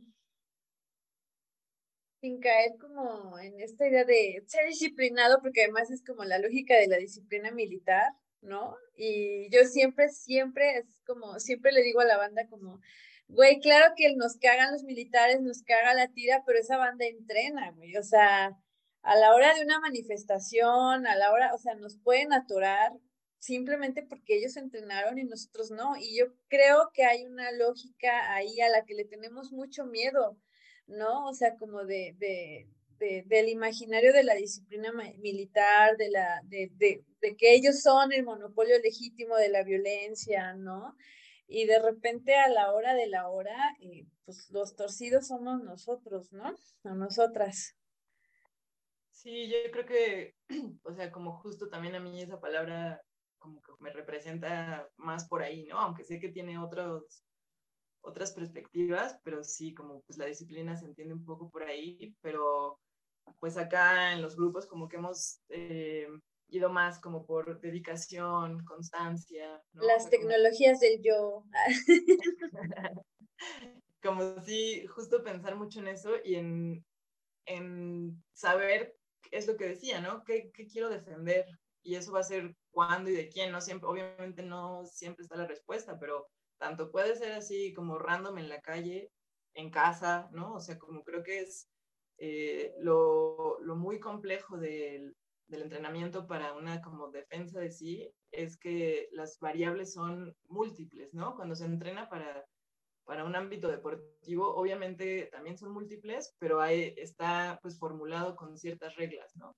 sin 2.25 2.41
caer 2.41 2.79
como 2.81 3.39
en 3.39 3.61
esta 3.61 3.87
idea 3.87 4.03
de 4.07 4.43
ser 4.47 4.67
disciplinado, 4.67 5.43
porque 5.43 5.65
además 5.65 5.91
es 5.91 6.03
como 6.03 6.25
la 6.25 6.39
lógica 6.39 6.75
de 6.75 6.89
la 6.89 6.97
disciplina 6.97 7.51
militar, 7.51 8.15
¿no? 8.41 8.79
Y 8.97 9.51
yo 9.51 9.67
siempre, 9.67 10.09
siempre, 10.09 10.79
es 10.79 11.03
como, 11.07 11.39
siempre 11.39 11.71
le 11.71 11.83
digo 11.83 12.01
a 12.01 12.07
la 12.07 12.17
banda 12.17 12.47
como, 12.49 12.81
güey, 13.29 13.61
claro 13.61 13.93
que 13.95 14.17
nos 14.17 14.39
cagan 14.39 14.73
los 14.73 14.85
militares, 14.85 15.43
nos 15.43 15.63
caga 15.65 15.93
la 15.93 16.09
tira, 16.09 16.43
pero 16.47 16.59
esa 16.59 16.79
banda 16.79 17.05
entrena, 17.05 17.73
güey, 17.73 17.95
o 17.99 18.03
sea, 18.03 18.57
a 19.03 19.17
la 19.17 19.35
hora 19.35 19.53
de 19.53 19.63
una 19.63 19.79
manifestación, 19.81 21.07
a 21.07 21.17
la 21.17 21.31
hora, 21.31 21.53
o 21.53 21.59
sea, 21.59 21.75
nos 21.75 21.99
pueden 21.99 22.33
atorar 22.33 22.93
simplemente 23.39 24.03
porque 24.03 24.39
ellos 24.39 24.57
entrenaron 24.57 25.19
y 25.19 25.25
nosotros 25.25 25.71
no. 25.71 25.95
Y 25.99 26.17
yo 26.19 26.33
creo 26.49 26.91
que 26.95 27.05
hay 27.05 27.27
una 27.27 27.53
lógica 27.53 28.33
ahí 28.33 28.63
a 28.63 28.71
la 28.71 28.87
que 28.87 28.95
le 28.95 29.05
tenemos 29.05 29.53
mucho 29.53 29.85
miedo 29.85 30.39
¿no? 30.87 31.27
O 31.27 31.35
sea, 31.35 31.57
como 31.57 31.85
de, 31.85 32.15
de, 32.19 33.25
del 33.27 33.49
imaginario 33.49 34.13
de 34.13 34.25
la 34.25 34.35
disciplina 34.35 34.93
militar, 35.19 35.97
de, 35.97 36.11
la, 36.11 36.41
de, 36.45 36.71
de, 36.75 37.37
que 37.37 37.55
ellos 37.55 37.81
son 37.83 38.13
el 38.13 38.25
monopolio 38.25 38.79
legítimo 38.79 39.37
de 39.37 39.49
la 39.49 39.63
violencia, 39.63 40.55
¿no? 40.55 40.97
Y 41.47 41.67
de 41.67 41.79
repente 41.79 42.35
a 42.37 42.49
la 42.49 42.73
hora 42.73 42.95
de 42.95 43.07
la 43.07 43.29
hora, 43.29 43.57
eh, 43.81 44.07
pues 44.25 44.51
los 44.51 44.75
torcidos 44.75 45.29
somos 45.29 45.63
nosotros, 45.63 46.33
¿no? 46.33 46.55
O 46.85 46.95
nosotras. 46.95 47.77
Sí, 49.11 49.49
yo 49.49 49.71
creo 49.71 49.87
que, 49.87 50.35
o 50.85 50.95
sea, 50.95 51.11
como 51.11 51.39
justo 51.39 51.69
también 51.69 51.95
a 51.95 52.01
mí 52.01 52.21
esa 52.21 52.41
palabra 52.41 53.01
como 53.39 53.61
que 53.61 53.73
me 53.81 53.93
representa 53.93 54.89
más 54.97 55.29
por 55.29 55.43
ahí, 55.43 55.65
¿no? 55.67 55.79
Aunque 55.79 56.05
sé 56.05 56.19
que 56.19 56.31
tiene 56.31 56.59
otros 56.59 57.23
otras 58.05 58.33
perspectivas, 58.33 59.19
pero 59.25 59.43
sí, 59.43 59.75
como 59.75 60.03
pues 60.03 60.19
la 60.19 60.27
disciplina 60.27 60.77
se 60.77 60.85
entiende 60.85 61.15
un 61.15 61.25
poco 61.25 61.51
por 61.51 61.63
ahí, 61.65 62.15
pero 62.21 62.79
pues 63.41 63.57
acá 63.57 64.13
en 64.13 64.23
los 64.23 64.37
grupos 64.37 64.67
como 64.67 64.89
que 64.89 64.97
hemos 64.97 65.41
eh, 65.49 66.07
ido 66.49 66.69
más 66.71 67.01
como 67.01 67.25
por 67.25 67.61
dedicación, 67.61 68.63
constancia. 68.65 69.63
Las 69.73 70.11
tecnologías 70.11 70.81
del 70.81 71.01
yo. 71.03 71.45
como 74.03 74.39
si 74.45 74.87
justo 74.87 75.25
pensar 75.25 75.57
mucho 75.57 75.81
en 75.81 75.89
eso 75.89 76.13
y 76.23 76.35
en, 76.35 76.85
en 77.47 78.23
saber, 78.35 78.95
es 79.31 79.47
lo 79.47 79.57
que 79.57 79.69
decía, 79.69 80.01
¿no? 80.01 80.23
¿Qué, 80.25 80.51
¿Qué, 80.53 80.67
quiero 80.67 80.91
defender? 80.91 81.47
Y 81.83 81.95
eso 81.95 82.13
va 82.13 82.21
a 82.21 82.25
ser 82.25 82.55
cuándo 82.71 83.11
y 83.11 83.15
de 83.15 83.31
quién, 83.31 83.51
¿no? 83.51 83.63
Siempre, 83.63 83.89
obviamente 83.89 84.43
no 84.43 84.85
siempre 84.85 85.23
está 85.23 85.37
la 85.37 85.47
respuesta, 85.47 85.99
pero 85.99 86.29
tanto 86.59 86.91
puede 86.91 87.17
ser 87.17 87.33
así 87.33 87.73
como 87.75 87.99
random 87.99 88.39
en 88.39 88.49
la 88.49 88.61
calle, 88.61 89.11
en 89.55 89.71
casa, 89.71 90.29
¿no? 90.33 90.55
O 90.55 90.61
sea, 90.61 90.79
como 90.79 91.03
creo 91.05 91.23
que 91.23 91.41
es 91.41 91.69
eh, 92.19 92.75
lo, 92.81 93.59
lo, 93.61 93.77
muy 93.77 94.01
complejo 94.01 94.57
del, 94.57 95.17
del 95.49 95.63
entrenamiento 95.63 96.27
para 96.27 96.55
una 96.55 96.81
como 96.81 97.11
defensa 97.11 97.61
de 97.61 97.71
sí 97.71 98.11
es 98.31 98.57
que 98.57 99.09
las 99.13 99.39
variables 99.41 99.93
son 99.93 100.35
múltiples, 100.49 101.13
¿no? 101.15 101.35
Cuando 101.37 101.55
se 101.55 101.65
entrena 101.65 102.09
para 102.09 102.45
para 103.05 103.25
un 103.25 103.37
ámbito 103.37 103.69
deportivo, 103.69 104.55
obviamente 104.55 105.29
también 105.31 105.59
son 105.59 105.73
múltiples, 105.73 106.35
pero 106.39 106.61
hay, 106.61 106.95
está 106.97 107.59
pues 107.63 107.79
formulado 107.79 108.35
con 108.35 108.57
ciertas 108.57 108.97
reglas, 108.97 109.37
¿no? 109.37 109.57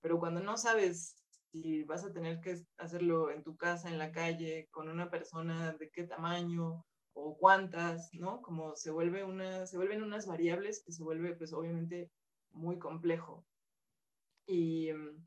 Pero 0.00 0.18
cuando 0.18 0.40
no 0.40 0.56
sabes 0.56 1.21
si 1.52 1.84
vas 1.84 2.02
a 2.04 2.12
tener 2.12 2.40
que 2.40 2.56
hacerlo 2.78 3.30
en 3.30 3.42
tu 3.42 3.56
casa, 3.56 3.90
en 3.90 3.98
la 3.98 4.10
calle, 4.10 4.68
con 4.70 4.88
una 4.88 5.10
persona 5.10 5.74
de 5.74 5.90
qué 5.90 6.04
tamaño 6.04 6.84
o 7.12 7.36
cuántas, 7.36 8.12
¿no? 8.14 8.40
Como 8.40 8.74
se 8.74 8.90
vuelve 8.90 9.22
una, 9.22 9.66
se 9.66 9.76
vuelven 9.76 10.02
unas 10.02 10.26
variables 10.26 10.82
que 10.82 10.92
se 10.92 11.04
vuelve 11.04 11.34
pues 11.34 11.52
obviamente 11.52 12.10
muy 12.52 12.78
complejo. 12.78 13.44
Y 14.46 14.92
mm, 14.92 15.26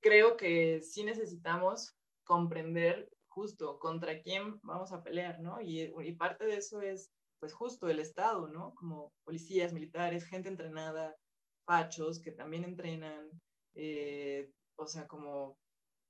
creo 0.00 0.36
que 0.36 0.80
sí 0.82 1.02
necesitamos 1.02 1.96
comprender 2.24 3.10
justo 3.28 3.78
contra 3.80 4.20
quién 4.22 4.60
vamos 4.62 4.92
a 4.92 5.02
pelear, 5.02 5.40
¿no? 5.40 5.60
Y, 5.60 5.90
parte 6.12 6.46
de 6.46 6.56
eso 6.56 6.80
es, 6.80 7.10
pues 7.40 7.52
justo 7.52 7.88
el 7.88 7.98
Estado, 7.98 8.46
¿no? 8.48 8.72
Como 8.76 9.12
policías, 9.24 9.72
militares, 9.72 10.24
gente 10.24 10.48
entrenada, 10.48 11.16
pachos 11.64 12.20
que 12.20 12.30
también 12.30 12.64
entrenan, 12.64 13.28
eh, 13.74 14.48
o 14.76 14.86
sea, 14.86 15.06
como 15.06 15.56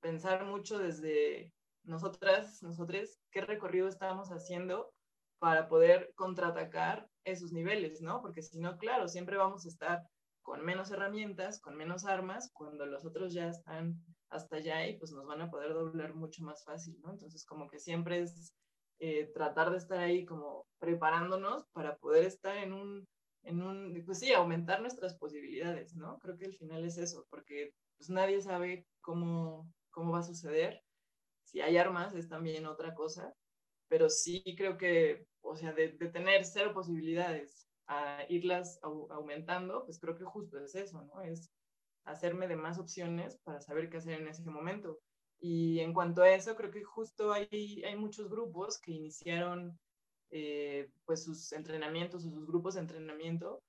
pensar 0.01 0.45
mucho 0.45 0.77
desde 0.77 1.51
nosotras, 1.83 2.61
nosotros, 2.61 3.19
qué 3.31 3.41
recorrido 3.41 3.87
estamos 3.87 4.29
haciendo 4.29 4.93
para 5.39 5.67
poder 5.67 6.11
contraatacar 6.15 7.07
esos 7.23 7.51
niveles, 7.51 8.01
¿no? 8.01 8.21
Porque 8.21 8.41
si 8.41 8.59
no, 8.59 8.77
claro, 8.77 9.07
siempre 9.07 9.37
vamos 9.37 9.65
a 9.65 9.69
estar 9.69 10.03
con 10.41 10.63
menos 10.63 10.91
herramientas, 10.91 11.59
con 11.59 11.75
menos 11.75 12.05
armas, 12.05 12.51
cuando 12.53 12.85
los 12.85 13.05
otros 13.05 13.33
ya 13.33 13.49
están 13.49 14.01
hasta 14.29 14.57
allá 14.57 14.87
y 14.87 14.97
pues 14.97 15.11
nos 15.11 15.25
van 15.25 15.41
a 15.41 15.49
poder 15.49 15.73
doblar 15.73 16.13
mucho 16.13 16.43
más 16.43 16.63
fácil, 16.63 16.97
¿no? 17.01 17.11
Entonces 17.11 17.45
como 17.45 17.67
que 17.67 17.79
siempre 17.79 18.21
es 18.21 18.53
eh, 18.99 19.29
tratar 19.33 19.71
de 19.71 19.77
estar 19.77 19.99
ahí 19.99 20.25
como 20.25 20.65
preparándonos 20.79 21.65
para 21.73 21.97
poder 21.97 22.25
estar 22.25 22.57
en 22.57 22.73
un, 22.73 23.07
en 23.43 23.61
un, 23.61 24.03
pues 24.05 24.19
sí, 24.19 24.33
aumentar 24.33 24.81
nuestras 24.81 25.15
posibilidades, 25.17 25.95
¿no? 25.95 26.17
Creo 26.19 26.37
que 26.37 26.45
al 26.45 26.53
final 26.53 26.85
es 26.85 26.97
eso, 26.97 27.25
porque 27.29 27.71
pues 27.97 28.09
nadie 28.09 28.41
sabe 28.41 28.87
cómo, 29.01 29.71
cómo 29.91 30.13
va 30.13 30.19
a 30.19 30.23
suceder. 30.23 30.81
Si 31.43 31.61
hay 31.61 31.77
armas 31.77 32.13
es 32.15 32.29
también 32.29 32.65
otra 32.65 32.93
cosa, 32.93 33.33
pero 33.87 34.09
sí 34.09 34.43
creo 34.57 34.77
que, 34.77 35.25
o 35.41 35.55
sea, 35.55 35.73
de, 35.73 35.89
de 35.89 36.09
tener 36.09 36.45
cero 36.45 36.73
posibilidades 36.73 37.67
a 37.87 38.25
irlas 38.29 38.79
aumentando, 38.83 39.85
pues 39.85 39.99
creo 39.99 40.15
que 40.17 40.25
justo 40.25 40.59
es 40.59 40.75
eso, 40.75 41.03
¿no? 41.03 41.21
Es 41.21 41.51
hacerme 42.05 42.47
de 42.47 42.55
más 42.55 42.79
opciones 42.79 43.37
para 43.43 43.61
saber 43.61 43.89
qué 43.89 43.97
hacer 43.97 44.21
en 44.21 44.27
ese 44.27 44.43
momento. 44.49 44.99
Y 45.39 45.79
en 45.79 45.93
cuanto 45.93 46.21
a 46.23 46.31
eso, 46.31 46.55
creo 46.55 46.71
que 46.71 46.83
justo 46.83 47.31
hay, 47.31 47.47
hay 47.85 47.95
muchos 47.95 48.29
grupos 48.29 48.79
que 48.79 48.91
iniciaron 48.91 49.79
eh, 50.31 50.89
pues 51.05 51.23
sus 51.23 51.51
entrenamientos 51.53 52.25
o 52.25 52.29
sus 52.29 52.45
grupos 52.45 52.73
de 52.75 52.81
entrenamiento 52.81 53.61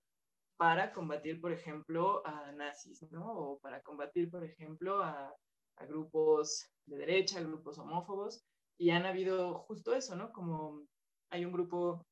para 0.58 0.92
combatir, 0.92 1.40
por 1.40 1.52
ejemplo, 1.52 2.26
a 2.26 2.52
nazis, 2.52 3.00
¿no? 3.12 3.32
O 3.32 3.58
para 3.60 3.80
combatir, 3.80 4.28
por 4.28 4.44
ejemplo, 4.44 5.02
a, 5.02 5.32
a 5.76 5.86
grupos 5.86 6.68
de 6.86 6.98
derecha, 6.98 7.40
grupos 7.40 7.78
homófobos. 7.78 8.44
Y 8.76 8.90
han 8.90 9.06
habido 9.06 9.54
justo 9.60 9.94
eso, 9.94 10.16
¿no? 10.16 10.32
Como 10.32 10.84
hay 11.30 11.44
un 11.44 11.52
grupo 11.52 12.04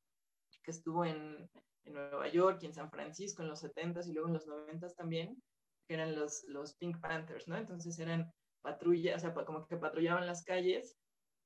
que 0.63 0.71
estuvo 0.71 1.03
en, 1.03 1.49
en 1.83 1.93
Nueva 1.93 2.29
York 2.29 2.59
y 2.61 2.67
en 2.67 2.73
San 2.73 2.89
Francisco 2.89 3.41
en 3.41 3.49
los 3.49 3.63
70s 3.63 4.07
y 4.07 4.13
luego 4.13 4.29
en 4.29 4.35
los 4.35 4.47
90s 4.47 4.95
también, 4.95 5.41
que 5.85 5.95
eran 5.95 6.15
los, 6.15 6.43
los 6.47 6.73
Pink 6.77 7.01
Panthers, 7.01 7.49
¿no? 7.49 7.57
Entonces 7.57 7.99
eran 7.99 8.31
patrullas, 8.61 9.17
o 9.17 9.19
sea, 9.19 9.45
como 9.45 9.67
que 9.67 9.77
patrullaban 9.77 10.25
las 10.25 10.43
calles 10.43 10.97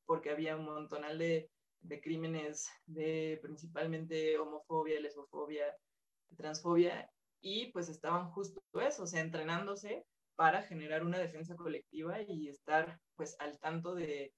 porque 0.05 0.29
había 0.29 0.55
un 0.55 0.65
montonal 0.65 1.17
de, 1.17 1.49
de 1.81 2.01
crímenes 2.01 2.69
de 2.85 3.39
principalmente 3.41 4.37
homofobia, 4.37 4.99
lesbofobia, 4.99 5.65
transfobia, 6.35 7.09
y 7.41 7.71
pues 7.71 7.89
estaban 7.89 8.29
justo 8.31 8.61
eso, 8.79 9.03
o 9.03 9.07
sea, 9.07 9.21
entrenándose 9.21 10.05
para 10.35 10.63
generar 10.63 11.03
una 11.03 11.17
defensa 11.17 11.55
colectiva 11.55 12.21
y 12.21 12.47
estar 12.47 12.99
pues 13.15 13.35
al 13.39 13.59
tanto 13.59 13.95
de 13.95 14.33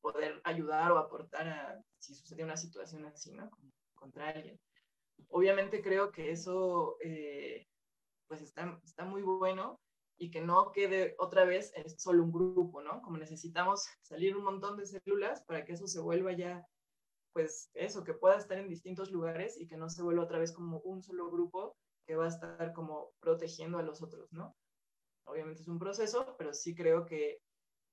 poder 0.00 0.40
ayudar 0.44 0.92
o 0.92 0.98
aportar 0.98 1.48
a 1.48 1.82
si 1.98 2.14
sucede 2.14 2.44
una 2.44 2.56
situación 2.56 3.04
así, 3.06 3.32
¿no? 3.32 3.50
Contra 3.94 4.30
alguien. 4.30 4.58
Obviamente 5.28 5.82
creo 5.82 6.10
que 6.10 6.30
eso 6.30 6.96
eh, 7.00 7.66
pues 8.28 8.40
está, 8.40 8.80
está 8.84 9.04
muy 9.04 9.22
bueno 9.22 9.78
y 10.16 10.30
que 10.30 10.40
no 10.40 10.72
quede 10.72 11.14
otra 11.18 11.44
vez 11.44 11.72
solo 11.96 12.22
un 12.22 12.32
grupo, 12.32 12.82
¿no? 12.82 13.02
Como 13.02 13.18
necesitamos 13.18 13.86
salir 14.02 14.36
un 14.36 14.44
montón 14.44 14.76
de 14.76 14.86
células 14.86 15.42
para 15.44 15.64
que 15.64 15.72
eso 15.72 15.86
se 15.86 16.00
vuelva 16.00 16.32
ya, 16.32 16.66
pues 17.32 17.70
eso, 17.74 18.04
que 18.04 18.14
pueda 18.14 18.36
estar 18.36 18.58
en 18.58 18.68
distintos 18.68 19.10
lugares 19.10 19.58
y 19.60 19.66
que 19.66 19.76
no 19.76 19.88
se 19.88 20.02
vuelva 20.02 20.24
otra 20.24 20.38
vez 20.38 20.52
como 20.52 20.80
un 20.80 21.02
solo 21.02 21.30
grupo 21.30 21.76
que 22.06 22.16
va 22.16 22.24
a 22.24 22.28
estar 22.28 22.72
como 22.72 23.12
protegiendo 23.20 23.78
a 23.78 23.82
los 23.82 24.02
otros, 24.02 24.32
¿no? 24.32 24.56
Obviamente 25.24 25.62
es 25.62 25.68
un 25.68 25.78
proceso, 25.78 26.34
pero 26.38 26.52
sí 26.52 26.74
creo 26.74 27.06
que 27.06 27.40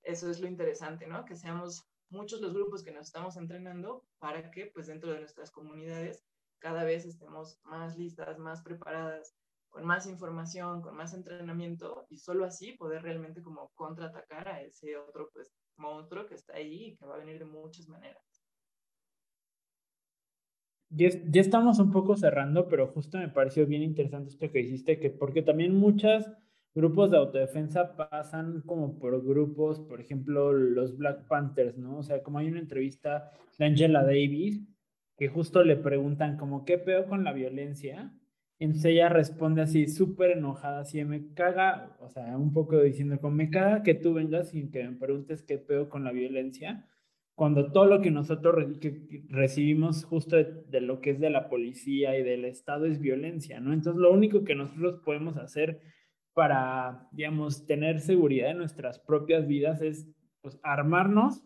eso 0.03 0.29
es 0.29 0.39
lo 0.39 0.47
interesante, 0.47 1.07
¿no? 1.07 1.25
Que 1.25 1.35
seamos 1.35 1.85
muchos 2.09 2.41
los 2.41 2.53
grupos 2.53 2.83
que 2.83 2.91
nos 2.91 3.07
estamos 3.07 3.37
entrenando 3.37 4.03
para 4.19 4.49
que, 4.49 4.71
pues 4.73 4.87
dentro 4.87 5.11
de 5.11 5.19
nuestras 5.19 5.51
comunidades, 5.51 6.23
cada 6.59 6.83
vez 6.83 7.05
estemos 7.05 7.59
más 7.63 7.97
listas, 7.97 8.39
más 8.39 8.63
preparadas, 8.63 9.35
con 9.69 9.85
más 9.85 10.07
información, 10.07 10.81
con 10.81 10.95
más 10.95 11.13
entrenamiento 11.13 12.07
y 12.09 12.17
solo 12.17 12.45
así 12.45 12.71
poder 12.73 13.03
realmente 13.03 13.43
como 13.43 13.69
contraatacar 13.75 14.47
a 14.47 14.61
ese 14.61 14.97
otro 14.97 15.29
pues, 15.33 15.51
monstruo 15.75 16.25
que 16.25 16.35
está 16.35 16.55
ahí 16.55 16.85
y 16.85 16.95
que 16.95 17.05
va 17.05 17.15
a 17.15 17.19
venir 17.19 17.39
de 17.39 17.45
muchas 17.45 17.87
maneras. 17.87 18.26
Ya, 20.89 21.09
ya 21.09 21.41
estamos 21.41 21.79
un 21.79 21.91
poco 21.91 22.15
cerrando, 22.15 22.69
pero 22.69 22.87
justo 22.87 23.17
me 23.17 23.27
pareció 23.27 23.65
bien 23.65 23.83
interesante 23.83 24.29
esto 24.29 24.51
que 24.51 24.61
hiciste, 24.61 24.99
que 24.99 25.09
porque 25.09 25.41
también 25.41 25.75
muchos 25.75 26.25
grupos 26.73 27.11
de 27.11 27.17
autodefensa 27.17 27.95
pasan 27.95 28.61
como 28.61 28.97
por 28.97 29.21
grupos, 29.25 29.79
por 29.81 29.99
ejemplo, 29.99 30.53
los 30.53 30.95
Black 30.97 31.27
Panthers, 31.27 31.77
¿no? 31.77 31.97
O 31.97 32.03
sea, 32.03 32.23
como 32.23 32.39
hay 32.39 32.47
una 32.47 32.59
entrevista 32.59 33.31
de 33.57 33.65
Angela 33.65 34.03
Davis, 34.03 34.61
que 35.17 35.27
justo 35.27 35.63
le 35.63 35.75
preguntan 35.75 36.37
como, 36.37 36.63
¿qué 36.63 36.77
peor 36.77 37.07
con 37.07 37.23
la 37.23 37.33
violencia? 37.33 38.13
Entonces 38.59 38.85
ella 38.91 39.09
responde 39.09 39.61
así, 39.63 39.87
súper 39.87 40.31
enojada, 40.31 40.81
así, 40.81 41.03
me 41.03 41.33
caga, 41.33 41.97
o 41.99 42.09
sea, 42.09 42.37
un 42.37 42.53
poco 42.53 42.79
diciendo, 42.81 43.19
como 43.19 43.35
me 43.35 43.49
caga 43.49 43.83
que 43.83 43.93
tú 43.93 44.13
vengas 44.13 44.49
sin 44.49 44.71
que 44.71 44.83
me 44.87 44.95
preguntes 44.95 45.43
qué 45.43 45.57
pedo 45.57 45.89
con 45.89 46.03
la 46.03 46.11
violencia, 46.11 46.85
cuando 47.37 47.71
todo 47.71 47.85
lo 47.85 48.01
que 48.01 48.09
nosotros 48.09 48.55
recibimos 49.29 50.03
justo 50.05 50.37
de, 50.37 50.81
lo 50.81 51.01
que 51.01 51.11
es 51.11 51.19
de 51.19 51.29
la 51.29 51.49
policía 51.49 52.17
y 52.17 52.23
del 52.23 52.45
Estado 52.45 52.87
es 52.87 52.99
violencia, 52.99 53.59
¿no? 53.59 53.73
Entonces 53.73 54.01
lo 54.01 54.11
único 54.11 54.43
que 54.43 54.55
nosotros 54.55 55.01
podemos 55.05 55.37
hacer 55.37 55.79
para, 56.33 57.07
digamos, 57.11 57.67
tener 57.67 57.99
seguridad 57.99 58.49
en 58.49 58.57
nuestras 58.57 58.97
propias 58.97 59.45
vidas 59.45 59.83
es, 59.83 60.09
pues, 60.41 60.59
armarnos 60.63 61.43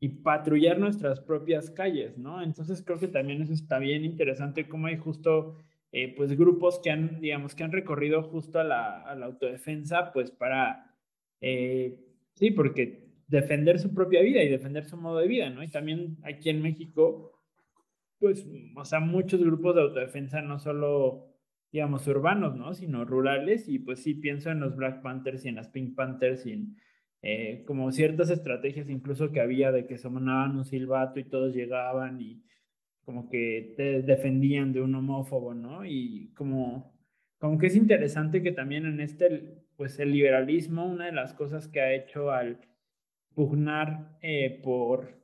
y 0.00 0.08
patrullar 0.08 0.80
nuestras 0.80 1.20
propias 1.20 1.70
calles, 1.70 2.18
¿no? 2.18 2.42
Entonces 2.42 2.82
creo 2.82 2.98
que 2.98 3.06
también 3.06 3.40
eso 3.40 3.52
está 3.52 3.78
bien 3.78 4.04
interesante, 4.04 4.68
como 4.68 4.88
hay 4.88 4.96
justo 4.96 5.54
eh, 5.92 6.14
pues 6.16 6.36
grupos 6.36 6.80
que 6.80 6.90
han, 6.90 7.20
digamos, 7.20 7.54
que 7.54 7.62
han 7.62 7.70
recorrido 7.70 8.24
justo 8.24 8.58
a 8.58 8.64
la, 8.64 9.02
a 9.02 9.14
la 9.14 9.26
autodefensa, 9.26 10.10
pues 10.12 10.32
para, 10.32 10.96
eh, 11.40 11.96
sí, 12.34 12.50
porque 12.50 13.07
defender 13.28 13.78
su 13.78 13.94
propia 13.94 14.22
vida 14.22 14.42
y 14.42 14.48
defender 14.48 14.84
su 14.84 14.96
modo 14.96 15.18
de 15.18 15.28
vida, 15.28 15.50
¿no? 15.50 15.62
Y 15.62 15.68
también 15.68 16.18
aquí 16.24 16.50
en 16.50 16.62
México, 16.62 17.32
pues, 18.18 18.46
o 18.76 18.84
sea, 18.84 19.00
muchos 19.00 19.40
grupos 19.40 19.76
de 19.76 19.82
autodefensa, 19.82 20.42
no 20.42 20.58
solo, 20.58 21.28
digamos, 21.70 22.06
urbanos, 22.08 22.56
¿no? 22.56 22.74
Sino 22.74 23.04
rurales, 23.04 23.68
y 23.68 23.78
pues 23.78 24.02
sí, 24.02 24.14
pienso 24.14 24.50
en 24.50 24.60
los 24.60 24.74
Black 24.76 25.02
Panthers 25.02 25.44
y 25.44 25.48
en 25.48 25.56
las 25.56 25.68
Pink 25.68 25.94
Panthers 25.94 26.46
y 26.46 26.52
en 26.52 26.76
eh, 27.22 27.64
como 27.66 27.90
ciertas 27.90 28.30
estrategias 28.30 28.88
incluso 28.88 29.32
que 29.32 29.40
había 29.40 29.72
de 29.72 29.86
que 29.86 29.98
sonaban 29.98 30.56
un 30.56 30.64
silbato 30.64 31.18
y 31.18 31.24
todos 31.24 31.52
llegaban 31.52 32.20
y 32.20 32.44
como 33.04 33.28
que 33.28 33.74
te 33.76 34.02
defendían 34.02 34.72
de 34.72 34.82
un 34.82 34.94
homófobo, 34.94 35.54
¿no? 35.54 35.84
Y 35.84 36.32
como, 36.34 36.94
como 37.38 37.58
que 37.58 37.68
es 37.68 37.76
interesante 37.76 38.42
que 38.42 38.52
también 38.52 38.86
en 38.86 39.00
este, 39.00 39.64
pues 39.76 39.98
el 39.98 40.12
liberalismo, 40.12 40.86
una 40.86 41.06
de 41.06 41.12
las 41.12 41.34
cosas 41.34 41.68
que 41.68 41.80
ha 41.80 41.92
hecho 41.94 42.30
al 42.30 42.60
pugnar 43.38 44.18
eh, 44.20 44.60
por 44.64 45.16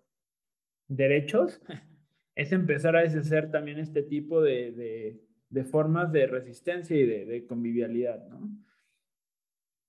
derechos, 0.86 1.60
es 2.36 2.52
empezar 2.52 2.94
a 2.94 3.00
deshacer 3.00 3.50
también 3.50 3.80
este 3.80 4.04
tipo 4.04 4.40
de, 4.40 5.20
formas 5.68 6.12
de 6.12 6.28
resistencia 6.28 6.96
y 6.96 7.04
de, 7.04 7.44
convivialidad, 7.44 8.24
¿no? 8.28 8.48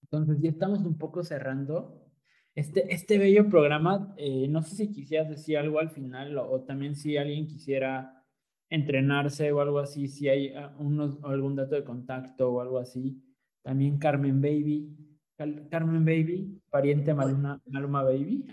Entonces, 0.01 0.41
ya 0.41 0.49
estamos 0.49 0.79
un 0.79 0.97
poco 0.97 1.23
cerrando 1.23 2.03
este, 2.55 2.91
este 2.91 3.19
bello 3.19 3.47
programa. 3.47 4.15
Eh, 4.17 4.47
no 4.47 4.63
sé 4.63 4.75
si 4.75 4.91
quisieras 4.91 5.29
decir 5.29 5.59
algo 5.59 5.77
al 5.77 5.91
final 5.91 6.35
o, 6.39 6.63
también 6.63 6.95
si 6.95 7.17
alguien 7.17 7.45
quisiera 7.45 8.23
entrenarse 8.71 9.51
o 9.51 9.61
algo 9.61 9.77
así, 9.77 10.07
si 10.07 10.29
hay 10.29 10.51
ah, 10.55 10.75
unos, 10.79 11.23
algún 11.23 11.55
dato 11.55 11.75
de 11.75 11.83
contacto 11.83 12.51
o 12.51 12.61
algo 12.61 12.79
así. 12.79 13.21
También 13.61 13.99
Carmen 13.99 14.41
Baby, 14.41 15.04
Carmen 15.37 16.05
Baby, 16.05 16.61
pariente 16.69 17.13
Maluma, 17.13 17.61
Maluma 17.65 18.03
Baby. 18.03 18.45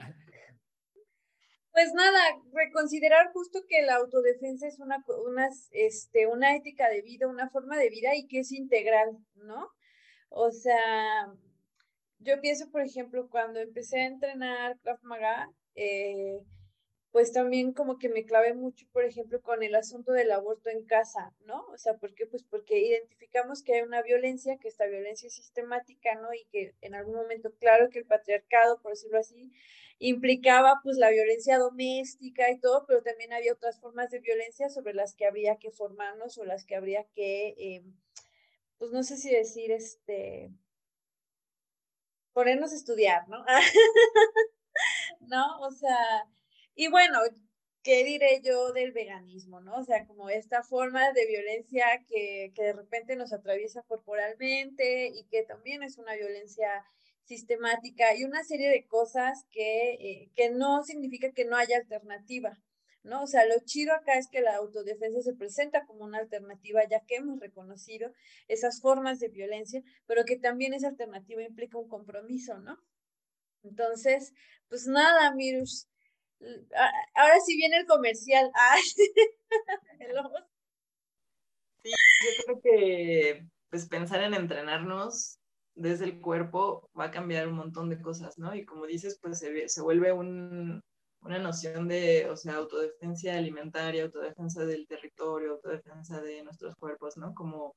Pues 1.73 1.95
nada, 1.95 2.21
reconsiderar 2.53 3.33
justo 3.33 3.61
que 3.69 3.83
la 3.83 3.97
autodefensa 3.97 4.67
es 4.67 4.79
una, 4.79 5.03
una, 5.27 5.49
este, 5.71 6.27
una 6.27 6.55
ética 6.55 6.89
de 6.91 7.01
vida, 7.03 7.29
una 7.29 7.49
forma 7.49 7.79
de 7.79 7.89
vida 7.89 8.15
y 8.15 8.27
que 8.27 8.41
es 8.41 8.53
integral, 8.53 9.17
¿no? 9.37 9.71
O 10.29 10.51
sea, 10.51 11.33
yo 12.19 12.41
pienso, 12.41 12.71
por 12.71 12.83
ejemplo, 12.83 13.29
cuando 13.31 13.61
empecé 13.61 14.01
a 14.01 14.07
entrenar 14.07 14.79
Krav 14.81 14.99
Maga, 15.03 15.51
eh, 15.75 16.41
pues 17.13 17.31
también 17.33 17.75
como 17.75 17.99
que 17.99 18.09
me 18.09 18.25
clavé 18.25 18.55
mucho, 18.55 18.87
por 18.91 19.05
ejemplo, 19.05 19.43
con 19.43 19.63
el 19.63 19.75
asunto 19.75 20.13
del 20.13 20.33
aborto 20.33 20.71
en 20.71 20.85
casa, 20.87 21.35
¿no? 21.45 21.67
O 21.67 21.77
sea, 21.77 21.99
¿por 21.99 22.15
qué? 22.15 22.27
Pues 22.27 22.43
porque 22.43 22.81
identificamos 22.81 23.63
que 23.63 23.75
hay 23.75 23.83
una 23.83 24.01
violencia, 24.03 24.57
que 24.59 24.69
esta 24.69 24.87
violencia 24.87 25.27
es 25.27 25.35
sistemática, 25.35 26.15
¿no? 26.15 26.33
Y 26.33 26.47
que 26.51 26.75
en 26.81 26.95
algún 26.95 27.15
momento, 27.15 27.53
claro 27.61 27.91
que 27.91 27.99
el 27.99 28.07
patriarcado, 28.07 28.81
por 28.81 28.93
decirlo 28.93 29.19
así, 29.19 29.53
implicaba 29.99 30.81
pues 30.83 30.97
la 30.97 31.11
violencia 31.11 31.59
doméstica 31.59 32.51
y 32.51 32.59
todo, 32.59 32.87
pero 32.87 33.03
también 33.03 33.35
había 33.35 33.53
otras 33.53 33.79
formas 33.79 34.11
de 34.11 34.21
violencia 34.21 34.71
sobre 34.71 34.95
las 34.95 35.15
que 35.15 35.27
habría 35.27 35.57
que 35.59 35.71
formarnos 35.71 36.39
o 36.39 36.45
las 36.47 36.65
que 36.65 36.77
habría 36.77 37.05
que, 37.15 37.49
eh, 37.59 37.85
pues 38.79 38.91
no 38.91 39.03
sé 39.03 39.19
si 39.19 39.31
decir, 39.31 39.71
este, 39.71 40.51
ponernos 42.33 42.73
a 42.73 42.77
estudiar, 42.77 43.29
¿no? 43.29 43.45
¿No? 45.21 45.61
O 45.61 45.71
sea, 45.71 46.27
y 46.75 46.89
bueno, 46.89 47.19
¿qué 47.83 48.05
diré 48.05 48.41
yo 48.43 48.73
del 48.73 48.93
veganismo, 48.93 49.61
no? 49.61 49.77
O 49.77 49.85
sea, 49.85 50.07
como 50.07 50.31
esta 50.31 50.63
forma 50.63 51.13
de 51.13 51.27
violencia 51.27 51.85
que, 52.09 52.53
que 52.55 52.63
de 52.63 52.73
repente 52.73 53.17
nos 53.17 53.33
atraviesa 53.33 53.83
corporalmente 53.83 55.09
y 55.09 55.25
que 55.25 55.43
también 55.43 55.83
es 55.83 55.99
una 55.99 56.15
violencia 56.15 56.85
sistemática 57.25 58.15
y 58.15 58.25
una 58.25 58.45
serie 58.45 58.69
de 58.69 58.87
cosas 58.87 59.45
que, 59.51 59.93
eh, 59.95 60.31
que 60.35 60.51
no 60.51 60.83
significa 60.85 61.33
que 61.33 61.45
no 61.45 61.57
haya 61.57 61.77
alternativa, 61.77 62.59
¿no? 63.03 63.23
O 63.23 63.27
sea, 63.27 63.47
lo 63.47 63.55
chido 63.65 63.95
acá 63.95 64.19
es 64.19 64.29
que 64.29 64.41
la 64.41 64.57
autodefensa 64.57 65.23
se 65.23 65.35
presenta 65.35 65.85
como 65.87 66.05
una 66.05 66.19
alternativa, 66.19 66.83
ya 66.89 67.01
que 67.07 67.17
hemos 67.17 67.41
reconocido 67.41 68.13
esas 68.49 68.81
formas 68.81 69.19
de 69.19 69.29
violencia, 69.29 69.83
pero 70.07 70.25
que 70.25 70.37
también 70.37 70.75
esa 70.75 70.89
alternativa 70.89 71.43
implica 71.43 71.79
un 71.79 71.89
compromiso, 71.89 72.59
¿no? 72.59 72.79
Entonces, 73.63 74.33
pues 74.69 74.87
nada, 74.87 75.33
Mirus, 75.35 75.89
Ahora 77.15 77.41
sí 77.45 77.57
viene 77.57 77.79
el 77.79 77.87
comercial. 77.87 78.51
sí, 81.83 81.91
yo 81.91 82.45
creo 82.45 82.61
que 82.63 83.47
pues 83.71 83.89
pensar 83.89 84.23
en 84.23 84.35
entrenarnos 84.35 85.39
desde 85.75 86.05
el 86.05 86.21
cuerpo 86.21 86.89
va 86.99 87.07
a 87.07 87.11
cambiar 87.11 87.49
un 87.49 87.55
montón 87.55 87.89
de 87.89 88.01
cosas, 88.01 88.39
¿no? 88.39 88.55
Y 88.55 88.65
como 88.67 88.87
dices, 88.87 89.19
pues 89.23 89.39
se, 89.39 89.69
se 89.69 89.81
vuelve 89.81 90.13
un, 90.13 90.83
una 91.23 91.39
noción 91.39 91.89
de, 91.89 92.29
o 92.31 92.37
sea, 92.37 92.57
autodefensa 92.57 93.35
alimentaria, 93.35 94.05
autodefensa 94.05 94.65
del 94.67 94.87
territorio, 94.87 95.53
autodefensa 95.53 96.21
de 96.21 96.43
nuestros 96.43 96.75
cuerpos, 96.77 97.17
¿no? 97.17 97.35
Como 97.35 97.75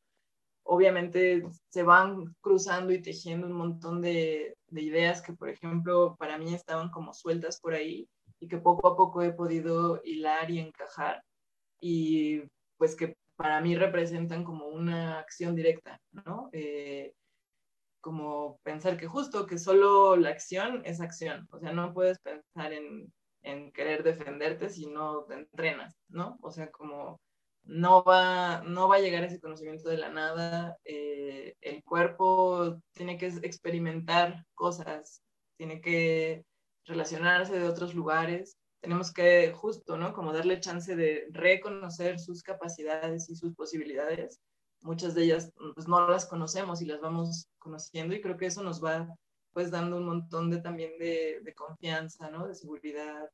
obviamente 0.64 1.44
se 1.70 1.84
van 1.84 2.36
cruzando 2.42 2.92
y 2.92 3.02
tejiendo 3.02 3.48
un 3.48 3.54
montón 3.54 4.02
de, 4.02 4.56
de 4.68 4.82
ideas 4.82 5.22
que, 5.22 5.34
por 5.34 5.50
ejemplo, 5.50 6.16
para 6.18 6.38
mí 6.38 6.54
estaban 6.54 6.90
como 6.90 7.14
sueltas 7.14 7.60
por 7.62 7.74
ahí 7.74 8.08
y 8.40 8.48
que 8.48 8.58
poco 8.58 8.88
a 8.88 8.96
poco 8.96 9.22
he 9.22 9.34
podido 9.34 10.02
hilar 10.04 10.52
y 10.52 10.60
encajar 10.60 11.24
y 11.80 12.42
pues 12.78 12.96
que 12.96 13.16
para 13.36 13.62
mí 13.62 13.76
representan 13.76 14.44
como 14.44 14.68
una 14.68 15.20
acción 15.20 15.56
directa, 15.56 16.00
¿no? 16.12 16.50
Eh, 16.54 17.14
como 18.02 18.60
pensar 18.64 18.98
que 18.98 19.08
justo 19.08 19.48
que 19.48 19.58
solo 19.58 20.16
la 20.16 20.30
acción 20.30 20.82
es 20.86 21.02
acción, 21.02 21.48
o 21.52 21.60
sea, 21.60 21.74
no 21.74 21.94
puedes 21.94 22.20
pensar 22.20 22.72
en, 22.72 23.12
en 23.44 23.72
querer 23.72 24.04
defenderte 24.04 24.70
si 24.70 24.88
no 24.88 25.24
te 25.26 25.36
entrenas, 25.36 25.96
¿no? 26.08 26.38
O 26.42 26.52
sea, 26.52 26.72
como 26.72 27.20
no 27.64 28.04
va, 28.04 28.62
no 28.66 28.88
va 28.88 28.98
a 28.98 29.00
llegar 29.00 29.24
ese 29.24 29.40
conocimiento 29.40 29.90
de 29.90 29.98
la 29.98 30.10
nada, 30.10 30.78
eh, 30.86 31.56
el 31.62 31.84
cuerpo 31.84 32.80
tiene 32.94 33.18
que 33.18 33.28
experimentar 33.28 34.46
cosas, 34.54 35.22
tiene 35.58 35.82
que 35.82 36.44
relacionarse 36.86 37.54
de 37.54 37.68
otros 37.68 37.94
lugares, 37.96 38.58
tenemos 38.82 39.12
que 39.12 39.52
justo, 39.52 39.98
¿no? 39.98 40.14
Como 40.14 40.32
darle 40.32 40.60
chance 40.60 40.96
de 40.96 41.28
reconocer 41.32 42.20
sus 42.20 42.44
capacidades 42.44 43.30
y 43.30 43.36
sus 43.36 43.56
posibilidades. 43.56 44.40
Muchas 44.82 45.16
de 45.16 45.24
ellas 45.24 45.52
pues 45.74 45.88
no 45.88 46.08
las 46.08 46.28
conocemos 46.28 46.82
y 46.82 46.86
las 46.86 47.02
vamos 47.02 47.48
conociendo 47.58 48.16
y 48.16 48.22
creo 48.22 48.38
que 48.38 48.46
eso 48.46 48.62
nos 48.62 48.84
va 48.84 49.08
pues 49.54 49.72
dando 49.72 49.98
un 49.98 50.06
montón 50.06 50.52
de 50.52 50.62
también 50.62 50.98
de, 51.00 51.54
confianza, 51.56 52.30
¿no? 52.30 52.48
De 52.48 52.56
seguridad. 52.56 53.30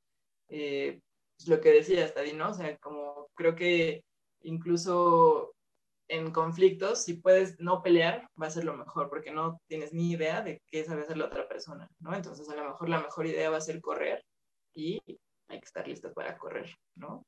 Eh, 0.47 1.01
pues, 1.35 1.49
lo 1.49 1.59
que 1.59 1.71
decía 1.71 2.05
hasta 2.05 2.23
¿no? 2.33 2.51
O 2.51 2.53
sea, 2.53 2.77
como 2.77 3.27
creo 3.33 3.55
que 3.55 4.03
incluso 4.43 5.53
en 6.11 6.31
conflictos, 6.31 7.05
si 7.05 7.13
puedes 7.13 7.57
no 7.61 7.81
pelear, 7.81 8.29
va 8.39 8.47
a 8.47 8.51
ser 8.51 8.65
lo 8.65 8.75
mejor, 8.75 9.09
porque 9.09 9.31
no 9.31 9.61
tienes 9.67 9.93
ni 9.93 10.11
idea 10.11 10.41
de 10.41 10.61
qué 10.67 10.83
sabe 10.83 11.03
hacer 11.03 11.15
la 11.17 11.27
otra 11.27 11.47
persona, 11.47 11.87
¿no? 11.99 12.13
Entonces, 12.13 12.49
a 12.49 12.55
lo 12.55 12.65
mejor 12.65 12.89
la 12.89 12.99
mejor 12.99 13.27
idea 13.27 13.49
va 13.49 13.57
a 13.57 13.61
ser 13.61 13.79
correr 13.79 14.21
y 14.75 14.99
hay 15.47 15.59
que 15.59 15.65
estar 15.65 15.87
listos 15.87 16.11
para 16.13 16.37
correr, 16.37 16.75
¿no? 16.95 17.23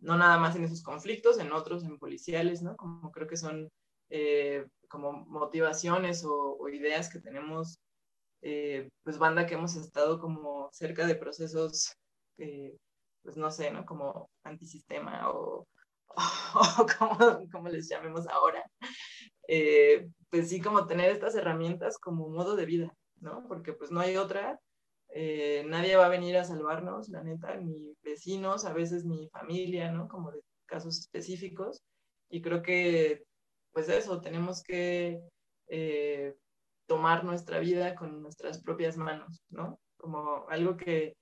No 0.00 0.18
nada 0.18 0.36
más 0.36 0.54
en 0.54 0.64
esos 0.64 0.82
conflictos, 0.82 1.38
en 1.38 1.50
otros, 1.50 1.82
en 1.84 1.98
policiales, 1.98 2.60
¿no? 2.60 2.76
Como 2.76 3.10
creo 3.10 3.26
que 3.26 3.38
son 3.38 3.70
eh, 4.10 4.66
como 4.88 5.12
motivaciones 5.12 6.22
o, 6.26 6.68
ideas 6.68 7.08
que 7.10 7.20
tenemos, 7.20 7.78
eh, 8.42 8.90
pues 9.02 9.16
banda 9.16 9.46
que 9.46 9.54
hemos 9.54 9.76
estado 9.76 10.20
como 10.20 10.68
cerca 10.72 11.06
de 11.06 11.14
procesos, 11.14 11.94
eh, 12.36 12.76
pues 13.22 13.38
no 13.38 13.50
sé, 13.50 13.70
¿no? 13.70 13.86
Como 13.86 14.28
antisistema 14.44 15.30
o 15.30 15.66
o 16.78 16.86
como, 16.98 17.48
como 17.50 17.68
les 17.68 17.88
llamemos 17.88 18.26
ahora, 18.28 18.64
eh, 19.48 20.08
pues 20.30 20.48
sí, 20.48 20.60
como 20.60 20.86
tener 20.86 21.10
estas 21.10 21.34
herramientas 21.34 21.98
como 21.98 22.28
modo 22.28 22.56
de 22.56 22.66
vida, 22.66 22.94
¿no? 23.20 23.46
Porque 23.48 23.72
pues 23.72 23.90
no 23.90 24.00
hay 24.00 24.16
otra, 24.16 24.58
eh, 25.10 25.64
nadie 25.66 25.96
va 25.96 26.06
a 26.06 26.10
venir 26.10 26.36
a 26.36 26.44
salvarnos, 26.44 27.08
la 27.08 27.22
neta, 27.22 27.56
ni 27.56 27.94
vecinos, 28.02 28.64
a 28.64 28.72
veces 28.72 29.04
ni 29.04 29.28
familia, 29.30 29.90
¿no? 29.90 30.08
Como 30.08 30.32
de 30.32 30.40
casos 30.66 30.98
específicos. 30.98 31.82
Y 32.28 32.42
creo 32.42 32.62
que, 32.62 33.24
pues 33.72 33.88
eso, 33.88 34.20
tenemos 34.20 34.62
que 34.62 35.20
eh, 35.68 36.34
tomar 36.86 37.24
nuestra 37.24 37.60
vida 37.60 37.94
con 37.94 38.22
nuestras 38.22 38.62
propias 38.62 38.96
manos, 38.96 39.42
¿no? 39.50 39.78
Como 39.96 40.48
algo 40.48 40.76
que 40.76 41.16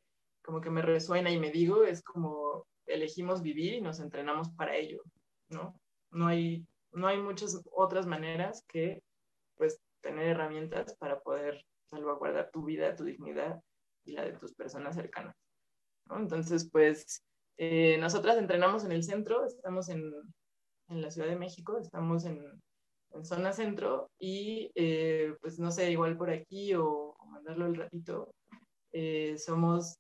como 0.45 0.61
que 0.61 0.71
me 0.71 0.83
resuena 0.83 1.31
y 1.31 1.39
me 1.39 1.51
digo, 1.51 1.85
es 1.85 2.03
como 2.03 2.67
elegimos 2.87 3.43
vivir 3.43 3.75
y 3.75 3.81
nos 3.81 4.01
entrenamos 4.01 4.51
para 4.51 4.77
ello, 4.77 5.03
¿no? 5.49 5.79
No 6.11 6.27
hay, 6.27 6.67
no 6.93 7.07
hay 7.07 7.19
muchas 7.19 7.61
otras 7.73 8.07
maneras 8.07 8.65
que, 8.69 9.03
pues, 9.57 9.81
tener 10.01 10.29
herramientas 10.29 10.97
para 10.97 11.21
poder 11.21 11.65
salvaguardar 11.91 12.51
tu 12.51 12.65
vida, 12.65 12.95
tu 12.95 13.05
dignidad 13.05 13.61
y 14.05 14.13
la 14.13 14.25
de 14.25 14.33
tus 14.33 14.53
personas 14.55 14.95
cercanas, 14.95 15.35
¿no? 16.07 16.19
Entonces, 16.19 16.69
pues, 16.71 17.23
eh, 17.57 17.97
nosotras 17.99 18.37
entrenamos 18.37 18.85
en 18.85 18.93
el 18.93 19.03
centro, 19.03 19.47
estamos 19.47 19.89
en, 19.89 20.13
en 20.89 21.01
la 21.01 21.11
Ciudad 21.11 21.29
de 21.29 21.37
México, 21.37 21.79
estamos 21.79 22.25
en, 22.25 22.45
en 23.13 23.25
zona 23.25 23.53
centro 23.53 24.11
y, 24.19 24.71
eh, 24.75 25.35
pues, 25.41 25.59
no 25.59 25.71
sé, 25.71 25.91
igual 25.91 26.17
por 26.17 26.31
aquí 26.31 26.75
o, 26.75 27.17
mandarlo 27.31 27.67
el 27.67 27.75
ratito, 27.75 28.33
eh, 28.93 29.37
somos 29.39 29.99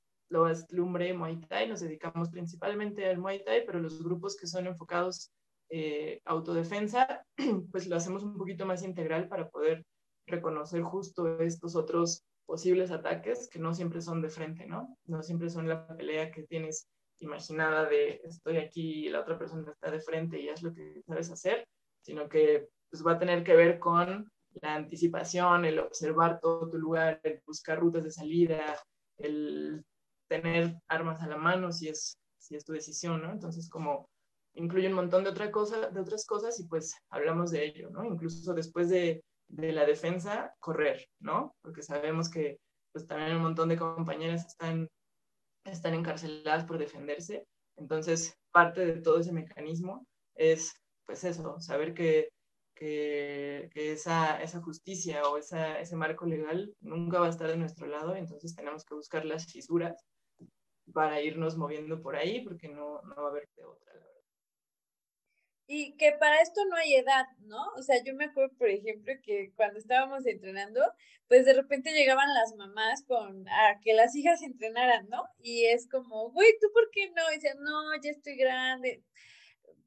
es 0.51 0.67
Lumbre, 0.73 1.15
Muay 1.15 1.41
Thai, 1.49 1.69
nos 1.69 1.81
dedicamos 1.81 2.31
principalmente 2.31 3.07
al 3.07 3.19
Muay 3.19 3.45
Thai, 3.45 3.65
pero 3.65 3.79
los 3.79 4.03
grupos 4.03 4.37
que 4.37 4.47
son 4.47 4.67
enfocados 4.67 5.31
eh, 5.71 6.21
autodefensa, 6.25 7.25
pues 7.71 7.87
lo 7.87 7.97
hacemos 7.97 8.23
un 8.23 8.37
poquito 8.37 8.67
más 8.67 8.83
integral 8.83 9.29
para 9.29 9.49
poder 9.49 9.85
reconocer 10.27 10.83
justo 10.83 11.41
estos 11.41 11.77
otros 11.77 12.25
posibles 12.47 12.91
ataques 12.91 13.49
que 13.49 13.59
no 13.59 13.75
siempre 13.75 14.01
son 14.01 14.21
de 14.21 14.29
frente, 14.29 14.67
¿no? 14.67 14.97
No 15.07 15.23
siempre 15.23 15.49
son 15.51 15.69
la 15.69 15.87
pelea 15.87 16.31
que 16.31 16.43
tienes 16.45 16.89
imaginada 17.21 17.87
de 17.87 18.21
estoy 18.25 18.59
aquí 18.59 19.07
y 19.07 19.09
la 19.09 19.21
otra 19.21 19.39
persona 19.39 19.71
está 19.71 19.91
de 19.91 20.01
frente 20.01 20.41
y 20.41 20.49
es 20.49 20.63
lo 20.63 20.75
que 20.75 21.03
sabes 21.07 21.31
hacer, 21.31 21.67
sino 22.03 22.29
que 22.29 22.69
pues 22.91 23.05
va 23.05 23.13
a 23.13 23.19
tener 23.19 23.43
que 23.45 23.57
ver 23.57 23.79
con 23.79 24.29
la 24.63 24.75
anticipación, 24.75 25.65
el 25.65 25.79
observar 25.79 26.39
todo 26.41 26.69
tu 26.69 26.79
lugar, 26.79 27.21
el 27.23 27.41
buscar 27.47 27.81
rutas 27.81 28.05
de 28.05 28.11
salida, 28.11 28.79
el 29.19 29.85
tener 30.43 30.75
armas 30.89 31.21
a 31.21 31.27
la 31.27 31.37
mano 31.37 31.73
si 31.73 31.89
es, 31.89 32.19
si 32.39 32.57
es 32.57 32.65
tu 32.65 32.73
decisión, 32.73 33.23
¿no? 33.23 33.33
Entonces, 33.33 33.69
como 33.69 34.09
incluye 34.55 34.89
un 34.89 34.95
montón 34.95 35.25
de, 35.25 35.31
otra 35.31 35.51
cosa, 35.51 35.91
de 35.91 36.01
otras 36.01 36.27
cosas 36.27 36.59
y 36.61 36.67
pues 36.67 36.95
hablamos 37.11 37.51
de 37.51 37.67
ello, 37.67 37.91
¿no? 37.91 38.05
Incluso 38.05 38.55
después 38.55 38.89
de, 38.89 39.23
de 39.49 39.73
la 39.73 39.85
defensa, 39.85 40.55
correr, 40.61 41.07
¿no? 41.21 41.55
Porque 41.63 41.83
sabemos 41.83 42.31
que 42.31 42.59
pues 42.93 43.07
también 43.07 43.37
un 43.37 43.43
montón 43.43 43.69
de 43.69 43.77
compañeras 43.77 44.47
están, 44.47 44.89
están 45.65 45.95
encarceladas 45.95 46.65
por 46.65 46.79
defenderse. 46.79 47.45
Entonces, 47.77 48.37
parte 48.53 48.87
de 48.87 49.01
todo 49.01 49.19
ese 49.19 49.33
mecanismo 49.33 50.07
es, 50.37 50.73
pues 51.05 51.25
eso, 51.25 51.59
saber 51.61 51.93
que, 51.93 52.29
que, 52.77 53.69
que 53.73 53.93
esa, 53.93 54.41
esa, 54.41 54.61
justicia 54.63 55.23
o 55.29 55.39
esa, 55.39 55.81
ese 55.81 55.97
marco 55.97 56.25
legal 56.25 56.73
nunca 56.81 57.19
va 57.19 57.27
a 57.27 57.31
estar 57.31 57.49
de 57.49 57.57
nuestro 57.57 57.89
lado, 57.89 58.15
entonces 58.15 58.55
tenemos 58.55 58.85
que 58.85 58.95
buscar 58.95 59.25
las 59.25 59.47
fisuras 59.47 60.05
para 60.95 61.21
irnos 61.21 61.57
moviendo 61.57 62.01
por 62.01 62.17
ahí, 62.17 62.41
porque 62.43 62.69
no, 62.69 63.03
no 63.03 63.17
va 63.17 63.29
a 63.29 63.31
haber 63.31 63.49
de 63.57 63.65
otra, 63.65 63.85
y 65.67 65.97
que 65.97 66.13
para 66.13 66.41
esto 66.43 66.61
no 66.67 66.77
hay 66.77 66.95
edad, 66.97 67.27
¿no? 67.41 67.73
O 67.77 67.83
sea, 67.83 68.03
yo 68.05 68.15
me 68.15 68.27
acuerdo, 68.27 68.55
por 68.59 68.69
ejemplo, 68.69 69.13
que 69.23 69.53
cuando 69.57 69.79
estábamos 69.79 70.27
entrenando, 70.27 70.81
pues 71.27 71.47
de 71.47 71.55
repente 71.55 71.93
llegaban 71.93 72.35
las 72.35 72.55
mamás 72.57 73.03
con 73.05 73.49
a 73.49 73.81
que 73.83 73.95
las 73.95 74.15
hijas 74.15 74.43
entrenaran, 74.43 75.09
¿no? 75.09 75.25
Y 75.39 75.65
es 75.67 75.89
como, 75.89 76.31
güey, 76.33 76.53
¿tú 76.61 76.69
por 76.73 76.91
qué 76.91 77.11
no? 77.11 77.23
Y 77.33 77.37
dicen, 77.37 77.57
no, 77.61 77.95
ya 78.03 78.11
estoy 78.11 78.37
grande. 78.37 79.03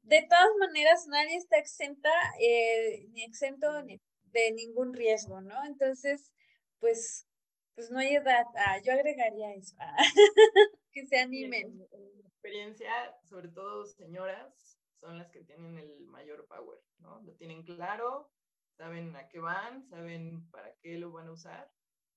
De 0.03 0.25
todas 0.29 0.49
maneras, 0.59 1.05
nadie 1.07 1.35
está 1.37 1.57
exenta, 1.57 2.09
eh, 2.39 3.05
ni 3.11 3.23
exento 3.23 3.83
ni 3.83 4.01
de 4.31 4.51
ningún 4.53 4.93
riesgo, 4.93 5.41
¿no? 5.41 5.63
Entonces, 5.65 6.31
pues, 6.79 7.27
pues 7.75 7.91
no 7.91 7.99
hay 7.99 8.15
edad. 8.15 8.45
Ah, 8.55 8.79
yo 8.83 8.93
agregaría 8.93 9.53
eso, 9.53 9.75
ah, 9.79 9.95
que 10.97 11.05
se 11.05 11.19
animen. 11.19 11.87
En 11.91 12.25
experiencia, 12.25 13.15
sobre 13.29 13.49
todo 13.49 13.85
señoras, 13.85 14.79
son 14.99 15.17
las 15.17 15.29
que 15.29 15.43
tienen 15.43 15.77
el 15.77 16.07
mayor 16.07 16.47
power, 16.47 16.79
¿no? 16.99 17.21
Lo 17.21 17.33
tienen 17.35 17.63
claro, 17.63 18.31
saben 18.77 19.15
a 19.15 19.27
qué 19.27 19.39
van, 19.39 19.83
saben 19.83 20.49
para 20.49 20.73
qué 20.81 20.97
lo 20.97 21.11
van 21.11 21.27
a 21.27 21.33
usar 21.33 21.71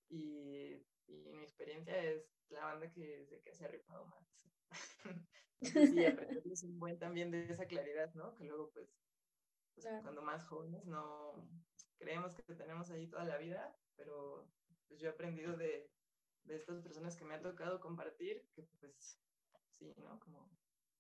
y, 0.09 0.83
y 1.07 1.31
mi 1.33 1.43
experiencia 1.43 1.97
es 2.03 2.25
la 2.49 2.65
banda 2.65 2.91
que, 2.91 3.27
de 3.27 3.41
que 3.43 3.55
se 3.55 3.67
ha 3.67 3.69
rifado 3.69 4.07
más. 4.07 4.49
Entonces 5.61 5.91
sí, 5.91 6.07
aprenderles 6.07 6.63
un 6.63 6.79
buen 6.79 6.99
también 6.99 7.31
de 7.31 7.53
esa 7.53 7.67
claridad, 7.67 8.15
¿no? 8.15 8.35
Que 8.35 8.45
luego 8.45 8.71
pues, 8.71 8.89
pues 9.75 9.87
cuando 10.03 10.23
más 10.23 10.47
jóvenes 10.47 10.87
no 10.87 11.47
creemos 11.99 12.35
que 12.35 12.55
tenemos 12.55 12.91
ahí 12.91 13.07
toda 13.09 13.25
la 13.25 13.37
vida, 13.37 13.77
pero 13.95 14.49
pues 14.89 15.01
yo 15.01 15.09
he 15.09 15.13
aprendido 15.13 15.55
de, 15.59 15.91
de 16.51 16.57
estas 16.57 16.83
personas 16.83 17.17
que 17.17 17.25
me 17.25 17.35
ha 17.35 17.41
tocado 17.41 17.81
compartir 17.81 18.45
que 18.55 18.63
pues 18.81 19.19
sí, 19.79 19.95
¿no? 19.97 20.19
Como 20.21 20.51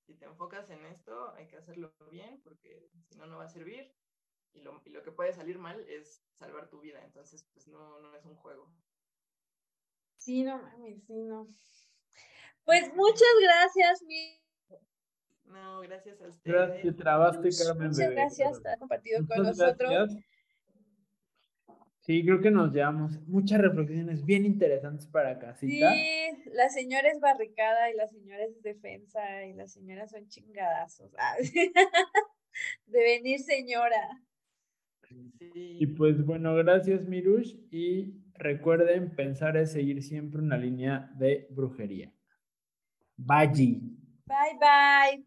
si 0.06 0.14
te 0.14 0.24
enfocas 0.24 0.70
en 0.70 0.84
esto, 0.86 1.32
hay 1.34 1.46
que 1.46 1.56
hacerlo 1.56 1.92
bien 2.10 2.40
porque 2.42 2.88
si 3.08 3.16
no, 3.16 3.26
no 3.26 3.38
va 3.38 3.44
a 3.44 3.48
servir. 3.48 3.92
Y 4.52 4.62
lo, 4.62 4.82
y 4.84 4.90
lo, 4.90 5.02
que 5.04 5.12
puede 5.12 5.32
salir 5.32 5.58
mal 5.58 5.88
es 5.88 6.24
salvar 6.32 6.68
tu 6.68 6.80
vida. 6.80 7.00
Entonces, 7.04 7.48
pues 7.52 7.68
no, 7.68 8.00
no 8.00 8.16
es 8.16 8.24
un 8.24 8.34
juego. 8.34 8.72
Sí, 10.16 10.42
no 10.42 10.60
mames, 10.60 11.04
sí, 11.04 11.22
no. 11.22 11.46
Pues 12.64 12.92
muchas 12.94 13.28
gracias, 13.40 14.02
mi. 14.02 14.40
No, 15.44 15.80
gracias 15.80 16.20
a 16.20 16.28
ustedes. 16.28 16.42
Gracias, 16.44 16.96
trabaste, 16.96 17.48
Carmen. 17.64 17.88
Muchas 17.88 18.10
gracias 18.10 18.58
por 18.58 18.66
haber 18.66 18.78
compartido 18.80 19.26
con 19.26 19.42
nosotros. 19.44 20.10
Sí, 22.00 22.24
creo 22.24 22.40
que 22.40 22.50
nos 22.50 22.72
llevamos 22.72 23.20
muchas 23.26 23.60
reflexiones 23.60 24.24
bien 24.24 24.46
interesantes 24.46 25.06
para 25.06 25.38
casita. 25.38 25.92
Sí, 25.92 26.50
la 26.52 26.68
señora 26.70 27.08
es 27.10 27.20
barricada 27.20 27.90
y 27.90 27.94
la 27.94 28.08
señora 28.08 28.44
es 28.44 28.62
defensa 28.62 29.44
y 29.44 29.52
la 29.52 29.68
señora 29.68 30.06
son 30.06 30.26
chingadazos. 30.28 31.12
Ah, 31.18 31.36
de 32.86 33.02
venir 33.02 33.40
señora. 33.40 34.24
Y 35.52 35.86
pues 35.88 36.24
bueno, 36.24 36.54
gracias 36.54 37.06
Mirush 37.06 37.56
y 37.70 38.14
recuerden 38.34 39.14
pensar 39.14 39.56
es 39.56 39.72
seguir 39.72 40.02
siempre 40.02 40.40
una 40.40 40.56
línea 40.56 41.10
de 41.16 41.48
brujería. 41.50 42.12
Bye. 43.16 43.80
Bye 44.26 44.58
bye. 44.58 45.26